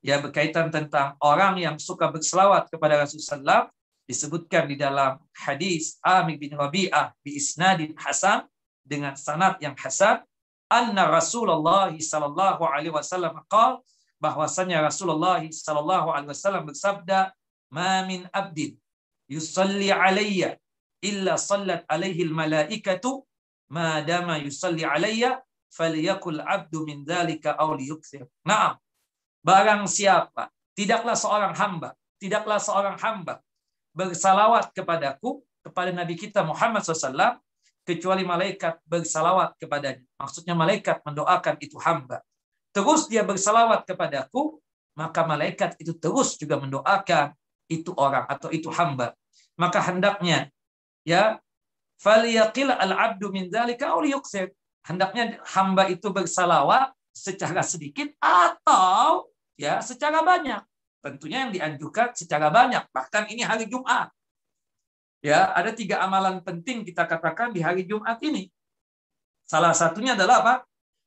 ya 0.00 0.20
berkaitan 0.20 0.72
tentang 0.72 1.16
orang 1.20 1.60
yang 1.60 1.76
suka 1.76 2.08
berselawat 2.08 2.68
kepada 2.72 3.00
Rasulullah 3.04 3.68
disebutkan 4.08 4.66
di 4.66 4.76
dalam 4.80 5.20
hadis 5.36 6.00
Amir 6.02 6.40
bin 6.40 6.56
Rabi'ah 6.56 7.14
bi 7.22 7.36
isnadin 7.36 7.94
hasan 7.94 8.48
dengan 8.82 9.14
sanad 9.14 9.60
yang 9.62 9.76
hasan 9.76 10.24
anna 10.66 11.06
Rasulullah 11.06 11.92
sallallahu 11.92 12.62
alaihi 12.64 12.90
wasallam 12.90 13.38
qala 13.46 13.78
bahwasanya 14.18 14.82
Rasulullah 14.82 15.40
sallallahu 15.40 16.10
alaihi 16.10 16.30
wasallam 16.32 16.66
bersabda 16.68 17.30
ma 17.70 18.02
min 18.04 18.26
abdin 18.34 18.74
yusalli 19.30 19.94
alayya 19.94 20.58
illa 21.00 21.38
sallat 21.38 21.86
alaihi 21.86 22.28
malaikatu 22.28 23.24
ma 23.70 24.02
dama 24.02 24.36
yusalli 24.42 24.84
alayya 24.84 25.38
falyakul 25.70 26.40
abdu 26.42 26.82
min 26.88 27.06
dzalika 27.06 27.54
aw 27.62 27.70
liyukthir. 27.78 28.26
Naam. 28.42 28.74
Barang 29.40 29.88
siapa 29.88 30.52
tidaklah 30.76 31.16
seorang 31.16 31.56
hamba, 31.56 31.96
tidaklah 32.20 32.60
seorang 32.60 32.96
hamba 33.00 33.40
bersalawat 33.96 34.70
kepadaku 34.76 35.42
kepada 35.60 35.90
Nabi 35.92 36.14
kita 36.16 36.44
Muhammad 36.44 36.84
SAW 36.84 37.40
kecuali 37.84 38.22
malaikat 38.22 38.78
bersalawat 38.86 39.56
kepadanya. 39.56 40.04
Maksudnya 40.20 40.54
malaikat 40.54 41.02
mendoakan 41.02 41.56
itu 41.58 41.76
hamba. 41.80 42.22
Terus 42.70 43.10
dia 43.10 43.26
bersalawat 43.26 43.82
kepadaku, 43.82 44.62
maka 44.94 45.26
malaikat 45.26 45.74
itu 45.82 45.96
terus 45.98 46.38
juga 46.38 46.60
mendoakan 46.60 47.34
itu 47.66 47.90
orang 47.98 48.28
atau 48.30 48.52
itu 48.54 48.70
hamba. 48.70 49.16
Maka 49.58 49.82
hendaknya 49.82 50.48
ya 51.02 51.42
al-abdu 52.06 53.28
min 53.34 53.50
dzalika 53.50 53.96
aw 53.96 54.00
Hendaknya 54.80 55.36
hamba 55.52 55.92
itu 55.92 56.08
bersalawat 56.08 56.94
secara 57.20 57.60
sedikit 57.60 58.08
atau 58.16 59.28
ya 59.60 59.84
secara 59.84 60.24
banyak. 60.24 60.64
Tentunya 61.04 61.44
yang 61.44 61.52
dianjurkan 61.52 62.16
secara 62.16 62.48
banyak. 62.48 62.88
Bahkan 62.88 63.28
ini 63.28 63.44
hari 63.44 63.68
Jumat. 63.68 64.08
Ya, 65.20 65.52
ada 65.52 65.68
tiga 65.76 66.00
amalan 66.00 66.40
penting 66.40 66.80
kita 66.80 67.04
katakan 67.04 67.52
di 67.52 67.60
hari 67.60 67.84
Jumat 67.84 68.16
ini. 68.24 68.48
Salah 69.44 69.76
satunya 69.76 70.16
adalah 70.16 70.40
apa? 70.40 70.54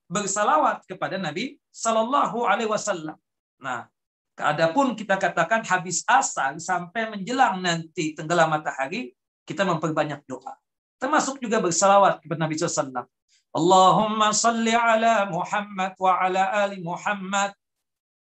Bersalawat 0.06 0.86
kepada 0.86 1.18
Nabi 1.18 1.58
Sallallahu 1.74 2.46
Alaihi 2.46 2.70
Wasallam. 2.70 3.18
Nah, 3.58 3.90
Adapun 4.34 4.98
kita 4.98 5.22
katakan 5.22 5.62
habis 5.62 6.02
asar 6.10 6.58
sampai 6.58 7.06
menjelang 7.14 7.62
nanti 7.62 8.18
tenggelam 8.18 8.50
matahari, 8.50 9.14
kita 9.46 9.62
memperbanyak 9.62 10.26
doa. 10.26 10.58
Termasuk 10.98 11.38
juga 11.38 11.62
bersalawat 11.62 12.18
kepada 12.18 12.42
Nabi 12.42 12.58
SAW. 12.58 13.06
Allahumma 13.54 14.34
salli 14.34 14.74
ala 14.74 15.30
Muhammad 15.30 15.94
wa 16.02 16.14
ala 16.18 16.66
ali 16.66 16.82
Muhammad. 16.82 17.54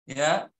Ya. 0.05 0.53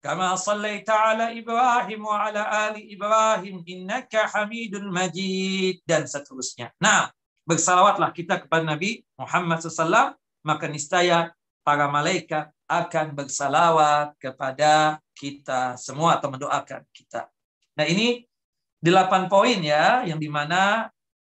Kama 0.00 0.32
sallaita 0.34 0.96
ala 0.96 1.30
Ibrahim 1.30 2.08
wa 2.08 2.26
ala 2.26 2.42
ali 2.68 2.90
Ibrahim 2.90 3.62
innaka 3.64 4.26
hamidun 4.34 4.90
majid. 4.90 5.78
Dan 5.86 6.10
seterusnya. 6.10 6.74
Nah, 6.82 7.12
bersalawatlah 7.46 8.10
kita 8.10 8.42
kepada 8.42 8.66
Nabi 8.66 9.06
Muhammad 9.14 9.62
SAW, 9.62 10.18
maka 10.42 10.64
niscaya 10.66 11.30
para 11.62 11.86
malaikat 11.86 12.50
akan 12.70 13.18
bersalawat 13.18 14.14
kepada 14.18 15.02
kita 15.18 15.74
semua 15.74 16.16
atau 16.16 16.30
mendoakan 16.30 16.86
kita. 16.94 17.26
Nah 17.76 17.86
ini 17.86 18.24
delapan 18.80 19.28
poin 19.28 19.58
ya 19.60 20.06
yang 20.06 20.16
di 20.16 20.30
mana 20.30 20.88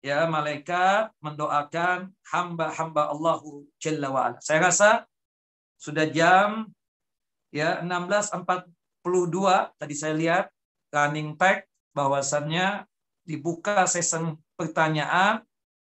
ya 0.05 0.29
malaikat 0.29 1.09
mendoakan 1.25 2.13
hamba-hamba 2.29 3.09
Allahu 3.09 3.65
Jalla 3.81 4.13
wa'ala. 4.13 4.39
Saya 4.45 4.69
rasa 4.69 5.09
sudah 5.81 6.05
jam 6.13 6.69
ya 7.49 7.81
16.42 7.81 8.69
tadi 9.81 9.95
saya 9.97 10.13
lihat 10.13 10.45
running 10.93 11.41
tag 11.41 11.65
bahwasannya 11.97 12.85
dibuka 13.25 13.89
sesi 13.89 14.21
pertanyaan 14.61 15.41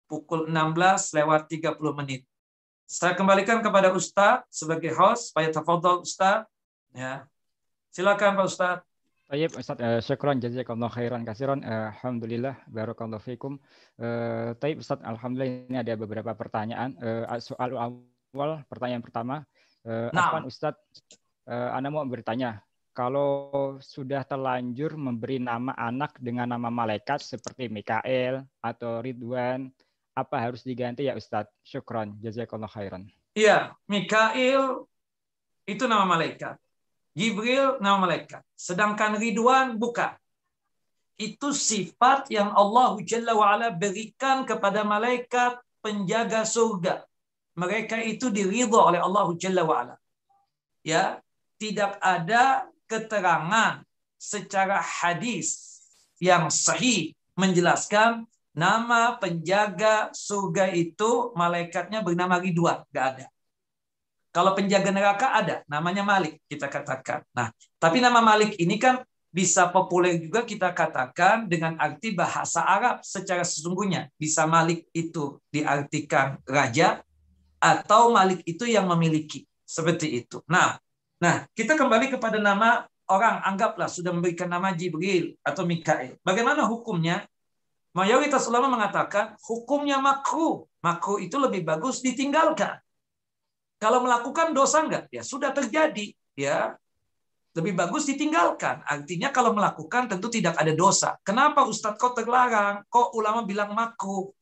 pukul 0.07 0.47
16 0.47 1.19
lewat 1.19 1.51
30 1.51 1.99
menit. 1.99 2.23
Saya 2.87 3.19
kembalikan 3.19 3.59
kepada 3.65 3.91
Ustaz 3.91 4.47
sebagai 4.53 4.95
host. 4.95 5.33
Supaya 5.33 5.51
tafadhol 5.51 6.05
Ustaz. 6.05 6.47
Ya. 6.95 7.27
Silakan 7.91 8.39
Pak 8.39 8.47
Ustaz. 8.47 8.79
Baik, 9.35 9.51
Ustaz, 9.59 9.83
uh, 9.83 9.99
syukran 9.99 10.39
jazakallahu 10.39 10.95
khairan 10.95 11.27
kasiran. 11.27 11.59
Uh, 11.67 11.91
alhamdulillah 11.91 12.55
barakallahu 12.71 13.19
fikum. 13.19 13.59
Uh, 13.99 14.55
Taib 14.63 14.79
Ustaz, 14.79 15.03
alhamdulillah 15.03 15.67
ini 15.67 15.75
ada 15.75 15.91
beberapa 15.99 16.31
pertanyaan. 16.39 16.95
Uh, 17.03 17.27
soal 17.43 17.75
awal 17.75 18.63
pertanyaan 18.71 19.03
pertama. 19.03 19.43
Uh, 19.83 20.07
nah. 20.15 20.39
Ustaz, 20.47 20.79
uh, 21.51 21.75
Anda 21.75 21.91
mau 21.91 22.07
bertanya, 22.07 22.63
kalau 22.95 23.75
sudah 23.83 24.23
terlanjur 24.23 24.95
memberi 24.95 25.43
nama 25.43 25.75
anak 25.83 26.15
dengan 26.23 26.55
nama 26.55 26.71
malaikat 26.71 27.19
seperti 27.19 27.67
Mikael 27.67 28.47
atau 28.63 29.03
Ridwan 29.03 29.67
apa 30.15 30.39
harus 30.39 30.63
diganti 30.63 31.11
ya 31.11 31.19
Ustadz? 31.19 31.51
Syukron, 31.67 32.23
jazakallah 32.23 32.71
khairan. 32.71 33.11
Iya, 33.35 33.75
Mikail 33.91 34.87
itu 35.67 35.91
nama 35.91 36.07
malaikat. 36.07 36.55
Jibril 37.15 37.79
nama 37.79 38.11
malaikat. 38.11 38.43
Sedangkan 38.59 39.15
Ridwan 39.17 39.79
bukan. 39.79 40.11
Itu 41.15 41.55
sifat 41.55 42.27
yang 42.35 42.51
Allah 42.51 42.99
Jalla 43.07 43.39
wa'ala 43.39 43.71
berikan 43.71 44.43
kepada 44.43 44.83
malaikat 44.83 45.63
penjaga 45.79 46.43
surga. 46.43 47.07
Mereka 47.55 48.03
itu 48.03 48.35
diridha 48.35 48.83
oleh 48.83 48.99
Allah 48.99 49.31
Jalla 49.39 49.63
wa'ala. 49.63 49.97
Ya, 50.83 51.23
tidak 51.55 52.03
ada 52.03 52.67
keterangan 52.91 53.87
secara 54.19 54.83
hadis 54.83 55.79
yang 56.19 56.51
sahih 56.51 57.15
menjelaskan 57.39 58.27
nama 58.55 59.19
penjaga 59.19 60.11
surga 60.15 60.71
itu 60.75 61.31
malaikatnya 61.39 62.03
bernama 62.03 62.43
Ridwan. 62.43 62.83
Gak 62.91 63.07
ada. 63.19 63.27
Kalau 64.35 64.51
penjaga 64.59 64.91
neraka 64.91 65.31
ada, 65.31 65.63
namanya 65.71 66.03
Malik 66.03 66.43
kita 66.51 66.67
katakan. 66.67 67.23
Nah, 67.31 67.55
tapi 67.79 68.03
nama 68.03 68.19
Malik 68.19 68.59
ini 68.59 68.83
kan 68.83 69.07
bisa 69.31 69.71
populer 69.71 70.19
juga 70.19 70.43
kita 70.43 70.75
katakan 70.75 71.47
dengan 71.47 71.79
arti 71.79 72.19
bahasa 72.19 72.67
Arab 72.67 73.07
secara 73.07 73.47
sesungguhnya. 73.47 74.11
Bisa 74.19 74.43
Malik 74.51 74.91
itu 74.91 75.39
diartikan 75.55 76.43
raja 76.51 77.07
atau 77.63 78.11
Malik 78.11 78.43
itu 78.43 78.67
yang 78.67 78.91
memiliki. 78.91 79.47
Seperti 79.63 80.19
itu. 80.19 80.43
Nah, 80.51 80.83
nah 81.23 81.47
kita 81.55 81.79
kembali 81.79 82.19
kepada 82.19 82.43
nama 82.43 82.91
orang 83.07 83.43
anggaplah 83.43 83.87
sudah 83.87 84.11
memberikan 84.13 84.51
nama 84.51 84.75
Jibril 84.75 85.39
atau 85.47 85.63
Mikael. 85.63 86.19
Bagaimana 86.27 86.67
hukumnya? 86.67 87.23
Mayoritas 87.95 88.51
ulama 88.51 88.67
mengatakan 88.67 89.39
hukumnya 89.47 90.03
makruh. 90.03 90.67
Makruh 90.83 91.23
itu 91.23 91.39
lebih 91.39 91.63
bagus 91.63 92.03
ditinggalkan. 92.03 92.83
Kalau 93.83 94.01
melakukan 94.03 94.55
dosa 94.55 94.85
enggak? 94.85 95.11
Ya 95.13 95.23
sudah 95.23 95.51
terjadi. 95.51 96.15
Ya 96.35 96.75
lebih 97.55 97.73
bagus 97.79 98.05
ditinggalkan. 98.11 98.83
Artinya 98.83 99.31
kalau 99.31 99.55
melakukan 99.55 100.11
tentu 100.11 100.27
tidak 100.27 100.59
ada 100.59 100.75
dosa. 100.75 101.15
Kenapa 101.23 101.63
Ustadz 101.63 102.03
kok 102.03 102.19
terlarang? 102.19 102.83
Kok 102.91 103.15
ulama 103.15 103.47
bilang 103.47 103.71
makruh? 103.73 104.35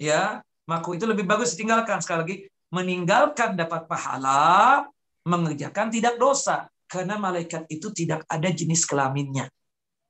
Ya, 0.00 0.40
makruh 0.64 0.96
itu 0.96 1.04
lebih 1.04 1.28
bagus 1.28 1.52
ditinggalkan. 1.54 2.00
Sekali 2.00 2.18
lagi, 2.24 2.36
meninggalkan 2.72 3.52
dapat 3.52 3.84
pahala, 3.84 4.88
mengerjakan 5.28 5.92
tidak 5.92 6.16
dosa. 6.16 6.66
Karena 6.88 7.20
malaikat 7.20 7.68
itu 7.68 7.92
tidak 7.92 8.24
ada 8.32 8.48
jenis 8.48 8.88
kelaminnya. 8.88 9.52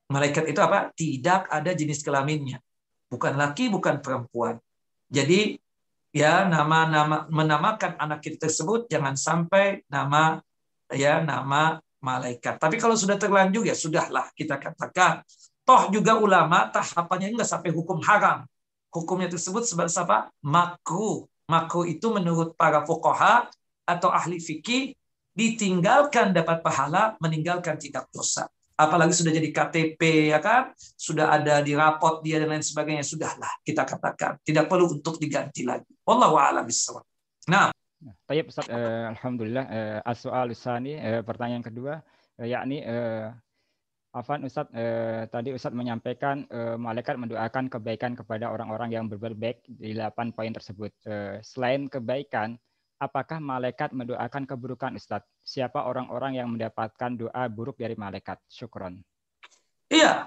Malaikat 0.07 0.47
itu 0.47 0.59
apa? 0.63 0.95
Tidak 0.95 1.51
ada 1.51 1.71
jenis 1.75 1.99
kelaminnya. 2.07 2.63
Bukan 3.11 3.35
laki, 3.35 3.67
bukan 3.67 3.99
perempuan. 3.99 4.55
Jadi 5.11 5.59
ya 6.15 6.47
nama-nama 6.47 7.27
menamakan 7.27 7.99
anak 7.99 8.23
kita 8.23 8.47
tersebut 8.47 8.87
jangan 8.87 9.19
sampai 9.19 9.83
nama 9.91 10.39
ya 10.87 11.19
nama 11.19 11.83
malaikat. 11.99 12.55
Tapi 12.55 12.79
kalau 12.79 12.95
sudah 12.95 13.19
terlanjur 13.19 13.67
ya 13.67 13.75
sudahlah 13.75 14.31
kita 14.31 14.55
katakan. 14.55 15.19
Toh 15.65 15.89
juga 15.89 16.15
ulama 16.15 16.69
tahapannya 16.69 17.35
enggak 17.35 17.49
sampai 17.49 17.73
hukum 17.73 17.99
haram. 18.05 18.45
Hukumnya 18.93 19.27
tersebut 19.27 19.65
sebagai 19.67 19.91
apa? 19.97 20.29
Makruh. 20.39 21.25
Makruh 21.51 21.89
itu 21.89 22.07
menurut 22.13 22.53
para 22.53 22.85
fuqaha 22.85 23.49
atau 23.83 24.13
ahli 24.13 24.37
fikih 24.37 24.93
ditinggalkan 25.35 26.31
dapat 26.31 26.61
pahala, 26.61 27.17
meninggalkan 27.19 27.75
tidak 27.81 28.07
dosa 28.13 28.47
apalagi 28.75 29.15
sudah 29.15 29.31
jadi 29.31 29.49
KTP 29.51 30.31
ya 30.31 30.39
kan, 30.43 30.75
sudah 30.77 31.31
ada 31.31 31.63
di 31.63 31.73
rapot 31.75 32.19
dia 32.21 32.43
dan 32.43 32.51
lain 32.51 32.63
sebagainya, 32.63 33.03
sudahlah 33.03 33.51
kita 33.63 33.87
katakan 33.87 34.37
tidak 34.43 34.67
perlu 34.67 34.91
untuk 34.91 35.15
diganti 35.17 35.63
lagi. 35.63 35.87
Wallahu 36.03 36.35
a'lam 36.35 36.67
bishawab. 36.67 37.03
Nah, 37.47 37.71
Baik 38.29 38.53
Ustaz, 38.53 38.69
eh, 38.69 39.05
alhamdulillah 39.17 39.65
eh, 39.71 39.99
as-soal 40.05 40.53
eh, 40.53 41.23
pertanyaan 41.25 41.63
kedua 41.65 42.03
eh, 42.37 42.47
yakni 42.53 42.83
eh, 42.85 43.33
Afan 44.15 44.47
Ustaz 44.47 44.71
eh, 44.71 45.27
tadi 45.27 45.51
Ustaz 45.51 45.75
menyampaikan 45.75 46.47
eh, 46.47 46.79
malaikat 46.79 47.19
mendoakan 47.19 47.67
kebaikan 47.67 48.15
kepada 48.15 48.47
orang-orang 48.47 48.95
yang 48.95 49.05
berbuat 49.11 49.35
baik 49.35 49.59
di 49.67 49.91
8 49.91 50.31
poin 50.31 50.53
tersebut. 50.55 50.91
Eh, 51.03 51.43
selain 51.43 51.91
kebaikan, 51.91 52.55
apakah 53.05 53.37
malaikat 53.37 53.93
mendoakan 53.93 54.49
keburukan 54.49 54.97
Ustaz? 54.97 55.21
Siapa 55.45 55.85
orang-orang 55.85 56.41
yang 56.41 56.49
mendapatkan 56.49 57.13
doa 57.13 57.43
buruk 57.47 57.77
dari 57.77 57.93
malaikat? 57.93 58.41
Syukron. 58.49 58.99
Iya. 59.87 60.25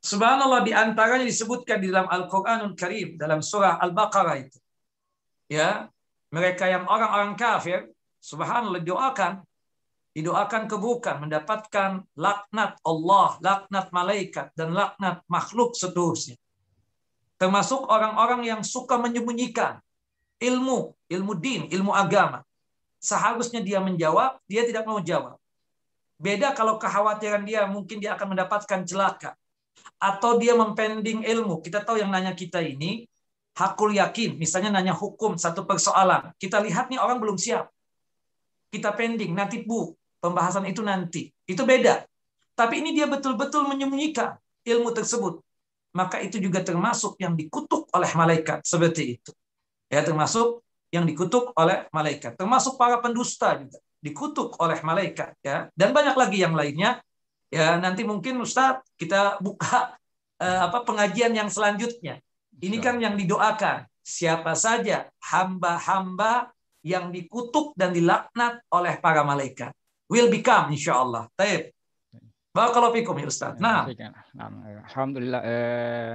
Subhanallah 0.00 0.62
di 0.62 0.72
antaranya 0.72 1.26
disebutkan 1.26 1.82
di 1.82 1.90
dalam 1.90 2.06
Al-Qur'anul 2.06 2.78
Karim 2.78 3.18
dalam 3.20 3.42
surah 3.42 3.82
Al-Baqarah 3.82 4.36
itu. 4.38 4.58
Ya, 5.50 5.90
mereka 6.30 6.66
yang 6.66 6.86
orang-orang 6.86 7.34
kafir, 7.38 7.90
subhanallah 8.22 8.82
doakan 8.82 9.42
didoakan 10.16 10.64
keburukan, 10.64 11.28
mendapatkan 11.28 12.00
laknat 12.16 12.80
Allah, 12.88 13.36
laknat 13.44 13.92
malaikat 13.92 14.48
dan 14.56 14.72
laknat 14.72 15.20
makhluk 15.28 15.76
seterusnya. 15.76 16.40
Termasuk 17.36 17.84
orang-orang 17.84 18.48
yang 18.48 18.60
suka 18.64 18.96
menyembunyikan 18.96 19.76
ilmu, 20.40 20.92
ilmu 21.08 21.32
din, 21.36 21.68
ilmu 21.72 21.92
agama. 21.92 22.44
Seharusnya 23.00 23.62
dia 23.62 23.78
menjawab, 23.80 24.40
dia 24.48 24.66
tidak 24.66 24.84
mau 24.84 25.00
jawab. 25.00 25.38
Beda 26.16 26.56
kalau 26.56 26.80
kekhawatiran 26.80 27.44
dia 27.44 27.68
mungkin 27.68 28.00
dia 28.00 28.16
akan 28.16 28.36
mendapatkan 28.36 28.80
celaka. 28.88 29.36
Atau 30.00 30.40
dia 30.40 30.56
mempending 30.56 31.24
ilmu. 31.24 31.60
Kita 31.60 31.84
tahu 31.84 32.00
yang 32.00 32.08
nanya 32.08 32.32
kita 32.32 32.64
ini, 32.64 33.04
hakul 33.56 33.92
yakin. 33.92 34.36
Misalnya 34.40 34.72
nanya 34.72 34.96
hukum 34.96 35.36
satu 35.36 35.68
persoalan. 35.68 36.32
Kita 36.40 36.60
lihat 36.64 36.88
nih 36.88 37.00
orang 37.00 37.20
belum 37.20 37.36
siap. 37.36 37.68
Kita 38.72 38.92
pending, 38.92 39.32
nanti 39.36 39.62
bu, 39.62 39.92
pembahasan 40.20 40.64
itu 40.68 40.80
nanti. 40.80 41.28
Itu 41.46 41.64
beda. 41.64 42.04
Tapi 42.56 42.80
ini 42.80 42.96
dia 42.96 43.04
betul-betul 43.04 43.68
menyembunyikan 43.68 44.36
ilmu 44.64 44.90
tersebut. 44.96 45.40
Maka 45.96 46.20
itu 46.20 46.36
juga 46.40 46.60
termasuk 46.60 47.16
yang 47.20 47.36
dikutuk 47.36 47.88
oleh 47.92 48.10
malaikat. 48.16 48.64
Seperti 48.64 49.16
itu 49.16 49.32
ya 49.90 50.00
termasuk 50.02 50.62
yang 50.90 51.04
dikutuk 51.04 51.52
oleh 51.56 51.86
malaikat 51.90 52.38
termasuk 52.38 52.78
para 52.78 52.98
pendusta 53.02 53.58
juga 53.58 53.78
dikutuk 54.02 54.54
oleh 54.62 54.78
malaikat 54.86 55.34
ya 55.42 55.66
dan 55.74 55.90
banyak 55.90 56.14
lagi 56.14 56.38
yang 56.42 56.54
lainnya 56.54 57.02
ya 57.50 57.78
nanti 57.78 58.06
mungkin 58.06 58.38
Ustaz 58.42 58.82
kita 58.98 59.42
buka 59.42 59.98
eh, 60.44 60.60
apa 60.62 60.82
pengajian 60.86 61.34
yang 61.34 61.50
selanjutnya 61.50 62.22
ini 62.62 62.80
kan 62.80 62.96
yang 63.02 63.18
didoakan 63.18 63.84
siapa 64.06 64.54
saja 64.54 65.10
hamba-hamba 65.18 66.54
yang 66.86 67.10
dikutuk 67.10 67.74
dan 67.74 67.90
dilaknat 67.90 68.62
oleh 68.70 68.94
para 69.02 69.26
malaikat 69.26 69.74
will 70.06 70.30
become 70.30 70.70
insyaallah. 70.70 71.26
Taib. 71.34 71.74
Barakallahu 72.54 72.94
fikum 72.96 73.18
ya 73.18 73.26
Ustaz. 73.28 73.58
Nah. 73.58 73.84
Alhamdulillah 74.86 75.42
eh, 75.44 76.14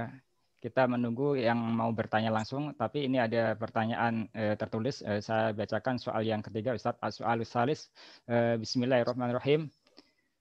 kita 0.62 0.86
menunggu 0.86 1.34
yang 1.34 1.58
mau 1.58 1.90
bertanya 1.90 2.30
langsung, 2.30 2.70
tapi 2.78 3.10
ini 3.10 3.18
ada 3.18 3.58
pertanyaan 3.58 4.30
eh, 4.30 4.54
tertulis. 4.54 5.02
Eh, 5.02 5.18
saya 5.18 5.50
bacakan 5.50 5.98
soal 5.98 6.22
yang 6.22 6.38
ketiga, 6.38 6.70
Ustadz. 6.78 7.18
Soal 7.18 7.42
salis. 7.42 7.90
Eh, 8.30 8.54
Bismillahirrahmanirrahim. 8.62 9.66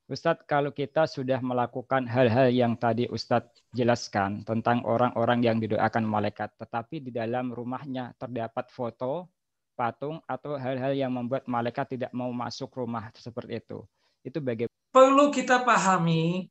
Ustadz, 0.06 0.46
kalau 0.46 0.70
kita 0.70 1.10
sudah 1.10 1.42
melakukan 1.42 2.06
hal-hal 2.06 2.54
yang 2.54 2.78
tadi 2.78 3.10
Ustadz 3.10 3.66
jelaskan 3.74 4.46
tentang 4.46 4.86
orang-orang 4.86 5.42
yang 5.42 5.58
didoakan 5.58 6.06
malaikat, 6.06 6.54
tetapi 6.62 7.02
di 7.02 7.10
dalam 7.10 7.50
rumahnya 7.50 8.14
terdapat 8.22 8.70
foto, 8.70 9.26
patung, 9.74 10.22
atau 10.30 10.54
hal-hal 10.54 10.94
yang 10.94 11.10
membuat 11.10 11.50
malaikat 11.50 11.98
tidak 11.98 12.14
mau 12.14 12.30
masuk 12.30 12.70
rumah 12.78 13.10
seperti 13.18 13.58
itu. 13.58 13.82
Itu 14.22 14.38
bagaimana? 14.38 14.70
Perlu 14.92 15.34
kita 15.34 15.64
pahami 15.66 16.46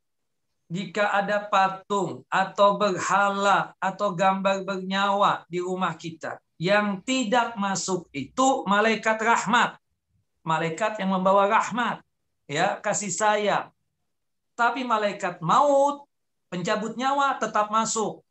jika 0.70 1.10
ada 1.10 1.50
patung 1.50 2.22
atau 2.30 2.78
berhala 2.78 3.74
atau 3.82 4.14
gambar 4.14 4.62
bernyawa 4.62 5.42
di 5.50 5.58
rumah 5.58 5.98
kita 5.98 6.38
yang 6.62 7.02
tidak 7.02 7.58
masuk 7.58 8.06
itu 8.14 8.62
malaikat 8.70 9.18
rahmat. 9.18 9.74
Malaikat 10.46 11.02
yang 11.02 11.10
membawa 11.10 11.50
rahmat 11.50 12.00
ya 12.46 12.78
kasih 12.78 13.10
sayang. 13.10 13.66
Tapi 14.54 14.86
malaikat 14.86 15.42
maut 15.42 16.06
pencabut 16.46 16.94
nyawa 16.94 17.34
tetap 17.42 17.66
masuk. 17.74 18.22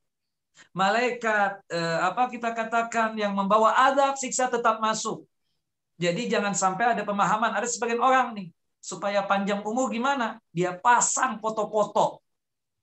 Malaikat 0.71 1.59
eh, 1.67 1.99
apa 1.99 2.31
kita 2.31 2.55
katakan 2.55 3.19
yang 3.19 3.35
membawa 3.35 3.75
adab 3.91 4.15
siksa 4.15 4.47
tetap 4.47 4.79
masuk. 4.79 5.27
Jadi 5.99 6.31
jangan 6.31 6.55
sampai 6.55 6.95
ada 6.95 7.03
pemahaman 7.03 7.51
ada 7.51 7.67
sebagian 7.67 7.99
orang 7.99 8.31
nih 8.31 8.47
supaya 8.79 9.27
panjang 9.27 9.59
umur 9.59 9.91
gimana? 9.91 10.39
Dia 10.55 10.71
pasang 10.79 11.35
foto-foto 11.43 12.23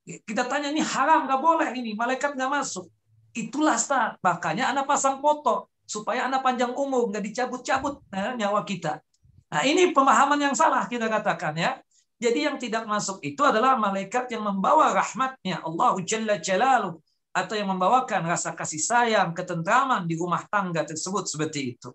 kita 0.06 0.46
tanya 0.46 0.70
ini 0.70 0.78
haram, 0.80 1.26
nggak 1.26 1.40
boleh 1.42 1.68
ini. 1.74 1.98
Malaikat 1.98 2.38
nggak 2.38 2.50
masuk. 2.50 2.86
Itulah 3.34 3.74
start. 3.74 4.22
Makanya 4.22 4.70
anak 4.70 4.86
pasang 4.86 5.18
foto 5.18 5.74
supaya 5.82 6.30
anak 6.30 6.46
panjang 6.46 6.70
umur, 6.74 7.10
nggak 7.10 7.24
dicabut-cabut 7.26 8.02
nah, 8.10 8.38
nyawa 8.38 8.62
kita. 8.62 9.02
Nah 9.50 9.62
ini 9.66 9.90
pemahaman 9.90 10.38
yang 10.38 10.54
salah 10.54 10.86
kita 10.86 11.10
katakan 11.10 11.54
ya. 11.58 11.78
Jadi 12.16 12.48
yang 12.48 12.56
tidak 12.56 12.88
masuk 12.88 13.20
itu 13.20 13.44
adalah 13.44 13.76
malaikat 13.76 14.32
yang 14.32 14.40
membawa 14.40 14.88
rahmatnya 14.94 15.60
Allah 15.60 15.94
Jalla 16.00 16.40
Jalaluh 16.40 16.96
atau 17.36 17.52
yang 17.52 17.68
membawakan 17.68 18.24
rasa 18.24 18.56
kasih 18.56 18.80
sayang, 18.80 19.36
ketentraman 19.36 20.08
di 20.08 20.16
rumah 20.16 20.40
tangga 20.48 20.80
tersebut 20.88 21.28
seperti 21.28 21.76
itu. 21.76 21.92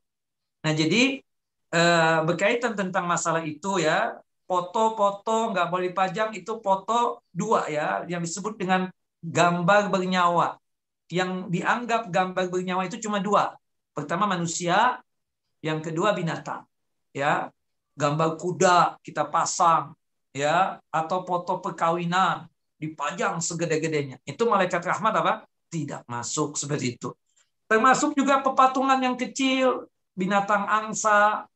Nah 0.61 0.77
jadi 0.77 1.17
eh, 1.73 2.19
berkaitan 2.21 2.77
tentang 2.77 3.09
masalah 3.09 3.41
itu 3.41 3.81
ya 3.81 4.21
foto-foto 4.51 5.55
nggak 5.55 5.67
boleh 5.71 5.95
dipajang 5.95 6.35
itu 6.35 6.59
foto 6.59 7.23
dua 7.31 7.71
ya 7.71 8.03
yang 8.11 8.19
disebut 8.19 8.59
dengan 8.59 8.91
gambar 9.23 9.87
bernyawa. 9.87 10.59
Yang 11.07 11.47
dianggap 11.47 12.11
gambar 12.11 12.51
bernyawa 12.51 12.83
itu 12.83 12.99
cuma 12.99 13.23
dua. 13.23 13.55
Pertama 13.95 14.27
manusia, 14.27 14.99
yang 15.63 15.79
kedua 15.79 16.11
binatang. 16.11 16.67
Ya, 17.15 17.47
gambar 17.95 18.35
kuda 18.35 18.99
kita 18.99 19.27
pasang, 19.31 19.95
ya, 20.35 20.83
atau 20.91 21.23
foto 21.23 21.63
perkawinan 21.63 22.47
dipajang 22.75 23.39
segede-gedenya. 23.39 24.19
Itu 24.27 24.51
malaikat 24.51 24.83
rahmat 24.83 25.13
apa? 25.15 25.33
Tidak 25.71 26.07
masuk 26.11 26.59
seperti 26.59 26.99
itu. 26.99 27.15
Termasuk 27.71 28.19
juga 28.19 28.43
pepatungan 28.43 28.99
yang 28.99 29.15
kecil, 29.15 29.87
binatang 30.11 30.67
angsa, 30.67 31.47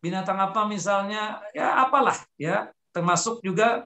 binatang 0.00 0.38
apa 0.38 0.64
misalnya, 0.68 1.40
ya 1.56 1.82
apalah, 1.82 2.16
ya. 2.36 2.70
Termasuk 2.92 3.44
juga 3.44 3.84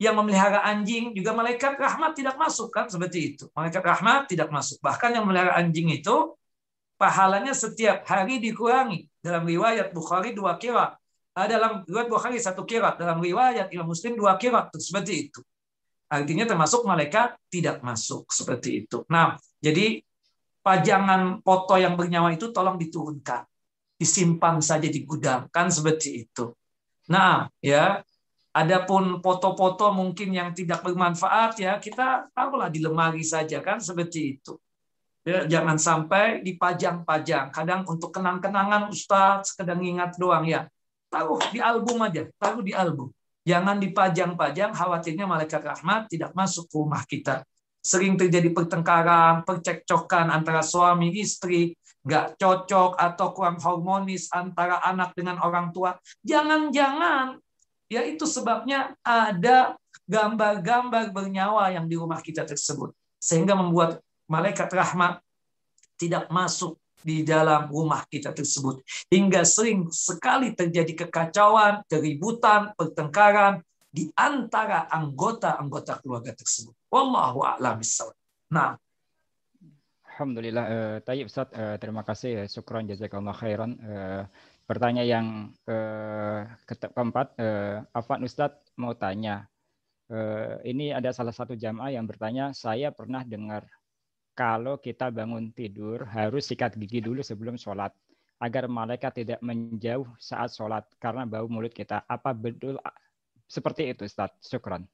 yang 0.00 0.16
memelihara 0.16 0.64
anjing 0.64 1.12
juga 1.12 1.36
malaikat 1.36 1.76
rahmat 1.76 2.16
tidak 2.16 2.40
masuk 2.40 2.72
kan 2.72 2.88
seperti 2.88 3.36
itu. 3.36 3.44
Malaikat 3.52 3.84
rahmat 3.84 4.32
tidak 4.32 4.48
masuk. 4.48 4.80
Bahkan 4.80 5.12
yang 5.12 5.28
memelihara 5.28 5.60
anjing 5.60 5.92
itu 5.92 6.32
pahalanya 6.96 7.52
setiap 7.52 8.08
hari 8.08 8.40
dikurangi. 8.40 9.04
Dalam 9.20 9.44
riwayat 9.44 9.92
Bukhari 9.92 10.32
dua 10.32 10.56
kira. 10.56 10.96
Dalam 11.36 11.84
riwayat 11.84 12.08
Bukhari 12.08 12.40
satu 12.40 12.64
kira. 12.64 12.96
Dalam 12.96 13.20
riwayat 13.20 13.68
Imam 13.76 13.92
Muslim 13.92 14.16
dua 14.16 14.40
kira. 14.40 14.72
Seperti 14.72 15.28
itu. 15.28 15.44
Artinya 16.08 16.48
termasuk 16.48 16.80
malaikat 16.88 17.36
tidak 17.52 17.84
masuk. 17.84 18.24
Seperti 18.32 18.88
itu. 18.88 19.04
Nah, 19.12 19.36
jadi 19.60 20.00
pajangan 20.64 21.44
foto 21.44 21.76
yang 21.76 21.92
bernyawa 21.92 22.32
itu 22.32 22.48
tolong 22.56 22.80
diturunkan. 22.80 23.44
Disimpan 24.00 24.64
saja 24.64 24.88
di 24.88 25.04
gudang. 25.04 25.52
Kan 25.52 25.68
seperti 25.68 26.24
itu. 26.24 26.56
Nah, 27.12 27.52
ya 27.60 28.00
Adapun 28.50 29.22
foto-foto 29.22 29.94
mungkin 29.94 30.34
yang 30.34 30.50
tidak 30.50 30.82
bermanfaat 30.82 31.54
ya 31.62 31.78
kita 31.78 32.34
taruhlah 32.34 32.66
di 32.66 32.82
lemari 32.82 33.22
saja 33.22 33.62
kan 33.62 33.78
seperti 33.78 34.42
itu. 34.42 34.58
Ya, 35.22 35.46
jangan 35.46 35.78
sampai 35.78 36.42
dipajang-pajang. 36.42 37.54
Kadang 37.54 37.86
untuk 37.86 38.10
kenang-kenangan 38.10 38.90
Ustaz 38.90 39.54
sekedar 39.54 39.78
ingat 39.78 40.18
doang 40.18 40.42
ya. 40.50 40.66
Taruh 41.06 41.38
di 41.54 41.62
album 41.62 42.02
aja, 42.02 42.26
taruh 42.42 42.64
di 42.64 42.74
album. 42.74 43.14
Jangan 43.46 43.78
dipajang-pajang, 43.78 44.74
khawatirnya 44.74 45.30
malaikat 45.30 45.62
rahmat 45.62 46.10
tidak 46.10 46.34
masuk 46.34 46.66
ke 46.66 46.74
rumah 46.74 47.02
kita. 47.06 47.46
Sering 47.78 48.18
terjadi 48.18 48.50
pertengkaran, 48.50 49.46
percekcokan 49.46 50.26
antara 50.26 50.66
suami 50.66 51.14
istri, 51.22 51.78
nggak 52.00 52.40
cocok 52.40 52.96
atau 52.96 53.26
kurang 53.36 53.60
harmonis 53.60 54.32
antara 54.32 54.80
anak 54.84 55.12
dengan 55.12 55.36
orang 55.44 55.72
tua. 55.74 55.96
Jangan-jangan 56.24 57.40
Ya 57.90 58.06
itu 58.06 58.22
sebabnya 58.22 58.94
ada 59.02 59.74
gambar-gambar 60.06 61.10
bernyawa 61.10 61.74
yang 61.74 61.90
di 61.90 61.98
rumah 61.98 62.22
kita 62.22 62.46
tersebut. 62.46 62.94
Sehingga 63.18 63.58
membuat 63.58 63.98
malaikat 64.30 64.70
rahmat 64.70 65.18
tidak 65.98 66.30
masuk 66.30 66.78
di 67.02 67.26
dalam 67.26 67.66
rumah 67.66 68.06
kita 68.06 68.30
tersebut. 68.30 68.78
Hingga 69.10 69.42
sering 69.42 69.90
sekali 69.90 70.54
terjadi 70.54 71.04
kekacauan, 71.04 71.82
keributan, 71.90 72.70
pertengkaran 72.78 73.58
di 73.90 74.06
antara 74.14 74.86
anggota-anggota 74.86 75.98
keluarga 75.98 76.30
tersebut. 76.30 76.72
Wallahu 76.94 77.42
a'lam 77.42 77.82
Nah, 78.54 78.78
Alhamdulillah, 80.20 80.66
uh, 80.68 80.96
Tayyib 81.00 81.32
Ustaz, 81.32 81.48
uh, 81.56 81.80
terima 81.80 82.04
kasih. 82.04 82.44
Syukran 82.44 82.84
jazakallah 82.84 83.32
khairan. 83.32 83.72
Uh, 83.80 84.28
Pertanyaan 84.70 85.10
yang 85.10 85.26
eh, 85.66 86.46
keempat, 86.62 87.34
eh, 87.42 87.82
Afan 87.90 88.22
Ustadz 88.22 88.70
mau 88.78 88.94
tanya. 88.94 89.50
Eh, 90.06 90.62
ini 90.70 90.94
ada 90.94 91.10
salah 91.10 91.34
satu 91.34 91.58
jamaah 91.58 91.90
yang 91.90 92.06
bertanya, 92.06 92.54
saya 92.54 92.94
pernah 92.94 93.26
dengar 93.26 93.66
kalau 94.30 94.78
kita 94.78 95.10
bangun 95.10 95.50
tidur 95.50 96.06
harus 96.06 96.46
sikat 96.46 96.78
gigi 96.78 97.02
dulu 97.02 97.18
sebelum 97.18 97.58
sholat 97.58 97.90
agar 98.38 98.70
malaikat 98.70 99.26
tidak 99.26 99.42
menjauh 99.42 100.06
saat 100.22 100.54
sholat 100.54 100.86
karena 101.02 101.26
bau 101.26 101.50
mulut 101.50 101.74
kita. 101.74 102.06
Apa 102.06 102.30
betul 102.30 102.78
seperti 103.50 103.90
itu 103.90 104.06
Ustaz? 104.06 104.30
Syukran. 104.38 104.86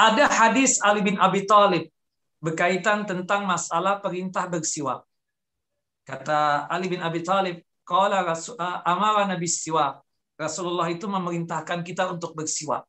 Ada 0.00 0.24
hadis 0.24 0.80
Ali 0.80 1.04
bin 1.04 1.20
Abi 1.20 1.44
Thalib 1.44 1.92
berkaitan 2.40 3.04
tentang 3.04 3.44
masalah 3.44 4.00
perintah 4.00 4.48
bersiwak. 4.48 5.04
Kata 6.08 6.66
Ali 6.66 6.88
bin 6.88 7.04
Abi 7.04 7.20
Thalib, 7.20 7.60
Qala 7.84 8.22
amara 8.86 9.28
Nabi 9.28 9.50
siwak. 9.50 10.00
Rasulullah 10.40 10.88
itu 10.88 11.04
memerintahkan 11.04 11.84
kita 11.84 12.08
untuk 12.08 12.32
bersiwak. 12.32 12.88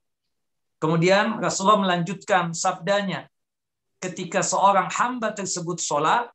Kemudian 0.80 1.41
Rasulullah 1.41 1.84
melanjutkan 1.84 2.56
sabdanya. 2.56 3.28
Ketika 4.02 4.41
seorang 4.41 4.90
hamba 4.90 5.36
tersebut 5.36 5.78
sholat, 5.78 6.32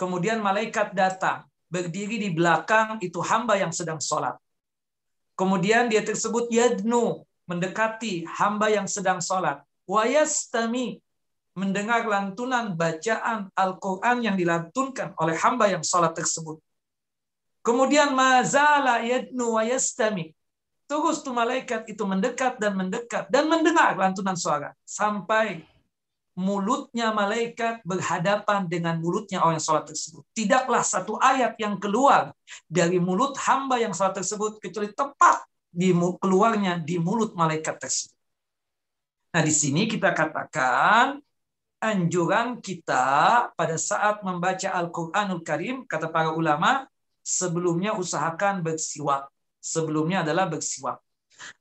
kemudian 0.00 0.42
malaikat 0.42 0.94
datang. 0.96 1.46
Berdiri 1.70 2.18
di 2.18 2.34
belakang 2.34 2.98
itu 2.98 3.22
hamba 3.22 3.54
yang 3.54 3.70
sedang 3.70 4.02
sholat. 4.02 4.34
Kemudian 5.38 5.86
dia 5.86 6.02
tersebut 6.02 6.50
yadnu, 6.50 7.22
mendekati 7.46 8.26
hamba 8.26 8.70
yang 8.74 8.90
sedang 8.90 9.22
sholat. 9.22 9.62
Wayastami, 9.86 10.98
mendengar 11.54 12.06
lantunan 12.06 12.72
bacaan 12.78 13.50
Al-Quran 13.54 14.16
yang 14.22 14.36
dilantunkan 14.38 15.14
oleh 15.18 15.34
hamba 15.38 15.66
yang 15.70 15.82
sholat 15.82 16.14
tersebut. 16.14 16.62
Kemudian 17.60 18.16
mazala 18.16 19.04
yadnu 19.04 19.58
wa 19.58 19.62
yastami. 19.66 20.32
Terus 20.90 21.22
tuh 21.22 21.30
malaikat 21.30 21.86
itu 21.86 22.02
mendekat 22.02 22.58
dan 22.58 22.74
mendekat 22.74 23.30
dan 23.30 23.46
mendengar 23.46 23.94
lantunan 23.94 24.34
suara 24.34 24.74
sampai 24.82 25.62
mulutnya 26.34 27.12
malaikat 27.14 27.84
berhadapan 27.86 28.66
dengan 28.66 28.98
mulutnya 28.98 29.44
orang 29.44 29.60
yang 29.60 29.66
sholat 29.70 29.86
tersebut. 29.86 30.24
Tidaklah 30.34 30.82
satu 30.82 31.14
ayat 31.20 31.54
yang 31.62 31.78
keluar 31.78 32.34
dari 32.66 32.98
mulut 32.98 33.38
hamba 33.44 33.78
yang 33.78 33.94
sholat 33.94 34.18
tersebut 34.18 34.58
kecuali 34.58 34.90
tepat 34.90 35.46
di 35.70 35.94
keluarnya 35.94 36.82
di 36.82 36.98
mulut 36.98 37.38
malaikat 37.38 37.78
tersebut. 37.78 38.18
Nah 39.30 39.42
di 39.46 39.54
sini 39.54 39.86
kita 39.86 40.10
katakan 40.10 41.22
anjuran 41.80 42.60
kita 42.60 43.04
pada 43.56 43.76
saat 43.80 44.20
membaca 44.20 44.68
Al-Quranul 44.68 45.40
Karim, 45.40 45.88
kata 45.88 46.12
para 46.12 46.36
ulama, 46.36 46.84
sebelumnya 47.24 47.96
usahakan 47.96 48.60
bersiwak. 48.60 49.32
Sebelumnya 49.60 50.24
adalah 50.24 50.48
bersiwak. 50.48 51.00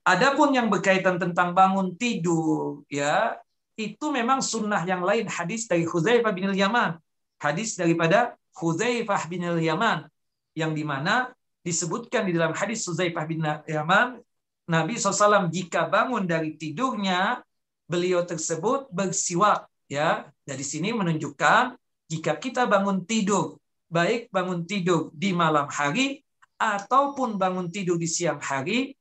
Adapun 0.03 0.51
yang 0.51 0.67
berkaitan 0.67 1.15
tentang 1.15 1.55
bangun 1.55 1.95
tidur, 1.95 2.83
ya 2.91 3.39
itu 3.79 4.11
memang 4.11 4.43
sunnah 4.43 4.83
yang 4.83 4.99
lain 4.99 5.23
hadis 5.31 5.71
dari 5.71 5.87
Hudzaifah 5.87 6.35
bin 6.35 6.51
Yaman. 6.51 6.99
Hadis 7.39 7.79
daripada 7.79 8.35
Hudzaifah 8.59 9.23
bin 9.31 9.47
Yaman 9.47 10.03
yang 10.51 10.75
di 10.75 10.83
mana 10.83 11.31
disebutkan 11.63 12.27
di 12.27 12.35
dalam 12.35 12.51
hadis 12.51 12.83
Hudzaifah 12.83 13.23
bin 13.23 13.39
Yaman 13.63 14.19
Nabi 14.67 14.99
SAW 14.99 15.47
jika 15.47 15.87
bangun 15.87 16.27
dari 16.27 16.59
tidurnya 16.59 17.39
beliau 17.87 18.21
tersebut 18.27 18.91
bersiwak 18.91 19.68
ya 19.89 20.29
dari 20.45 20.63
sini 20.63 20.93
menunjukkan 20.93 21.75
jika 22.09 22.37
kita 22.37 22.69
bangun 22.69 23.03
tidur 23.03 23.59
baik 23.89 24.29
bangun 24.29 24.63
tidur 24.69 25.09
di 25.11 25.33
malam 25.33 25.65
hari 25.67 26.21
ataupun 26.61 27.39
bangun 27.41 27.67
tidur 27.73 27.97
di 27.97 28.05
siang 28.05 28.37
hari, 28.37 28.93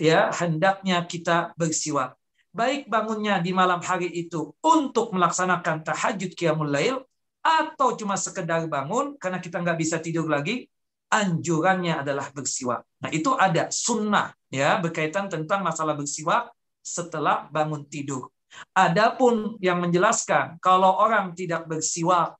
ya 0.00 0.32
hendaknya 0.32 1.04
kita 1.04 1.52
bersiwak. 1.58 2.16
Baik 2.54 2.86
bangunnya 2.86 3.42
di 3.42 3.50
malam 3.50 3.82
hari 3.82 4.08
itu 4.14 4.54
untuk 4.62 5.10
melaksanakan 5.10 5.82
tahajud 5.82 6.32
qiyamul 6.38 6.70
lail 6.70 7.02
atau 7.42 7.98
cuma 7.98 8.14
sekedar 8.16 8.64
bangun 8.70 9.18
karena 9.20 9.42
kita 9.42 9.60
nggak 9.60 9.78
bisa 9.82 9.98
tidur 9.98 10.30
lagi, 10.30 10.70
anjurannya 11.10 12.00
adalah 12.00 12.30
bersiwak. 12.30 12.86
Nah 13.02 13.10
itu 13.10 13.34
ada 13.34 13.68
sunnah 13.74 14.32
ya 14.48 14.78
berkaitan 14.78 15.26
tentang 15.26 15.66
masalah 15.66 15.98
bersiwak 15.98 16.54
setelah 16.80 17.50
bangun 17.50 17.82
tidur. 17.90 18.30
Adapun 18.74 19.58
yang 19.62 19.78
menjelaskan 19.78 20.58
kalau 20.58 20.98
orang 20.98 21.34
tidak 21.34 21.66
bersiwak 21.66 22.34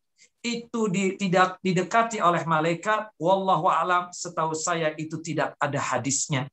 itu 0.45 0.93
di, 0.93 1.17
tidak 1.17 1.57
didekati 1.65 2.21
oleh 2.21 2.45
malaikat, 2.45 3.09
wallahu 3.17 3.65
alam 3.71 4.13
setahu 4.13 4.53
saya 4.53 4.93
itu 4.99 5.17
tidak 5.25 5.57
ada 5.57 5.81
hadisnya. 5.81 6.51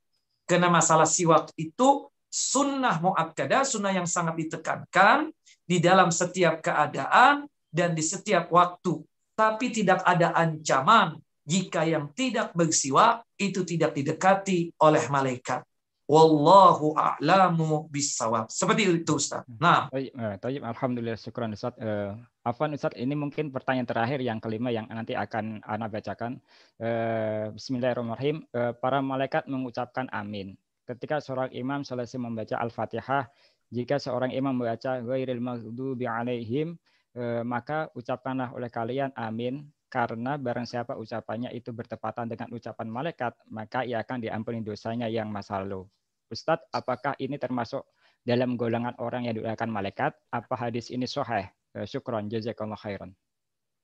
Karena 0.47 0.71
masalah 0.71 1.03
siwak 1.03 1.51
itu 1.59 2.07
sunnah 2.31 3.03
muakkada, 3.03 3.67
sunnah 3.67 3.91
yang 3.91 4.07
sangat 4.07 4.47
ditekankan 4.47 5.35
di 5.67 5.83
dalam 5.83 6.07
setiap 6.07 6.63
keadaan 6.63 7.47
dan 7.67 7.91
di 7.91 8.03
setiap 8.03 8.47
waktu. 8.47 9.03
Tapi 9.35 9.71
tidak 9.75 10.03
ada 10.07 10.31
ancaman 10.35 11.19
jika 11.43 11.83
yang 11.83 12.15
tidak 12.15 12.55
bersiwak 12.55 13.27
itu 13.35 13.67
tidak 13.67 13.91
didekati 13.91 14.71
oleh 14.79 15.03
malaikat. 15.11 15.67
Wallahu 16.11 16.91
a'lamu 16.99 17.87
bisawab. 17.87 18.51
Seperti 18.51 18.99
itu 18.99 19.15
Ustaz. 19.15 19.47
Nah. 19.47 19.87
Tayyib, 19.87 20.59
eh, 20.59 20.67
alhamdulillah 20.67 21.15
syukran 21.15 21.55
Ustaz. 21.55 21.71
Uh, 21.79 22.19
Afan 22.43 22.75
Ustaz, 22.75 22.91
ini 22.99 23.15
mungkin 23.15 23.47
pertanyaan 23.47 23.87
terakhir 23.87 24.19
yang 24.19 24.43
kelima 24.43 24.75
yang 24.75 24.91
nanti 24.91 25.15
akan 25.15 25.63
Ana 25.63 25.87
bacakan. 25.87 26.43
Uh, 26.75 27.55
Bismillahirrahmanirrahim. 27.55 28.43
Uh, 28.51 28.75
para 28.75 28.99
malaikat 28.99 29.47
mengucapkan 29.47 30.11
amin. 30.11 30.59
ketika 30.91 31.23
seorang 31.23 31.47
imam 31.55 31.87
selesai 31.87 32.19
membaca 32.19 32.59
Al-Fatihah, 32.59 33.31
jika 33.71 33.95
seorang 33.95 34.35
imam 34.35 34.59
membaca 34.59 34.99
ghairil 34.99 35.39
maghdubi 35.39 36.03
alaihim, 36.03 36.75
eh, 37.15 37.43
maka 37.47 37.87
ucapkanlah 37.95 38.51
oleh 38.51 38.67
kalian 38.67 39.15
amin 39.15 39.63
karena 39.87 40.35
barang 40.35 40.67
siapa 40.67 40.99
ucapannya 40.99 41.51
itu 41.55 41.71
bertepatan 41.71 42.27
dengan 42.27 42.51
ucapan 42.51 42.87
malaikat, 42.87 43.35
maka 43.47 43.83
ia 43.87 44.03
akan 44.03 44.23
diampuni 44.23 44.59
dosanya 44.63 45.07
yang 45.07 45.31
masa 45.31 45.59
lalu. 45.63 45.87
Ustadz, 46.31 46.71
apakah 46.71 47.13
ini 47.19 47.35
termasuk 47.35 47.83
dalam 48.23 48.55
golongan 48.55 48.95
orang 49.03 49.27
yang 49.27 49.35
didoakan 49.35 49.69
malaikat? 49.69 50.15
Apa 50.31 50.55
hadis 50.55 50.87
ini 50.89 51.05
sahih? 51.05 51.51
Eh, 51.75 51.85
syukron, 51.85 52.31
jazakallah 52.31 52.79
khairan. 52.79 53.11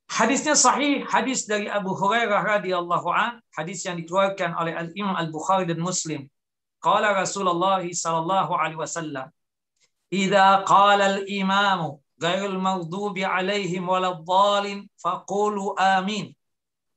Hadisnya 0.08 0.56
sahih, 0.56 1.04
hadis 1.04 1.44
dari 1.44 1.68
Abu 1.68 1.92
Hurairah 1.92 2.40
radhiyallahu 2.58 3.12
an, 3.12 3.44
hadis 3.52 3.84
yang 3.84 4.00
dikeluarkan 4.00 4.56
oleh 4.56 4.72
Al 4.72 4.90
Imam 4.96 5.20
Al 5.20 5.28
Bukhari 5.28 5.68
dan 5.68 5.84
Muslim. 5.84 6.24
Qala 6.80 7.12
Rasulullah 7.12 7.84
sallallahu 7.84 8.56
alaihi 8.56 8.80
wasallam, 8.80 9.28
"Idza 10.08 10.64
qala 10.64 11.20
al-imamu 11.20 12.00
ghairul 12.18 12.58
maghdubi 12.58 13.24
alaihim 13.24 13.86
waladhdallin 13.86 14.90
faqulu 14.98 15.78
amin. 15.78 16.34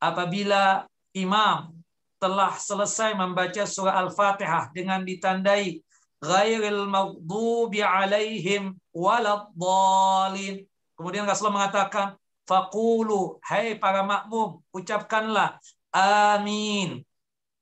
Apabila 0.00 0.88
imam 1.12 1.79
telah 2.20 2.52
selesai 2.54 3.16
membaca 3.16 3.64
surah 3.64 3.96
Al-Fatihah 4.06 4.68
dengan 4.76 5.00
ditandai 5.00 5.80
ghairil 6.20 6.84
maghdubi 6.84 7.80
alaihim 7.80 8.76
waladhdallin. 8.92 10.68
Kemudian 10.94 11.24
Rasulullah 11.24 11.64
mengatakan 11.64 12.20
faqulu 12.44 13.40
hai 13.48 13.80
para 13.80 14.04
makmum 14.04 14.60
ucapkanlah 14.68 15.56
amin. 15.88 17.00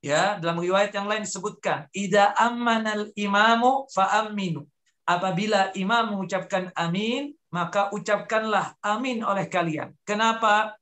Ya, 0.03 0.39
dalam 0.39 0.59
riwayat 0.59 0.95
yang 0.95 1.07
lain 1.07 1.27
disebutkan 1.27 1.87
idza 1.95 2.35
ammanal 2.35 3.15
imamu 3.15 3.87
fa 3.95 4.27
aminu. 4.27 4.67
Apabila 5.07 5.73
imam 5.73 6.15
mengucapkan 6.15 6.75
amin, 6.75 7.38
maka 7.49 7.89
ucapkanlah 7.97 8.77
amin 8.85 9.25
oleh 9.25 9.49
kalian. 9.49 9.97
Kenapa? 10.05 10.77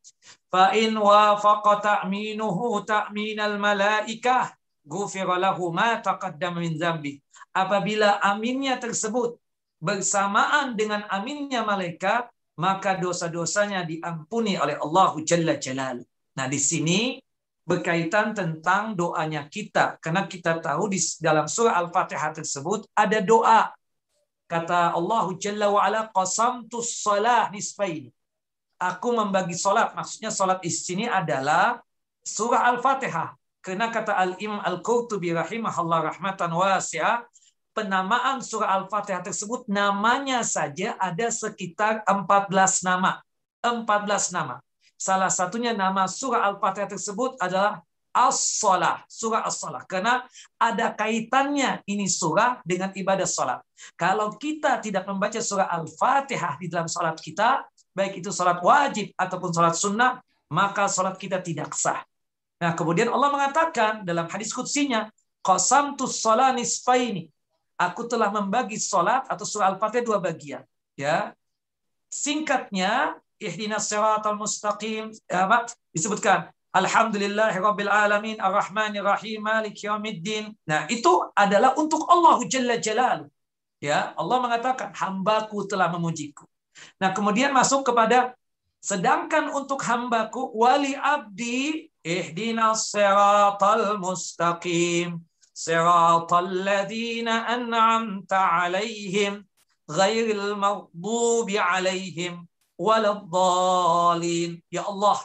Fa 0.50 0.74
in 0.74 0.98
wafaqa 0.98 1.78
ta'minuhu 1.82 2.82
ta'minal 2.82 3.58
malaikah 3.58 4.50
ghufira 4.82 5.38
lahu 5.38 5.70
ma 5.70 5.98
taqaddama 5.98 6.62
min 6.62 6.74
dzambi. 6.78 7.18
Apabila 7.54 8.22
aminnya 8.22 8.76
tersebut 8.78 9.38
bersamaan 9.80 10.74
dengan 10.74 11.06
aminnya 11.08 11.62
malaikat, 11.62 12.28
maka 12.56 12.96
dosa-dosanya 12.96 13.84
diampuni 13.84 14.56
oleh 14.56 14.80
Allah 14.80 15.12
Jalla 15.22 15.60
Jalal. 15.60 16.00
Nah, 16.36 16.46
di 16.48 16.60
sini 16.60 17.20
berkaitan 17.66 18.32
tentang 18.32 18.94
doanya 18.94 19.50
kita 19.50 19.98
karena 19.98 20.30
kita 20.30 20.62
tahu 20.62 20.86
di 20.86 21.02
dalam 21.18 21.50
surah 21.50 21.74
Al-Fatihah 21.82 22.30
tersebut 22.30 22.86
ada 22.94 23.18
doa 23.18 23.74
Kata 24.46 24.94
Allah 24.94 25.26
Jalla 25.42 25.66
wa 25.74 25.82
ala 25.82 26.06
qasamtu 26.14 26.78
salah 26.82 27.50
nisfain. 27.50 28.14
Aku 28.78 29.10
membagi 29.10 29.58
salat. 29.58 29.90
Maksudnya 29.98 30.30
salat 30.30 30.62
di 30.62 30.70
sini 30.70 31.10
adalah 31.10 31.82
surah 32.22 32.70
Al-Fatihah. 32.70 33.34
Karena 33.58 33.90
kata 33.90 34.14
Al-Imam 34.14 34.62
Al-Qurtubi 34.62 35.34
rahimahullah 35.34 36.14
rahmatan 36.14 36.54
wasi'ah, 36.54 37.26
penamaan 37.74 38.38
surah 38.38 38.78
Al-Fatihah 38.78 39.26
tersebut 39.26 39.66
namanya 39.66 40.46
saja 40.46 40.94
ada 41.02 41.26
sekitar 41.26 42.06
14 42.06 42.86
nama. 42.86 43.18
14 43.66 44.30
nama. 44.30 44.62
Salah 44.94 45.28
satunya 45.28 45.74
nama 45.74 46.06
surah 46.06 46.46
Al-Fatihah 46.54 46.94
tersebut 46.94 47.34
adalah 47.42 47.82
as-salah, 48.16 49.04
surah 49.04 49.44
as-salah. 49.44 49.84
Karena 49.84 50.24
ada 50.56 50.96
kaitannya 50.96 51.84
ini 51.84 52.08
surah 52.08 52.64
dengan 52.64 52.88
ibadah 52.96 53.28
salat. 53.28 53.60
Kalau 53.92 54.32
kita 54.40 54.80
tidak 54.80 55.04
membaca 55.04 55.36
surah 55.36 55.68
Al-Fatihah 55.68 56.56
di 56.56 56.72
dalam 56.72 56.88
salat 56.88 57.20
kita, 57.20 57.68
baik 57.92 58.24
itu 58.24 58.32
salat 58.32 58.64
wajib 58.64 59.12
ataupun 59.20 59.52
salat 59.52 59.76
sunnah, 59.76 60.12
maka 60.48 60.88
salat 60.88 61.20
kita 61.20 61.44
tidak 61.44 61.76
sah. 61.76 62.00
Nah, 62.56 62.72
kemudian 62.72 63.12
Allah 63.12 63.28
mengatakan 63.28 64.00
dalam 64.08 64.24
hadis 64.32 64.48
kutsinya, 64.56 65.12
qasamtu 65.44 66.08
shalah 66.08 66.56
nisfaini. 66.56 67.28
Aku 67.76 68.08
telah 68.08 68.32
membagi 68.32 68.80
salat 68.80 69.28
atau 69.28 69.44
surah 69.44 69.76
Al-Fatihah 69.76 70.04
dua 70.08 70.16
bagian, 70.16 70.64
ya. 70.96 71.36
Singkatnya, 72.08 73.20
ihdinas 73.36 73.92
siratal 73.92 74.40
mustaqim, 74.40 75.12
ya, 75.28 75.44
disebutkan 75.92 76.48
Alhamdulillahirabbil 76.76 77.88
alamin 77.88 78.36
arrahmanir 78.36 79.00
rahim 79.00 79.40
maliki. 79.40 79.88
Nah, 80.68 80.84
itu 80.92 81.12
adalah 81.32 81.72
untuk 81.80 82.04
Allah 82.04 82.36
Jalla 82.44 82.76
Jalal. 82.76 83.32
Ya, 83.80 84.12
Allah 84.20 84.38
mengatakan 84.44 84.92
hambaku 84.92 85.64
telah 85.64 85.88
memujiku. 85.88 86.44
Nah, 87.00 87.16
kemudian 87.16 87.52
masuk 87.56 87.88
kepada 87.88 88.36
sedangkan 88.84 89.56
untuk 89.56 89.80
hambaku 89.88 90.52
wali 90.52 90.92
abdi 90.92 91.88
ihdinas 92.04 92.92
siratal 92.92 93.96
mustaqim 93.96 95.24
siratal 95.56 96.52
ladzina 96.68 97.48
an'amta 97.48 98.68
alaihim 98.68 99.40
ghairil 99.88 100.52
maghdubi 100.60 101.56
alaihim 101.56 102.44
waladdallin. 102.76 104.60
Ya 104.68 104.84
Allah, 104.84 105.24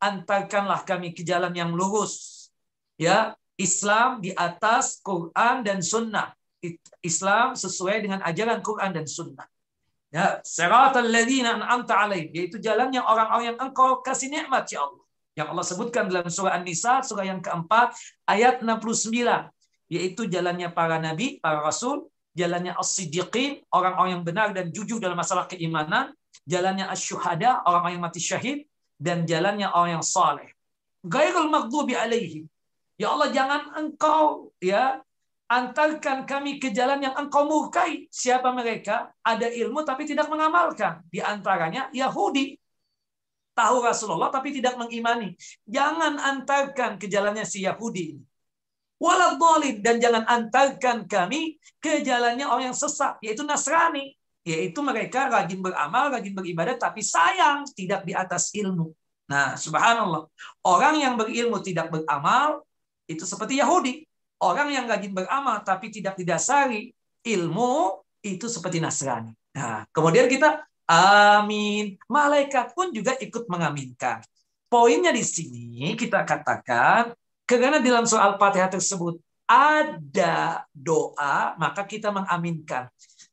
antarkanlah 0.00 0.82
kami 0.88 1.12
ke 1.12 1.22
jalan 1.22 1.52
yang 1.52 1.70
lurus. 1.76 2.48
Ya, 2.96 3.36
Islam 3.60 4.24
di 4.24 4.32
atas 4.32 5.04
Quran 5.04 5.60
dan 5.60 5.84
Sunnah. 5.84 6.32
Islam 7.00 7.56
sesuai 7.56 8.04
dengan 8.04 8.20
ajaran 8.24 8.60
Quran 8.60 8.92
dan 8.96 9.06
Sunnah. 9.08 9.44
Ya, 10.10 10.42
siratal 10.42 11.06
ladzina 11.06 11.54
an'amta 11.54 11.94
alaihim, 11.94 12.34
yaitu 12.34 12.58
jalannya 12.58 12.98
orang-orang 12.98 13.54
yang 13.54 13.58
engkau 13.62 14.02
kasih 14.02 14.26
nikmat 14.26 14.66
ya 14.66 14.82
Allah. 14.82 15.04
Yang 15.38 15.48
Allah 15.54 15.66
sebutkan 15.70 16.04
dalam 16.10 16.26
surah 16.26 16.58
An-Nisa, 16.58 17.06
surah 17.06 17.24
yang 17.24 17.38
keempat, 17.38 17.94
ayat 18.26 18.60
69, 18.66 19.14
yaitu 19.86 20.26
jalannya 20.26 20.68
para 20.74 20.98
nabi, 20.98 21.38
para 21.38 21.62
rasul, 21.62 22.10
jalannya 22.34 22.74
as-siddiqin, 22.74 23.62
orang-orang 23.70 24.18
yang 24.18 24.24
benar 24.26 24.48
dan 24.50 24.74
jujur 24.74 24.98
dalam 24.98 25.14
masalah 25.14 25.46
keimanan, 25.46 26.10
jalannya 26.42 26.90
as-syuhada, 26.90 27.62
orang-orang 27.62 27.94
yang 27.98 28.04
mati 28.04 28.18
syahid, 28.18 28.66
dan 29.00 29.24
jalannya 29.24 29.72
orang 29.72 29.98
yang 29.98 30.04
saleh. 30.04 30.52
Gairul 31.00 31.48
maghdubi 31.48 31.96
alaihim. 31.96 32.44
Ya 33.00 33.16
Allah 33.16 33.32
jangan 33.32 33.72
engkau 33.80 34.52
ya 34.60 35.00
antarkan 35.48 36.28
kami 36.28 36.60
ke 36.60 36.68
jalan 36.68 37.00
yang 37.00 37.16
engkau 37.16 37.48
murkai. 37.48 38.12
Siapa 38.12 38.52
mereka? 38.52 39.08
Ada 39.24 39.48
ilmu 39.48 39.80
tapi 39.88 40.04
tidak 40.04 40.28
mengamalkan. 40.28 41.00
Di 41.08 41.24
antaranya 41.24 41.88
Yahudi. 41.96 42.60
Tahu 43.56 43.76
Rasulullah 43.80 44.28
tapi 44.28 44.52
tidak 44.52 44.76
mengimani. 44.76 45.32
Jangan 45.64 46.20
antarkan 46.20 47.00
ke 47.00 47.08
jalannya 47.08 47.48
si 47.48 47.64
Yahudi. 47.64 48.20
Waladhalin. 49.00 49.80
Dan 49.80 49.96
jangan 49.96 50.28
antarkan 50.28 51.08
kami 51.08 51.56
ke 51.80 52.04
jalannya 52.04 52.44
orang 52.44 52.70
yang 52.70 52.78
sesat. 52.78 53.16
Yaitu 53.24 53.48
Nasrani 53.48 54.19
yaitu 54.46 54.80
mereka 54.80 55.28
rajin 55.28 55.60
beramal, 55.60 56.12
rajin 56.12 56.32
beribadah, 56.32 56.76
tapi 56.80 57.04
sayang 57.04 57.68
tidak 57.76 58.08
di 58.08 58.16
atas 58.16 58.52
ilmu. 58.56 58.92
Nah, 59.30 59.54
subhanallah. 59.54 60.26
Orang 60.66 60.98
yang 60.98 61.14
berilmu 61.14 61.62
tidak 61.62 61.92
beramal, 61.92 62.66
itu 63.06 63.22
seperti 63.22 63.60
Yahudi. 63.62 64.06
Orang 64.40 64.72
yang 64.72 64.88
rajin 64.88 65.12
beramal 65.12 65.60
tapi 65.60 65.92
tidak 65.92 66.16
didasari 66.16 66.90
ilmu, 67.22 68.00
itu 68.24 68.48
seperti 68.48 68.80
Nasrani. 68.80 69.32
Nah, 69.56 69.84
kemudian 69.92 70.26
kita 70.26 70.64
amin. 70.88 72.00
Malaikat 72.08 72.72
pun 72.72 72.90
juga 72.90 73.14
ikut 73.20 73.46
mengaminkan. 73.46 74.24
Poinnya 74.70 75.10
di 75.10 75.26
sini 75.26 75.98
kita 75.98 76.22
katakan, 76.22 77.12
karena 77.44 77.82
dalam 77.82 78.06
soal 78.06 78.38
Fatihah 78.38 78.70
tersebut 78.70 79.18
ada 79.50 80.62
doa, 80.70 81.58
maka 81.58 81.82
kita 81.82 82.14
mengaminkan. 82.14 82.86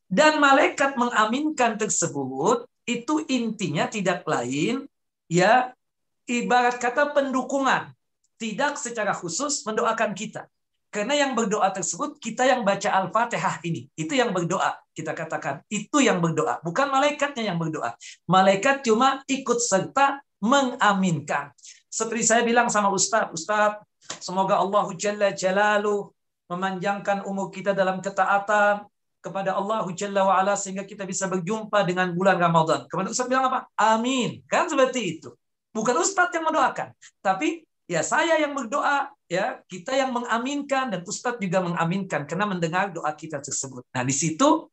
Dan 0.08 0.40
malaikat 0.40 0.96
mengaminkan 0.96 1.76
tersebut 1.76 2.64
itu 2.88 3.20
intinya 3.28 3.84
tidak 3.84 4.24
lain 4.24 4.88
ya 5.28 5.76
ibarat 6.24 6.80
kata 6.80 7.12
pendukungan, 7.12 7.92
tidak 8.40 8.80
secara 8.80 9.12
khusus 9.12 9.60
mendoakan 9.68 10.16
kita. 10.16 10.48
Karena 10.88 11.12
yang 11.12 11.36
berdoa 11.36 11.68
tersebut 11.68 12.16
kita 12.16 12.48
yang 12.48 12.64
baca 12.64 12.88
Al-Fatihah 12.88 13.60
ini, 13.68 13.92
itu 13.92 14.16
yang 14.16 14.32
berdoa. 14.32 14.72
Kita 14.96 15.12
katakan 15.12 15.60
itu 15.68 16.00
yang 16.00 16.24
berdoa, 16.24 16.64
bukan 16.64 16.88
malaikatnya 16.88 17.52
yang 17.52 17.60
berdoa. 17.60 17.92
Malaikat 18.24 18.80
cuma 18.88 19.20
ikut 19.28 19.60
serta 19.60 20.24
mengaminkan. 20.40 21.52
Seperti 21.92 22.24
saya 22.24 22.40
bilang 22.40 22.72
sama 22.72 22.88
Ustadz, 22.88 23.36
Ustadz, 23.36 23.84
semoga 24.16 24.56
Allah 24.56 24.88
Jalla 24.96 25.28
Jalalu 25.36 26.08
memanjangkan 26.48 27.28
umur 27.28 27.52
kita 27.52 27.76
dalam 27.76 28.00
ketaatan, 28.00 28.88
kepada 29.28 29.54
Allah 29.54 29.84
Jalla 29.92 30.24
wa 30.24 30.40
sehingga 30.56 30.88
kita 30.88 31.04
bisa 31.04 31.28
berjumpa 31.28 31.84
dengan 31.84 32.10
bulan 32.16 32.40
Ramadan. 32.40 32.88
Kemudian 32.88 33.12
Ustaz 33.12 33.28
bilang 33.28 33.52
apa? 33.52 33.68
Amin. 33.76 34.40
Kan 34.48 34.66
seperti 34.66 35.20
itu. 35.20 35.30
Bukan 35.70 35.94
Ustaz 36.00 36.32
yang 36.32 36.48
mendoakan, 36.48 36.96
tapi 37.20 37.68
ya 37.88 38.00
saya 38.00 38.40
yang 38.40 38.56
berdoa 38.56 39.12
ya 39.28 39.60
kita 39.68 39.92
yang 39.92 40.10
mengaminkan 40.12 40.88
dan 40.88 41.00
Ustadz 41.04 41.40
juga 41.40 41.60
mengaminkan 41.60 42.24
karena 42.24 42.48
mendengar 42.48 42.90
doa 42.90 43.12
kita 43.12 43.40
tersebut. 43.44 43.84
Nah 43.92 44.02
di 44.02 44.16
situ 44.16 44.72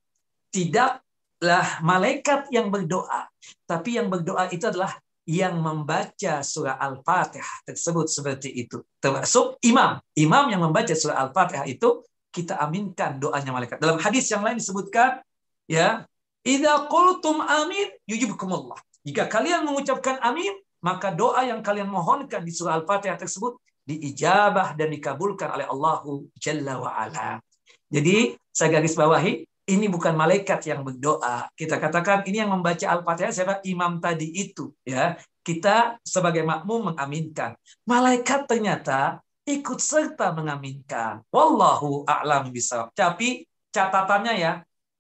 tidaklah 0.50 1.84
malaikat 1.84 2.48
yang 2.50 2.72
berdoa, 2.72 3.28
tapi 3.68 4.00
yang 4.00 4.08
berdoa 4.08 4.48
itu 4.50 4.68
adalah 4.72 4.96
yang 5.26 5.58
membaca 5.58 6.46
surah 6.46 6.78
Al-Fatihah 6.78 7.66
tersebut 7.66 8.08
seperti 8.08 8.54
itu. 8.54 8.80
Termasuk 9.02 9.58
imam. 9.66 9.98
Imam 10.16 10.46
yang 10.54 10.62
membaca 10.62 10.94
surah 10.94 11.18
Al-Fatihah 11.28 11.66
itu 11.66 12.06
kita 12.36 12.60
aminkan 12.60 13.16
doanya 13.16 13.56
malaikat. 13.56 13.80
Dalam 13.80 13.96
hadis 14.04 14.28
yang 14.28 14.44
lain 14.44 14.60
disebutkan 14.60 15.24
ya, 15.72 16.04
"Idza 16.44 16.92
qultum 16.92 17.40
amin 17.40 17.96
yujibukumullah." 18.04 18.76
Jika 19.08 19.32
kalian 19.32 19.64
mengucapkan 19.64 20.20
amin, 20.20 20.52
maka 20.84 21.16
doa 21.16 21.48
yang 21.48 21.64
kalian 21.64 21.88
mohonkan 21.88 22.44
di 22.44 22.52
surah 22.52 22.76
Al-Fatihah 22.84 23.16
tersebut 23.16 23.56
diijabah 23.86 24.76
dan 24.76 24.92
dikabulkan 24.92 25.56
oleh 25.56 25.66
Allahu 25.70 26.28
Jalla 26.36 26.82
wa 26.82 26.92
ala. 26.92 27.40
Jadi 27.88 28.34
saya 28.50 28.82
garis 28.82 28.98
bawahi 28.98 29.46
ini 29.66 29.86
bukan 29.90 30.14
malaikat 30.14 30.62
yang 30.70 30.86
berdoa. 30.86 31.50
Kita 31.58 31.82
katakan 31.82 32.22
ini 32.30 32.42
yang 32.46 32.54
membaca 32.54 32.86
Al-Fatihah 32.86 33.34
siapa? 33.34 33.56
Imam 33.66 33.98
tadi 33.98 34.30
itu, 34.30 34.70
ya. 34.86 35.18
Kita 35.46 35.98
sebagai 36.02 36.42
makmum 36.46 36.94
mengaminkan. 36.94 37.54
Malaikat 37.86 38.50
ternyata 38.50 39.25
ikut 39.46 39.80
serta 39.80 40.34
mengaminkan. 40.34 41.22
Wallahu 41.30 42.04
a'lam 42.10 42.50
bisa. 42.50 42.90
Tapi 42.98 43.46
catatannya 43.70 44.34
ya, 44.36 44.54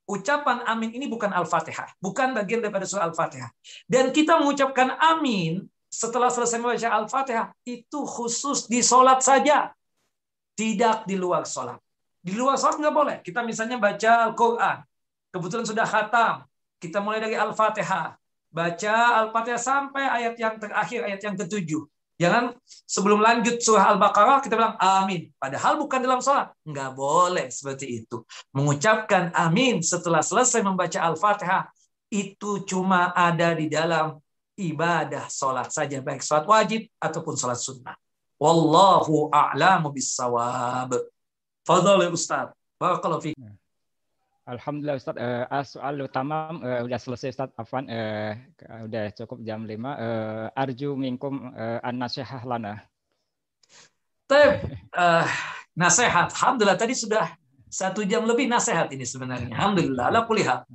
ucapan 0.05 0.61
amin 0.69 0.93
ini 0.93 1.09
bukan 1.09 1.33
Al-Fatihah, 1.33 1.97
bukan 1.97 2.37
bagian 2.37 2.61
daripada 2.61 2.85
surah 2.85 3.09
Al-Fatihah. 3.09 3.49
Dan 3.89 4.13
kita 4.13 4.37
mengucapkan 4.37 4.93
amin 5.01 5.65
setelah 5.89 6.29
selesai 6.29 6.61
membaca 6.61 6.89
Al-Fatihah 6.93 7.47
itu 7.65 8.05
khusus 8.05 8.69
di 8.69 8.85
sholat 8.85 9.25
saja. 9.25 9.73
Tidak 10.55 11.03
di 11.03 11.19
luar 11.19 11.43
sholat. 11.43 11.81
Di 12.21 12.31
luar 12.31 12.55
sholat 12.55 12.79
nggak 12.79 12.95
boleh. 12.95 13.17
Kita 13.25 13.43
misalnya 13.43 13.75
baca 13.75 14.31
Al-Quran. 14.31 14.77
Kebetulan 15.35 15.65
sudah 15.67 15.83
khatam. 15.83 16.47
Kita 16.79 17.03
mulai 17.03 17.19
dari 17.19 17.35
Al-Fatihah. 17.35 18.15
Baca 18.55 18.95
Al-Fatihah 19.19 19.59
sampai 19.59 20.07
ayat 20.07 20.39
yang 20.39 20.55
terakhir, 20.55 21.03
ayat 21.03 21.21
yang 21.27 21.35
ketujuh. 21.35 21.83
Jangan 22.15 22.55
sebelum 22.87 23.19
lanjut 23.19 23.59
surah 23.59 23.91
Al-Baqarah 23.91 24.39
kita 24.39 24.55
bilang 24.55 24.79
amin. 24.79 25.27
Padahal 25.35 25.75
bukan 25.75 25.99
dalam 25.99 26.23
sholat. 26.23 26.55
Nggak 26.63 26.91
boleh 26.95 27.47
seperti 27.51 28.03
itu. 28.03 28.23
Mengucapkan 28.55 29.35
amin 29.35 29.83
setelah 29.83 30.23
selesai 30.23 30.63
membaca 30.63 30.95
Al-Fatihah 31.03 31.67
itu 32.07 32.63
cuma 32.63 33.11
ada 33.11 33.51
di 33.51 33.67
dalam 33.67 34.15
ibadah 34.55 35.27
sholat 35.27 35.67
saja, 35.67 35.99
baik 35.99 36.23
sholat 36.23 36.47
wajib 36.47 36.87
ataupun 37.03 37.35
sholat 37.35 37.59
sunnah. 37.59 37.99
Wallahu 38.39 39.27
a'lamu 39.31 39.91
bissawab. 39.91 40.95
Fadal 41.67 41.99
ya 42.03 42.09
Ustaz. 42.11 42.51
Barakallahu 42.79 43.23
fiik. 43.23 43.35
Alhamdulillah 44.45 44.97
Ustaz. 45.01 45.17
Uh, 45.17 45.45
soal 45.65 46.05
utama 46.05 46.53
uh, 46.61 46.85
udah 46.85 46.99
selesai 47.01 47.33
Ustaz 47.33 47.49
Afan. 47.57 47.89
Uh, 47.89 48.37
udah 48.85 49.09
cukup 49.17 49.41
jam 49.41 49.65
5. 49.65 49.73
Uh, 49.73 50.53
arju 50.53 50.93
minkum 50.93 51.49
uh, 51.57 51.81
an 51.81 51.97
nasihah 51.97 52.45
lana. 52.45 52.85
Tep, 54.29 54.69
uh, 54.93 55.25
nasihat. 55.73 56.29
Alhamdulillah 56.29 56.77
tadi 56.77 56.93
sudah 56.93 57.33
satu 57.65 58.05
jam 58.05 58.29
lebih 58.29 58.45
nasihat 58.45 58.93
ini 58.93 59.01
sebenarnya. 59.01 59.49
Alhamdulillah. 59.57 60.13
Ala 60.13 60.29
kulihat. 60.29 60.69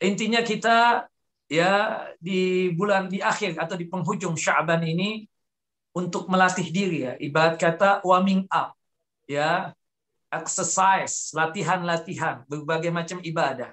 Intinya 0.00 0.40
kita 0.40 1.04
ya 1.44 2.02
di 2.16 2.72
bulan 2.72 3.12
di 3.12 3.20
akhir 3.20 3.60
atau 3.60 3.76
di 3.76 3.84
penghujung 3.84 4.32
Sya'ban 4.32 4.80
ini 4.80 5.28
untuk 5.94 6.26
melatih 6.26 6.66
diri 6.72 7.06
ya 7.06 7.12
ibarat 7.20 7.54
kata 7.60 8.02
warming 8.02 8.48
up 8.50 8.74
ya 9.30 9.70
exercise 10.38 11.30
latihan-latihan 11.32 12.42
berbagai 12.50 12.90
macam 12.90 13.18
ibadah 13.22 13.70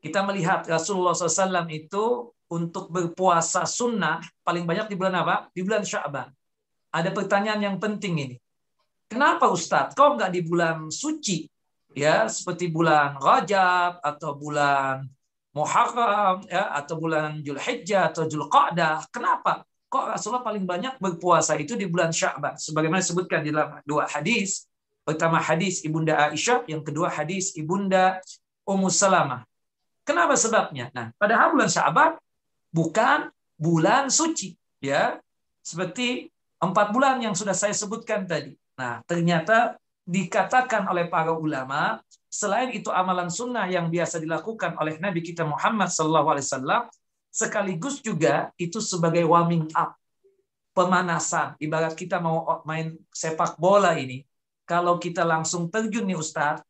kita 0.00 0.22
melihat 0.24 0.64
Rasulullah 0.64 1.12
SAW 1.12 1.66
itu 1.72 2.30
untuk 2.46 2.88
berpuasa 2.88 3.66
sunnah 3.66 4.22
paling 4.46 4.64
banyak 4.64 4.86
di 4.88 4.94
bulan 4.94 5.20
apa 5.20 5.50
di 5.52 5.60
bulan 5.66 5.82
Sya'ban 5.82 6.30
ada 6.94 7.10
pertanyaan 7.12 7.60
yang 7.60 7.76
penting 7.76 8.14
ini 8.16 8.36
kenapa 9.10 9.50
Ustadz 9.50 9.98
kok 9.98 10.16
nggak 10.16 10.32
di 10.32 10.40
bulan 10.46 10.88
suci 10.88 11.44
ya 11.96 12.28
seperti 12.28 12.68
bulan 12.68 13.16
Rajab 13.16 14.04
atau 14.04 14.36
bulan 14.36 15.08
Muharram 15.56 16.44
ya 16.52 16.68
atau 16.76 17.00
bulan 17.00 17.40
Julhijjah 17.40 18.12
atau 18.12 18.28
Julqa'dah. 18.28 19.08
Kenapa? 19.08 19.64
Kok 19.88 20.12
Rasulullah 20.12 20.44
paling 20.44 20.68
banyak 20.68 21.00
berpuasa 21.00 21.56
itu 21.56 21.80
di 21.80 21.88
bulan 21.88 22.12
Sya'ban? 22.12 22.60
Sebagaimana 22.60 23.00
disebutkan 23.00 23.40
di 23.40 23.56
dalam 23.56 23.80
dua 23.88 24.04
hadis. 24.04 24.68
Pertama 25.06 25.38
hadis 25.38 25.86
Ibunda 25.86 26.18
Aisyah, 26.18 26.66
yang 26.66 26.82
kedua 26.82 27.06
hadis 27.06 27.54
Ibunda 27.54 28.18
Ummu 28.66 28.90
Salamah. 28.90 29.46
Kenapa 30.02 30.34
sebabnya? 30.34 30.90
Nah, 30.90 31.14
padahal 31.14 31.54
bulan 31.54 31.70
Sya'ban 31.70 32.18
bukan 32.74 33.30
bulan 33.54 34.10
suci, 34.10 34.58
ya. 34.82 35.22
Seperti 35.62 36.26
empat 36.58 36.90
bulan 36.90 37.22
yang 37.22 37.38
sudah 37.38 37.54
saya 37.54 37.74
sebutkan 37.74 38.26
tadi. 38.26 38.58
Nah, 38.74 39.02
ternyata 39.06 39.78
dikatakan 40.06 40.86
oleh 40.90 41.06
para 41.06 41.34
ulama 41.34 42.02
Selain 42.36 42.68
itu 42.68 42.92
amalan 42.92 43.32
sunnah 43.32 43.64
yang 43.64 43.88
biasa 43.88 44.20
dilakukan 44.20 44.76
oleh 44.76 45.00
Nabi 45.00 45.24
kita 45.24 45.48
Muhammad 45.48 45.88
SAW, 45.88 46.90
sekaligus 47.32 48.04
juga 48.04 48.52
itu 48.60 48.76
sebagai 48.76 49.24
warming 49.24 49.72
up, 49.72 49.96
pemanasan. 50.76 51.56
Ibarat 51.56 51.96
kita 51.96 52.20
mau 52.20 52.60
main 52.68 52.92
sepak 53.08 53.56
bola 53.56 53.96
ini, 53.96 54.20
kalau 54.66 54.98
kita 54.98 55.22
langsung 55.22 55.70
terjun 55.70 56.04
nih 56.04 56.18
Ustadz, 56.18 56.60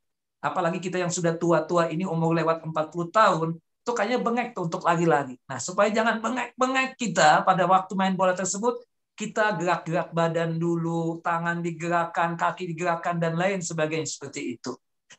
apalagi 0.44 0.78
kita 0.78 1.00
yang 1.00 1.10
sudah 1.10 1.34
tua-tua 1.34 1.88
ini 1.88 2.04
umur 2.04 2.36
lewat 2.36 2.62
40 2.62 3.08
tahun, 3.10 3.48
itu 3.56 3.90
kayaknya 3.94 4.18
bengek 4.20 4.48
tuh 4.52 4.68
untuk 4.68 4.84
lagi-lagi. 4.84 5.40
Nah, 5.48 5.56
supaya 5.56 5.88
jangan 5.88 6.20
bengek-bengek 6.20 7.00
kita 7.00 7.42
pada 7.42 7.64
waktu 7.64 7.96
main 7.96 8.14
bola 8.14 8.36
tersebut, 8.36 8.84
kita 9.16 9.56
gerak-gerak 9.56 10.12
badan 10.12 10.60
dulu, 10.60 11.24
tangan 11.24 11.64
digerakkan, 11.64 12.36
kaki 12.36 12.68
digerakkan, 12.76 13.16
dan 13.16 13.32
lain 13.34 13.64
sebagainya 13.64 14.04
seperti 14.04 14.60
itu. 14.60 14.76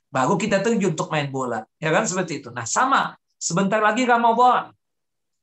Baru 0.07 0.37
kita 0.37 0.61
terjun 0.61 0.93
untuk 0.93 1.09
main 1.09 1.27
bola. 1.27 1.65
Ya 1.81 1.89
kan 1.89 2.05
seperti 2.05 2.45
itu. 2.45 2.53
Nah 2.53 2.63
sama. 2.63 3.17
Sebentar 3.41 3.81
lagi 3.81 4.05
Ramadan. 4.05 4.71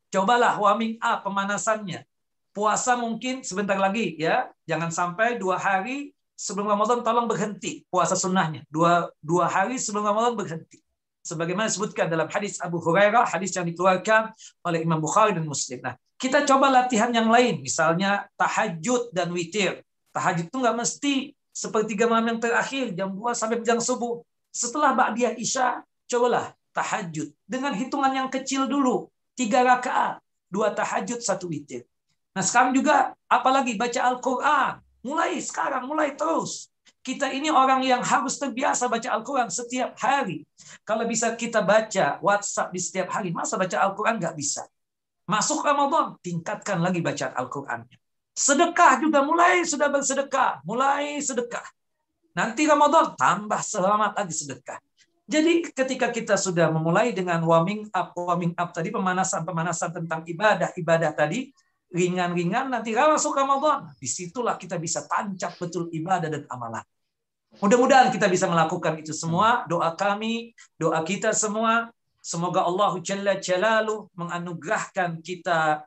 Cobalah 0.09 0.55
warming 0.56 1.02
up 1.02 1.27
pemanasannya. 1.27 2.06
Puasa 2.55 2.94
mungkin 2.94 3.43
sebentar 3.43 3.74
lagi 3.74 4.15
ya. 4.15 4.48
Jangan 4.70 4.94
sampai 4.94 5.36
dua 5.36 5.59
hari 5.59 6.15
sebelum 6.35 6.70
Ramadan 6.70 7.01
tolong 7.01 7.27
berhenti 7.31 7.86
puasa 7.89 8.19
sunnahnya. 8.19 8.66
Dua, 8.69 9.11
dua 9.23 9.47
hari 9.47 9.78
sebelum 9.78 10.06
Ramadan 10.06 10.35
berhenti. 10.35 10.82
Sebagaimana 11.24 11.73
disebutkan 11.73 12.12
dalam 12.12 12.28
hadis 12.28 12.61
Abu 12.61 12.77
Hurairah, 12.85 13.24
hadis 13.24 13.56
yang 13.56 13.65
dikeluarkan 13.65 14.36
oleh 14.61 14.85
Imam 14.85 15.01
Bukhari 15.01 15.32
dan 15.32 15.48
Muslim. 15.48 15.81
Nah, 15.81 15.97
kita 16.20 16.44
coba 16.44 16.69
latihan 16.69 17.09
yang 17.09 17.32
lain, 17.32 17.65
misalnya 17.65 18.28
tahajud 18.36 19.09
dan 19.09 19.32
witir. 19.32 19.81
Tahajud 20.12 20.52
itu 20.52 20.56
nggak 20.61 20.77
mesti 20.77 21.32
sepertiga 21.48 22.05
malam 22.05 22.36
yang 22.36 22.40
terakhir, 22.44 22.93
jam 22.93 23.09
2 23.09 23.32
sampai 23.32 23.65
jam 23.65 23.81
subuh. 23.81 24.20
Setelah 24.52 24.93
Ba'diyah 24.93 25.32
Isya, 25.40 25.81
cobalah 26.11 26.52
tahajud. 26.77 27.32
Dengan 27.48 27.73
hitungan 27.73 28.12
yang 28.12 28.28
kecil 28.28 28.69
dulu. 28.69 29.09
Tiga 29.32 29.65
rakaat. 29.65 30.20
Dua 30.51 30.70
tahajud, 30.70 31.24
satu 31.24 31.48
witir. 31.48 31.89
Nah 32.35 32.43
sekarang 32.43 32.74
juga 32.74 33.15
apalagi 33.31 33.78
baca 33.78 34.01
Al-Quran. 34.12 34.84
Mulai 35.05 35.37
sekarang, 35.39 35.85
mulai 35.85 36.17
terus. 36.17 36.73
Kita 37.05 37.29
ini 37.29 37.53
orang 37.53 37.85
yang 37.85 38.01
harus 38.01 38.41
terbiasa 38.41 38.89
baca 38.89 39.13
Al-Quran 39.13 39.53
setiap 39.53 39.93
hari. 40.01 40.49
Kalau 40.89 41.05
bisa 41.05 41.37
kita 41.37 41.61
baca 41.61 42.17
WhatsApp 42.25 42.73
di 42.73 42.81
setiap 42.81 43.13
hari, 43.13 43.29
masa 43.29 43.61
baca 43.61 43.77
Al-Quran 43.85 44.17
nggak 44.17 44.33
bisa. 44.33 44.65
Masuk 45.29 45.61
Ramadan, 45.61 46.17
tingkatkan 46.25 46.81
lagi 46.81 47.05
bacaan 47.05 47.37
Al-Qurannya. 47.37 47.97
Sedekah 48.33 48.99
juga 49.05 49.21
mulai 49.21 49.65
sudah 49.69 49.93
bersedekah. 49.93 50.65
Mulai 50.65 51.21
sedekah. 51.21 51.65
Nanti 52.35 52.67
Ramadan 52.67 53.15
tambah 53.15 53.61
selamat 53.61 54.19
lagi 54.19 54.35
sedekah. 54.35 54.81
Jadi 55.25 55.73
ketika 55.73 56.13
kita 56.13 56.37
sudah 56.37 56.69
memulai 56.69 57.17
dengan 57.17 57.41
warming 57.41 57.89
up, 57.97 58.13
warming 58.13 58.53
up 58.61 58.77
tadi 58.77 58.93
pemanasan-pemanasan 58.93 60.03
tentang 60.03 60.21
ibadah-ibadah 60.29 61.17
tadi 61.17 61.49
ringan-ringan 61.95 62.75
nanti 62.75 62.91
masuk 62.91 63.39
Ramadan, 63.39 63.95
di 64.03 64.11
situlah 64.11 64.59
kita 64.59 64.83
bisa 64.83 65.07
tancap 65.07 65.55
betul 65.62 65.87
ibadah 65.95 66.27
dan 66.27 66.43
amalan. 66.51 66.83
Mudah-mudahan 67.62 68.11
kita 68.11 68.27
bisa 68.27 68.51
melakukan 68.51 68.99
itu 68.99 69.15
semua. 69.15 69.62
Doa 69.71 69.95
kami, 69.95 70.51
doa 70.75 70.99
kita 71.07 71.31
semua. 71.31 71.95
Semoga 72.19 72.66
Allah 72.66 72.99
Jalla 72.99 73.39
Jalaluh 73.39 74.11
menganugerahkan 74.19 75.23
kita 75.23 75.87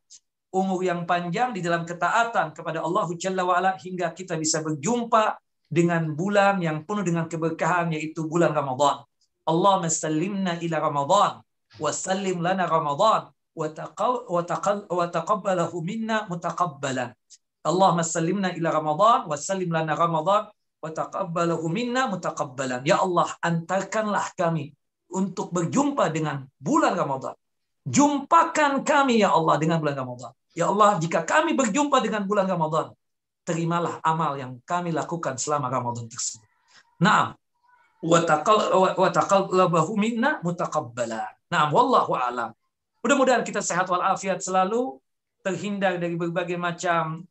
umur 0.56 0.80
yang 0.80 1.04
panjang 1.04 1.52
di 1.52 1.60
dalam 1.60 1.84
ketaatan 1.84 2.56
kepada 2.56 2.80
Allah 2.80 3.04
Jalla 3.20 3.44
wa'ala 3.44 3.76
hingga 3.76 4.16
kita 4.16 4.40
bisa 4.40 4.64
berjumpa 4.64 5.36
dengan 5.68 6.16
bulan 6.16 6.64
yang 6.64 6.88
penuh 6.88 7.04
dengan 7.04 7.28
keberkahan 7.28 7.92
yaitu 7.92 8.24
bulan 8.24 8.56
Ramadan. 8.56 9.04
Allah 9.44 9.84
sallimna 9.92 10.56
ila 10.64 10.78
Ramadan 10.80 11.44
wa 11.80 11.92
sallim 11.92 12.40
lana 12.40 12.64
Ramadan 12.64 13.28
mutaqabbalan. 16.30 17.10
Allahumma 17.66 18.06
sallimna 18.06 18.54
ila 18.54 18.70
Ramadan 18.70 19.26
wa 19.26 19.34
sallim 19.34 19.74
lana 19.74 19.98
Ramadan 19.98 20.46
wa 20.78 20.90
taqabbalahu 20.94 21.66
minna 21.74 22.06
mutaqabbalan. 22.06 22.86
Ya 22.86 23.02
Allah, 23.02 23.28
antarkanlah 23.42 24.30
kami 24.38 24.78
untuk 25.10 25.50
berjumpa 25.50 26.14
dengan 26.14 26.46
bulan 26.62 26.94
Ramadan. 26.94 27.34
Jumpakan 27.88 28.86
kami 28.86 29.26
ya 29.26 29.34
Allah 29.34 29.58
dengan 29.58 29.82
bulan 29.82 29.98
Ramadan. 29.98 30.32
Ya 30.54 30.70
Allah, 30.70 31.02
jika 31.02 31.26
kami 31.26 31.58
berjumpa 31.58 31.98
dengan 32.04 32.30
bulan 32.30 32.46
Ramadan, 32.46 32.94
terimalah 33.42 33.98
amal 34.06 34.38
yang 34.38 34.62
kami 34.68 34.94
lakukan 34.94 35.40
selama 35.40 35.72
Ramadan 35.72 36.06
tersebut. 36.06 36.46
Naam. 37.02 37.34
Wa 38.04 38.22
taqallabahu 39.10 39.98
minna 39.98 40.38
mutaqabbalan. 40.46 41.32
Naam, 41.50 41.74
wallahu 41.74 42.14
a'lam. 42.14 42.52
Mudah-mudahan 43.08 43.48
kita 43.48 43.64
sehat 43.64 43.88
walafiat 43.88 44.44
selalu, 44.44 45.00
terhindar 45.40 45.96
dari 45.96 46.20
berbagai 46.20 46.60
macam 46.60 47.24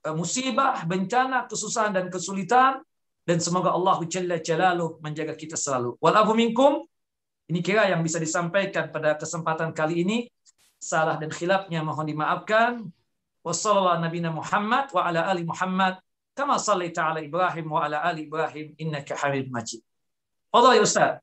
eh, 0.00 0.14
musibah, 0.16 0.80
bencana, 0.88 1.44
kesusahan 1.44 1.92
dan 1.92 2.08
kesulitan 2.08 2.80
dan 3.28 3.36
semoga 3.36 3.76
Allah 3.76 4.00
Jalla 4.08 4.40
Jalaluh 4.40 4.96
menjaga 5.04 5.36
kita 5.36 5.60
selalu. 5.60 6.00
Walafu 6.00 6.32
minkum 6.32 6.88
ini 7.52 7.60
kira 7.60 7.84
yang 7.92 8.00
bisa 8.00 8.16
disampaikan 8.16 8.88
pada 8.88 9.12
kesempatan 9.20 9.76
kali 9.76 10.08
ini. 10.08 10.18
Salah 10.80 11.20
dan 11.20 11.28
khilafnya 11.28 11.84
mohon 11.84 12.08
dimaafkan. 12.08 12.88
Wassalamualaikum 13.44 14.08
Nabi 14.08 14.18
Muhammad 14.40 14.84
wa 14.88 15.36
Muhammad 15.44 15.94
kama 16.32 16.56
sallaita 16.56 17.12
ala 17.12 17.20
Ibrahim 17.20 17.68
wa 17.68 17.84
Ibrahim 18.16 18.72
innaka 18.80 19.20
Hamid 19.20 19.52
Majid. 19.52 19.84
Fadhal 20.48 20.80
ya 20.80 20.82
Ustaz. 20.88 21.20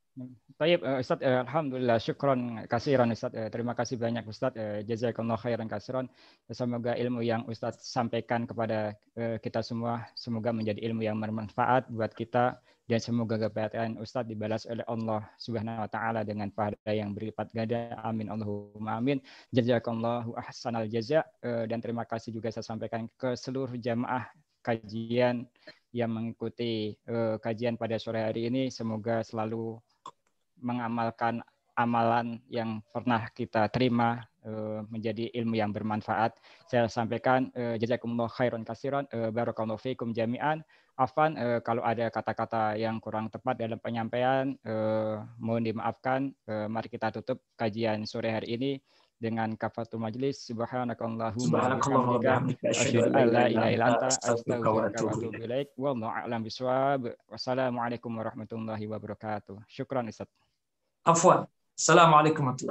Baik, 0.57 0.81
uh, 0.81 0.97
Ustaz, 0.97 1.21
uh, 1.21 1.45
Alhamdulillah, 1.45 2.01
syukron 2.01 2.65
kasiran 2.65 3.13
Ustaz. 3.13 3.29
Uh, 3.29 3.45
terima 3.53 3.77
kasih 3.77 3.93
banyak 3.93 4.25
Ustaz. 4.25 4.57
Uh, 4.57 4.81
Jazakallah 4.89 5.37
khairan 5.37 5.69
kasiran. 5.69 6.09
Semoga 6.49 6.97
ilmu 6.97 7.21
yang 7.21 7.45
Ustaz 7.45 7.77
sampaikan 7.85 8.49
kepada 8.49 8.97
uh, 9.21 9.37
kita 9.37 9.61
semua, 9.61 10.09
semoga 10.17 10.49
menjadi 10.49 10.81
ilmu 10.81 11.05
yang 11.05 11.21
bermanfaat 11.21 11.93
buat 11.93 12.09
kita 12.09 12.57
dan 12.89 12.97
semoga 12.97 13.37
kebaikan 13.37 14.01
Ustaz 14.01 14.25
dibalas 14.25 14.65
oleh 14.65 14.81
Allah 14.89 15.29
Subhanahu 15.37 15.85
wa 15.85 15.89
taala 15.93 16.25
dengan 16.25 16.49
pahala 16.49 16.89
yang 16.89 17.13
berlipat 17.13 17.53
ganda. 17.53 17.93
Amin 18.01 18.25
Allahumma 18.25 18.97
amin. 18.97 19.21
Jazakallahu 19.53 20.33
ahsanal 20.41 20.89
jaza 20.89 21.21
uh, 21.45 21.69
dan 21.69 21.85
terima 21.85 22.01
kasih 22.09 22.33
juga 22.33 22.49
saya 22.49 22.65
sampaikan 22.65 23.05
ke 23.13 23.37
seluruh 23.37 23.77
jamaah 23.77 24.25
kajian 24.65 25.45
yang 25.93 26.11
mengikuti 26.11 26.99
kajian 27.39 27.79
pada 27.79 27.95
sore 27.95 28.19
hari 28.19 28.51
ini 28.51 28.67
semoga 28.67 29.23
selalu 29.23 29.79
mengamalkan 30.61 31.41
amalan 31.77 32.41
yang 32.49 32.81
pernah 32.89 33.29
kita 33.29 33.69
terima 33.69 34.25
uh, 34.41 34.81
menjadi 34.89 35.29
ilmu 35.37 35.61
yang 35.61 35.69
bermanfaat. 35.69 36.33
Saya 36.65 36.89
sampaikan 36.89 37.53
uh, 37.53 37.77
jazakumullah 37.77 38.27
khairan 38.33 38.65
kasiran 38.65 39.05
uh, 39.13 39.29
barakallahu 39.29 39.77
fikum 39.77 40.11
jami'an. 40.11 40.65
Afan 40.97 41.37
kalau 41.61 41.85
ada 41.85 42.09
kata-kata 42.09 42.73
yang 42.73 42.97
kurang 42.97 43.29
tepat 43.29 43.53
dalam 43.61 43.77
penyampaian 43.77 44.57
mohon 45.37 45.61
dimaafkan. 45.61 46.33
Mari 46.49 46.89
kita 46.89 47.13
tutup 47.13 47.37
kajian 47.53 48.01
sore 48.01 48.33
hari 48.33 48.57
ini 48.57 48.71
dengan 49.17 49.53
kafatul 49.57 50.01
majlis 50.01 50.45
subhanakallahumma 50.45 51.81
wa 51.81 52.17
bihamdika 52.17 52.69
asyhadu 52.69 53.13
an 53.13 53.29
la 53.33 53.45
ilaha 53.49 53.69
illa 53.73 53.85
anta 53.93 54.09
astaghfiruka 54.13 54.69
wa 54.69 54.81
atubu 54.89 55.29
ilaik 55.37 55.69
wallahu 55.77 56.13
a'lam 56.13 56.41
bishawab 56.45 57.01
wassalamualaikum 57.25 58.13
warahmatullahi 58.13 58.85
wabarakatuh 58.85 59.57
syukran 59.65 60.09
Ustaz 60.09 60.29
Afwan. 61.07 61.47
Assalamualaikum 61.71 62.43
warahmatullahi 62.43 62.65